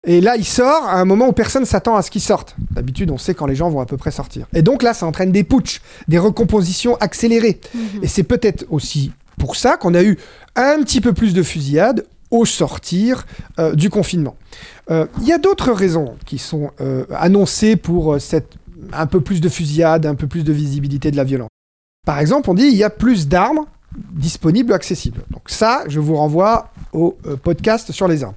Et 0.06 0.20
là, 0.20 0.36
il 0.36 0.44
sort 0.44 0.84
à 0.84 1.00
un 1.00 1.04
moment 1.06 1.28
où 1.28 1.32
personne 1.32 1.64
s'attend 1.64 1.96
à 1.96 2.02
ce 2.02 2.10
qu'il 2.10 2.20
sorte. 2.20 2.54
D'habitude, 2.72 3.10
on 3.10 3.16
sait 3.18 3.34
quand 3.34 3.46
les 3.46 3.56
gens 3.56 3.70
vont 3.70 3.80
à 3.80 3.86
peu 3.86 3.96
près 3.96 4.10
sortir. 4.10 4.46
Et 4.54 4.60
donc 4.62 4.82
là, 4.82 4.92
ça 4.92 5.06
entraîne 5.06 5.32
des 5.32 5.44
putschs, 5.44 5.80
des 6.08 6.18
recompositions 6.18 6.96
accélérées. 6.96 7.58
Et 8.02 8.06
c'est 8.06 8.22
peut-être 8.22 8.66
aussi 8.68 9.12
pour 9.38 9.56
ça 9.56 9.76
qu'on 9.78 9.94
a 9.94 10.02
eu 10.02 10.18
un 10.56 10.82
petit 10.82 11.00
peu 11.00 11.12
plus 11.14 11.32
de 11.34 11.42
fusillades 11.42 12.04
au 12.34 12.44
sortir 12.44 13.26
euh, 13.58 13.74
du 13.74 13.88
confinement. 13.90 14.36
Euh, 14.90 15.06
Il 15.20 15.26
y 15.26 15.32
a 15.32 15.38
d'autres 15.38 15.72
raisons 15.72 16.16
qui 16.26 16.38
sont 16.38 16.70
euh, 16.80 17.04
annoncées 17.28 17.76
pour 17.76 18.20
cette 18.20 18.50
un 18.92 19.06
peu 19.06 19.20
plus 19.20 19.40
de 19.40 19.48
fusillades, 19.48 20.04
un 20.04 20.14
peu 20.14 20.26
plus 20.26 20.44
de 20.44 20.52
visibilité 20.52 21.10
de 21.10 21.16
la 21.16 21.24
violence. 21.24 21.48
Par 22.06 22.18
exemple, 22.18 22.50
on 22.50 22.54
dit 22.54 22.64
il 22.66 22.76
y 22.76 22.84
a 22.84 22.90
plus 22.90 23.28
d'armes 23.28 23.60
disponibles, 24.12 24.72
accessibles. 24.72 25.22
Donc 25.30 25.42
ça, 25.46 25.84
je 25.88 26.00
vous 26.00 26.16
renvoie 26.16 26.70
au 26.92 27.16
podcast 27.42 27.92
sur 27.92 28.08
les 28.08 28.24
armes. 28.24 28.34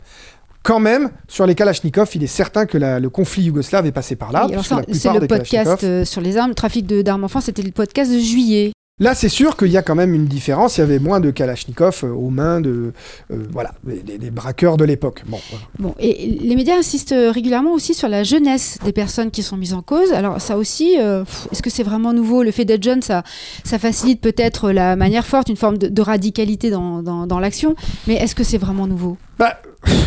Quand 0.64 0.80
même, 0.80 1.10
sur 1.28 1.46
les 1.48 1.56
Kalachnikov, 1.56 2.10
il 2.16 2.24
est 2.24 2.28
certain 2.44 2.66
que 2.66 2.78
la- 2.78 3.00
le 3.00 3.10
conflit 3.10 3.44
yougoslave 3.44 3.86
est 3.86 3.92
passé 3.92 4.16
par 4.16 4.32
là. 4.32 4.46
Oui, 4.48 4.54
c'est 4.94 5.08
le 5.14 5.28
podcast 5.28 5.52
Kalachnikov- 5.82 5.86
euh, 5.86 6.06
sur 6.06 6.22
les 6.22 6.38
armes, 6.38 6.54
trafic 6.54 6.86
de- 6.86 7.02
d'armes 7.02 7.24
enfants, 7.24 7.42
c'était 7.42 7.62
le 7.64 7.72
podcast 7.72 8.12
de 8.12 8.20
juillet. 8.20 8.72
Là, 9.00 9.14
c'est 9.14 9.30
sûr 9.30 9.58
qu'il 9.58 9.68
y 9.68 9.78
a 9.78 9.84
quand 9.84 9.94
même 9.94 10.16
une 10.16 10.26
différence. 10.26 10.78
Il 10.78 10.82
y 10.82 10.84
avait 10.84 10.98
moins 10.98 11.20
de 11.20 11.30
Kalachnikov 11.30 12.02
euh, 12.04 12.10
aux 12.10 12.32
mains 12.32 12.62
de 12.62 12.94
euh, 13.30 13.44
voilà, 13.52 13.74
des, 13.84 14.32
braqueurs 14.32 14.76
de 14.76 14.86
l'époque. 14.86 15.22
Bon, 15.28 15.38
voilà. 15.52 15.66
Bon, 15.78 15.94
et 16.00 16.26
les 16.42 16.56
médias 16.56 16.78
insistent 16.78 17.12
euh, 17.12 17.30
régulièrement 17.30 17.74
aussi 17.74 17.94
sur 17.94 18.10
la 18.10 18.24
jeunesse 18.24 18.80
des 18.84 18.94
personnes 18.94 19.30
qui 19.30 19.44
sont 19.44 19.56
mises 19.56 19.76
en 19.76 19.84
cause. 19.84 20.12
Alors 20.14 20.42
ça 20.42 20.58
aussi, 20.58 20.98
euh, 21.00 21.24
est-ce 21.52 21.62
que 21.62 21.70
c'est 21.70 21.84
vraiment 21.84 22.12
nouveau 22.12 22.42
Le 22.42 22.50
fait 22.50 22.66
d'être 22.66 22.82
jeune, 22.82 23.04
ça, 23.04 23.22
ça 23.64 23.78
facilite 23.78 24.20
peut-être 24.20 24.72
la 24.72 24.96
manière 24.96 25.28
forte, 25.28 25.50
une 25.50 25.58
forme 25.58 25.78
de, 25.78 25.90
de 25.90 26.02
radicalité 26.02 26.72
dans, 26.72 27.04
dans- 27.04 27.28
dans 27.28 27.40
l'action, 27.40 27.76
mais 28.08 28.16
est-ce 28.16 28.34
que 28.34 28.44
c'est 28.44 28.58
vraiment 28.58 28.88
nouveau? 28.88 29.16
Bah, 29.38 29.60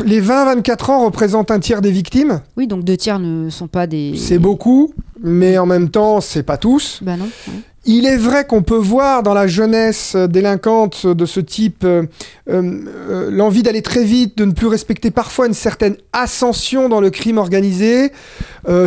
les 0.04 0.20
20-24 0.20 0.90
ans 0.90 1.04
représentent 1.04 1.52
un 1.52 1.60
tiers 1.60 1.80
des 1.80 1.92
victimes. 1.92 2.40
Oui, 2.56 2.66
donc 2.66 2.82
deux 2.82 2.96
tiers 2.96 3.20
ne 3.20 3.50
sont 3.50 3.68
pas 3.68 3.86
des... 3.86 4.14
C'est 4.16 4.40
beaucoup, 4.40 4.92
mais 5.22 5.58
en 5.58 5.66
même 5.66 5.90
temps, 5.90 6.20
c'est 6.20 6.42
pas 6.42 6.56
tous. 6.56 6.98
Bah 7.02 7.16
non. 7.16 7.26
ouais. 7.46 7.54
Il 7.86 8.04
est 8.04 8.18
vrai 8.18 8.44
qu'on 8.44 8.62
peut 8.62 8.76
voir 8.76 9.22
dans 9.22 9.32
la 9.32 9.46
jeunesse 9.46 10.14
délinquante 10.14 11.06
de 11.06 11.24
ce 11.24 11.40
type 11.40 11.82
euh, 11.84 12.02
euh, 12.50 12.62
euh, 13.08 13.30
l'envie 13.30 13.62
d'aller 13.62 13.80
très 13.80 14.04
vite, 14.04 14.36
de 14.36 14.44
ne 14.44 14.52
plus 14.52 14.66
respecter 14.66 15.10
parfois 15.10 15.46
une 15.46 15.54
certaine 15.54 15.96
ascension 16.12 16.90
dans 16.90 17.00
le 17.00 17.08
crime 17.08 17.38
organisé 17.38 18.12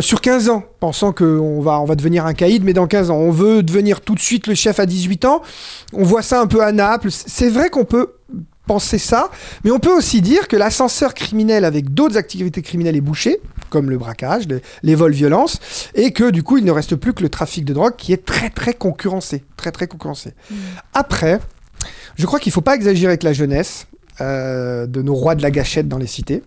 sur 0.00 0.20
15 0.20 0.50
ans, 0.50 0.62
pensant 0.78 1.12
qu'on 1.12 1.60
va, 1.60 1.80
on 1.80 1.84
va 1.84 1.96
devenir 1.96 2.26
un 2.26 2.32
caïd, 2.32 2.62
mais 2.62 2.72
dans 2.72 2.86
15 2.86 3.10
ans. 3.10 3.16
On 3.16 3.32
veut 3.32 3.64
devenir 3.64 4.00
tout 4.00 4.14
de 4.14 4.20
suite 4.20 4.46
le 4.46 4.54
chef 4.54 4.78
à 4.78 4.86
18 4.86 5.24
ans. 5.24 5.42
On 5.92 6.04
voit 6.04 6.22
ça 6.22 6.40
un 6.40 6.46
peu 6.46 6.62
à 6.62 6.70
Naples. 6.70 7.08
C'est 7.10 7.48
vrai 7.48 7.70
qu'on 7.70 7.84
peut 7.84 8.12
penser 8.66 8.98
ça, 8.98 9.30
mais 9.62 9.70
on 9.70 9.78
peut 9.78 9.94
aussi 9.94 10.22
dire 10.22 10.48
que 10.48 10.56
l'ascenseur 10.56 11.14
criminel 11.14 11.64
avec 11.64 11.92
d'autres 11.92 12.16
activités 12.16 12.62
criminelles 12.62 12.96
est 12.96 13.00
bouché, 13.00 13.40
comme 13.70 13.90
le 13.90 13.98
braquage, 13.98 14.48
les, 14.48 14.60
les 14.82 14.94
vols 14.94 15.12
violences, 15.12 15.58
et 15.94 16.12
que 16.12 16.30
du 16.30 16.42
coup 16.42 16.58
il 16.58 16.64
ne 16.64 16.70
reste 16.70 16.96
plus 16.96 17.12
que 17.12 17.22
le 17.22 17.28
trafic 17.28 17.64
de 17.64 17.74
drogue 17.74 17.96
qui 17.96 18.12
est 18.12 18.24
très 18.24 18.50
très 18.50 18.74
concurrencé, 18.74 19.44
très 19.56 19.72
très 19.72 19.86
concurrencé. 19.86 20.32
Après, 20.92 21.40
je 22.16 22.26
crois 22.26 22.40
qu'il 22.40 22.50
ne 22.50 22.54
faut 22.54 22.60
pas 22.60 22.74
exagérer 22.74 23.10
avec 23.10 23.22
la 23.22 23.32
jeunesse 23.32 23.86
euh, 24.20 24.86
de 24.86 25.02
nos 25.02 25.14
rois 25.14 25.34
de 25.34 25.42
la 25.42 25.50
gâchette 25.50 25.88
dans 25.88 25.98
les 25.98 26.06
cités. 26.06 26.42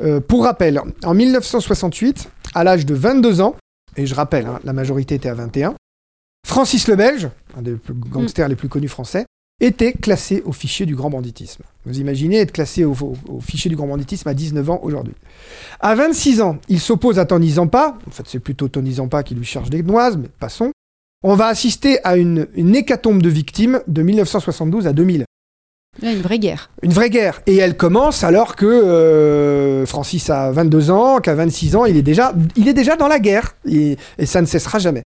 Euh, 0.00 0.20
pour 0.20 0.44
rappel, 0.44 0.80
en 1.04 1.14
1968, 1.14 2.28
à 2.54 2.64
l'âge 2.64 2.86
de 2.86 2.94
22 2.94 3.40
ans, 3.40 3.54
et 3.96 4.06
je 4.06 4.14
rappelle, 4.14 4.46
hein, 4.46 4.60
la 4.64 4.72
majorité 4.72 5.14
était 5.14 5.28
à 5.28 5.34
21, 5.34 5.74
Francis 6.46 6.88
le 6.88 6.96
Belge, 6.96 7.28
un 7.56 7.62
des 7.62 7.72
plus 7.72 7.94
gangsters 7.94 8.48
les 8.48 8.56
plus 8.56 8.68
connus 8.68 8.88
français, 8.88 9.26
était 9.60 9.92
classé 9.94 10.42
au 10.44 10.52
fichier 10.52 10.84
du 10.86 10.94
grand 10.94 11.08
banditisme. 11.10 11.62
Vous 11.86 11.98
imaginez 11.98 12.38
être 12.38 12.52
classé 12.52 12.84
au, 12.84 12.92
au- 12.92 13.16
au 13.28 13.40
fichier 13.40 13.68
du 13.70 13.76
grand 13.76 13.86
banditisme 13.86 14.28
à 14.28 14.34
19 14.34 14.68
ans 14.70 14.80
aujourd'hui. 14.82 15.14
À 15.80 15.94
26 15.94 16.42
ans, 16.42 16.58
il 16.68 16.80
s'oppose 16.80 17.18
à 17.18 17.24
Tony 17.24 17.52
Zampa. 17.52 17.96
En 18.06 18.10
fait, 18.10 18.24
c'est 18.26 18.38
plutôt 18.38 18.68
Tony 18.68 18.94
Zampa 18.94 19.22
qui 19.22 19.34
lui 19.34 19.44
charge 19.46 19.70
des 19.70 19.82
noises, 19.82 20.16
mais 20.18 20.28
passons. 20.40 20.72
On 21.24 21.34
va 21.34 21.46
assister 21.46 22.04
à 22.04 22.16
une, 22.16 22.46
une 22.54 22.76
hécatombe 22.76 23.22
de 23.22 23.28
victimes 23.30 23.80
de 23.88 24.02
1972 24.02 24.86
à 24.86 24.92
2000. 24.92 25.24
Là, 26.02 26.12
une 26.12 26.20
vraie 26.20 26.38
guerre. 26.38 26.68
Une 26.82 26.92
vraie 26.92 27.08
guerre. 27.08 27.40
Et 27.46 27.56
elle 27.56 27.74
commence 27.78 28.22
alors 28.22 28.54
que 28.54 28.66
euh, 28.66 29.86
Francis 29.86 30.28
a 30.28 30.52
22 30.52 30.90
ans, 30.90 31.20
qu'à 31.20 31.34
26 31.34 31.74
ans, 31.76 31.86
il 31.86 31.96
est 31.96 32.02
déjà, 32.02 32.34
il 32.56 32.68
est 32.68 32.74
déjà 32.74 32.96
dans 32.96 33.08
la 33.08 33.18
guerre. 33.18 33.56
Et, 33.66 33.96
et 34.18 34.26
ça 34.26 34.42
ne 34.42 34.46
cessera 34.46 34.78
jamais. 34.78 35.02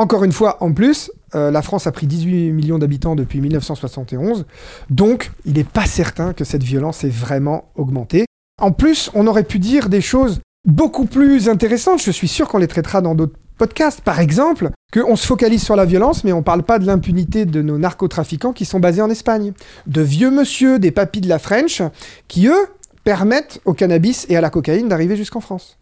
Encore 0.00 0.24
une 0.24 0.32
fois, 0.32 0.56
en 0.60 0.72
plus, 0.72 1.12
euh, 1.34 1.50
la 1.50 1.60
France 1.60 1.86
a 1.86 1.92
pris 1.92 2.06
18 2.06 2.52
millions 2.52 2.78
d'habitants 2.78 3.16
depuis 3.16 3.42
1971. 3.42 4.46
Donc, 4.88 5.30
il 5.44 5.52
n'est 5.52 5.62
pas 5.62 5.84
certain 5.84 6.32
que 6.32 6.42
cette 6.42 6.62
violence 6.62 7.04
ait 7.04 7.10
vraiment 7.10 7.70
augmenté. 7.74 8.24
En 8.62 8.72
plus, 8.72 9.10
on 9.12 9.26
aurait 9.26 9.44
pu 9.44 9.58
dire 9.58 9.90
des 9.90 10.00
choses 10.00 10.40
beaucoup 10.66 11.04
plus 11.04 11.50
intéressantes. 11.50 12.02
Je 12.02 12.12
suis 12.12 12.28
sûr 12.28 12.48
qu'on 12.48 12.56
les 12.56 12.66
traitera 12.66 13.02
dans 13.02 13.14
d'autres 13.14 13.36
podcasts. 13.58 14.00
Par 14.00 14.20
exemple, 14.20 14.70
qu'on 14.90 15.16
se 15.16 15.26
focalise 15.26 15.62
sur 15.62 15.76
la 15.76 15.84
violence, 15.84 16.24
mais 16.24 16.32
on 16.32 16.38
ne 16.38 16.44
parle 16.44 16.62
pas 16.62 16.78
de 16.78 16.86
l'impunité 16.86 17.44
de 17.44 17.60
nos 17.60 17.76
narcotrafiquants 17.76 18.54
qui 18.54 18.64
sont 18.64 18.80
basés 18.80 19.02
en 19.02 19.10
Espagne. 19.10 19.52
De 19.86 20.00
vieux 20.00 20.30
monsieur, 20.30 20.78
des 20.78 20.92
papis 20.92 21.20
de 21.20 21.28
la 21.28 21.38
French, 21.38 21.82
qui, 22.26 22.46
eux, 22.46 22.68
permettent 23.04 23.60
au 23.64 23.72
cannabis 23.72 24.26
et 24.28 24.36
à 24.36 24.40
la 24.40 24.50
cocaïne 24.50 24.88
d'arriver 24.88 25.16
jusqu'en 25.16 25.40
France. 25.40 25.78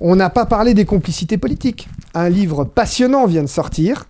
On 0.00 0.16
n'a 0.16 0.30
pas 0.30 0.46
parlé 0.46 0.74
des 0.74 0.84
complicités 0.84 1.38
politiques. 1.38 1.88
Un 2.14 2.28
livre 2.28 2.64
passionnant 2.64 3.26
vient 3.26 3.42
de 3.42 3.48
sortir 3.48 4.06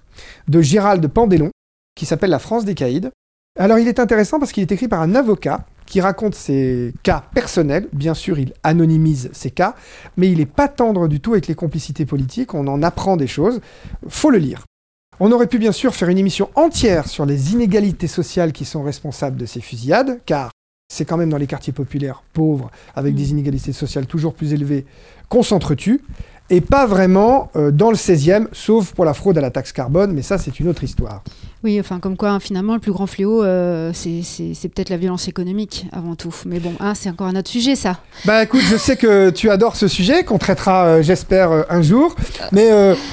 de 0.49 0.61
Gérald 0.61 1.07
Pandélon 1.09 1.51
qui 1.95 2.07
s'appelle 2.07 2.31
La 2.31 2.39
France 2.39 2.65
des 2.65 2.75
caïds. 2.75 3.11
Alors 3.59 3.79
il 3.79 3.89
est 3.89 4.01
intéressant 4.01 4.39
parce 4.39 4.53
qu'il 4.53 4.63
est 4.63 4.73
écrit 4.73 4.89
par 4.89 5.03
un 5.03 5.15
avocat 5.15 5.67
qui 5.87 6.01
raconte 6.01 6.35
ses 6.35 6.95
cas 7.03 7.25
personnels. 7.35 7.89
Bien 7.93 8.15
sûr, 8.15 8.39
il 8.39 8.55
anonymise 8.63 9.29
ses 9.33 9.51
cas, 9.51 9.75
mais 10.17 10.31
il 10.31 10.39
n'est 10.39 10.47
pas 10.47 10.69
tendre 10.69 11.07
du 11.07 11.21
tout 11.21 11.33
avec 11.33 11.49
les 11.49 11.55
complicités 11.55 12.07
politiques. 12.07 12.55
On 12.55 12.67
en 12.67 12.83
apprend 12.83 13.19
des 13.19 13.27
choses. 13.27 13.61
Faut 14.09 14.31
le 14.31 14.39
lire. 14.39 14.65
On 15.21 15.31
aurait 15.33 15.49
pu 15.49 15.59
bien 15.59 15.73
sûr 15.73 15.95
faire 15.95 16.09
une 16.09 16.17
émission 16.17 16.49
entière 16.55 17.09
sur 17.09 17.27
les 17.27 17.53
inégalités 17.53 18.07
sociales 18.07 18.53
qui 18.53 18.65
sont 18.65 18.83
responsables 18.83 19.37
de 19.37 19.45
ces 19.45 19.61
fusillades, 19.61 20.21
car 20.25 20.51
c'est 20.93 21.07
quand 21.07 21.17
même 21.17 21.31
dans 21.31 21.39
les 21.39 21.47
quartiers 21.47 21.73
populaires 21.73 22.23
pauvres, 22.35 22.71
avec 22.95 23.15
des 23.15 23.31
inégalités 23.31 23.73
sociales 23.73 24.07
toujours 24.07 24.35
plus 24.35 24.53
élevées, 24.53 24.85
qu'on 25.31 25.43
s'entretue, 25.43 26.03
et 26.53 26.61
pas 26.61 26.87
vraiment 26.87 27.51
euh, 27.57 27.71
dans 27.73 27.91
le 27.91 27.97
16e, 27.97 28.47
sauf 28.53 28.93
pour 28.93 29.05
la 29.07 29.15
fraude 29.15 29.39
à 29.39 29.41
la 29.41 29.51
taxe 29.51 29.73
carbone, 29.73 30.13
mais 30.13 30.21
ça 30.23 30.37
c'est 30.39 30.61
une 30.61 30.69
autre 30.69 30.85
histoire. 30.85 31.23
Oui, 31.65 31.79
enfin, 31.81 31.99
comme 32.01 32.17
quoi, 32.17 32.31
hein, 32.31 32.41
finalement, 32.41 32.75
le 32.75 32.81
plus 32.81 32.91
grand 32.93 33.07
fléau, 33.07 33.43
euh, 33.45 33.93
c'est- 33.95 34.23
c'est 34.25 34.53
c'est 34.53 34.69
peut-être 34.69 34.91
la 34.91 34.97
violence 34.97 35.29
économique 35.29 35.87
avant 35.93 36.15
tout. 36.17 36.35
Mais 36.45 36.59
bon, 36.59 36.73
hein, 36.81 36.95
c'est 36.95 37.09
encore 37.09 37.29
un 37.29 37.37
autre 37.37 37.49
sujet, 37.49 37.75
ça. 37.77 37.99
Bah 38.27 38.43
écoute, 38.43 38.61
je 38.69 38.77
sais 38.77 38.97
que 38.97 39.31
tu 39.31 39.49
adores 39.49 39.77
ce 39.77 39.87
sujet, 39.89 40.25
qu'on 40.25 40.39
traitera, 40.39 40.87
euh, 40.87 41.03
j'espère, 41.03 41.53
euh, 41.53 41.63
un 41.71 41.81
jour. 41.81 42.15
Mais 42.51 42.69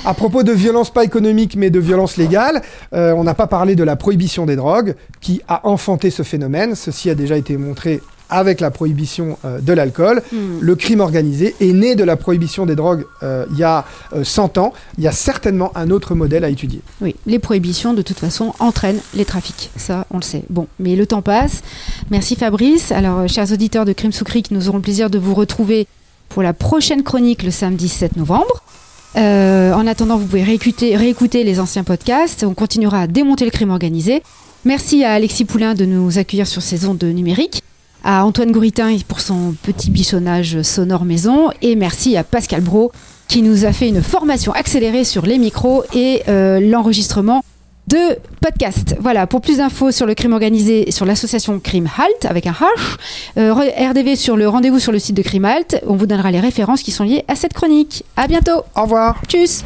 à 0.05 0.13
propos 0.13 0.43
de 0.43 0.51
violence 0.51 0.89
pas 0.91 1.03
économique, 1.05 1.55
mais 1.55 1.69
de 1.69 1.79
violence 1.79 2.17
légale, 2.17 2.61
on 2.91 3.23
n'a 3.23 3.33
pas 3.35 3.47
parlé 3.47 3.75
de 3.75 3.83
la 3.83 3.95
prohibition 3.95 4.45
des 4.45 4.55
drogues, 4.57 4.95
qui 5.21 5.41
a 5.47 5.65
enfanté 5.67 6.09
ce 6.09 6.23
phénomène. 6.23 6.75
Ceci 6.75 7.09
a 7.09 7.15
déjà 7.15 7.37
été 7.37 7.55
montré 7.55 8.01
avec 8.29 8.61
la 8.61 8.71
prohibition 8.71 9.37
euh, 9.45 9.59
de 9.59 9.73
l'alcool. 9.73 10.21
Hmm. 10.31 10.59
Le 10.59 10.75
crime 10.75 10.99
organisé 10.99 11.55
est 11.59 11.73
né 11.73 11.95
de 11.95 12.03
la 12.03 12.15
prohibition 12.15 12.65
des 12.65 12.75
drogues 12.75 13.05
euh, 13.23 13.45
il 13.51 13.57
y 13.57 13.63
a 13.63 13.85
euh, 14.13 14.23
100 14.23 14.57
ans. 14.57 14.73
Il 14.97 15.03
y 15.03 15.07
a 15.07 15.11
certainement 15.11 15.71
un 15.75 15.89
autre 15.89 16.15
modèle 16.15 16.43
à 16.43 16.49
étudier. 16.49 16.81
Oui, 17.01 17.15
les 17.25 17.39
prohibitions, 17.39 17.93
de 17.93 18.01
toute 18.01 18.19
façon, 18.19 18.53
entraînent 18.59 19.01
les 19.13 19.25
trafics. 19.25 19.71
Ça, 19.75 20.05
on 20.11 20.17
le 20.17 20.23
sait. 20.23 20.43
Bon, 20.49 20.67
mais 20.79 20.95
le 20.95 21.05
temps 21.05 21.21
passe. 21.21 21.61
Merci 22.11 22.35
Fabrice. 22.35 22.91
Alors, 22.91 23.19
euh, 23.19 23.27
chers 23.27 23.51
auditeurs 23.51 23.85
de 23.85 23.93
Crime 23.93 24.11
sous 24.11 24.25
Cric, 24.25 24.51
nous 24.51 24.69
aurons 24.69 24.77
le 24.77 24.83
plaisir 24.83 25.09
de 25.09 25.17
vous 25.17 25.33
retrouver 25.33 25.87
pour 26.29 26.43
la 26.43 26.53
prochaine 26.53 27.03
chronique 27.03 27.43
le 27.43 27.51
samedi 27.51 27.89
7 27.89 28.15
novembre. 28.15 28.63
En 29.15 29.87
attendant, 29.87 30.17
vous 30.17 30.25
pouvez 30.25 30.43
réécouter, 30.43 30.95
réécouter 30.95 31.43
les 31.43 31.59
anciens 31.59 31.83
podcasts. 31.83 32.43
On 32.43 32.53
continuera 32.53 33.01
à 33.01 33.07
démonter 33.07 33.43
le 33.43 33.51
crime 33.51 33.71
organisé. 33.71 34.21
Merci 34.65 35.05
à 35.05 35.13
Alexis 35.13 35.45
Poulain 35.45 35.73
de 35.73 35.85
nous 35.85 36.17
accueillir 36.17 36.45
sur 36.45 36.61
ces 36.61 36.85
ondes 36.85 37.03
numériques, 37.03 37.61
à 38.03 38.25
Antoine 38.25 38.51
Gouritin 38.51 38.97
pour 39.07 39.19
son 39.19 39.55
petit 39.63 39.91
bichonnage 39.91 40.61
sonore 40.61 41.05
maison, 41.05 41.49
et 41.61 41.75
merci 41.75 42.17
à 42.17 42.23
Pascal 42.23 42.61
Bro 42.61 42.91
qui 43.27 43.43
nous 43.43 43.63
a 43.63 43.71
fait 43.71 43.87
une 43.87 44.01
formation 44.01 44.51
accélérée 44.51 45.03
sur 45.03 45.25
les 45.25 45.37
micros 45.37 45.83
et 45.93 46.23
euh, 46.27 46.59
l'enregistrement 46.59 47.43
de 47.87 48.17
podcasts. 48.41 48.95
Voilà, 48.99 49.27
pour 49.27 49.41
plus 49.41 49.57
d'infos 49.57 49.91
sur 49.91 50.05
le 50.05 50.13
crime 50.13 50.33
organisé 50.33 50.89
et 50.89 50.91
sur 50.91 51.05
l'association 51.05 51.59
Crime 51.59 51.87
Halt 51.97 52.25
avec 52.25 52.47
un 52.47 52.51
H, 52.51 52.97
euh, 53.37 53.53
RDV 53.53 54.15
sur 54.15 54.35
le 54.35 54.47
rendez-vous 54.47 54.79
sur 54.79 54.91
le 54.91 54.99
site 54.99 55.15
de 55.15 55.21
Crime 55.21 55.45
Halt, 55.45 55.81
on 55.87 55.95
vous 55.95 56.05
donnera 56.05 56.31
les 56.31 56.39
références 56.39 56.83
qui 56.83 56.91
sont 56.91 57.03
liées 57.03 57.23
à 57.27 57.35
cette 57.35 57.53
chronique. 57.53 58.03
À 58.15 58.27
bientôt. 58.27 58.63
Au 58.75 58.83
revoir 58.83 59.21
Tchuss 59.27 59.63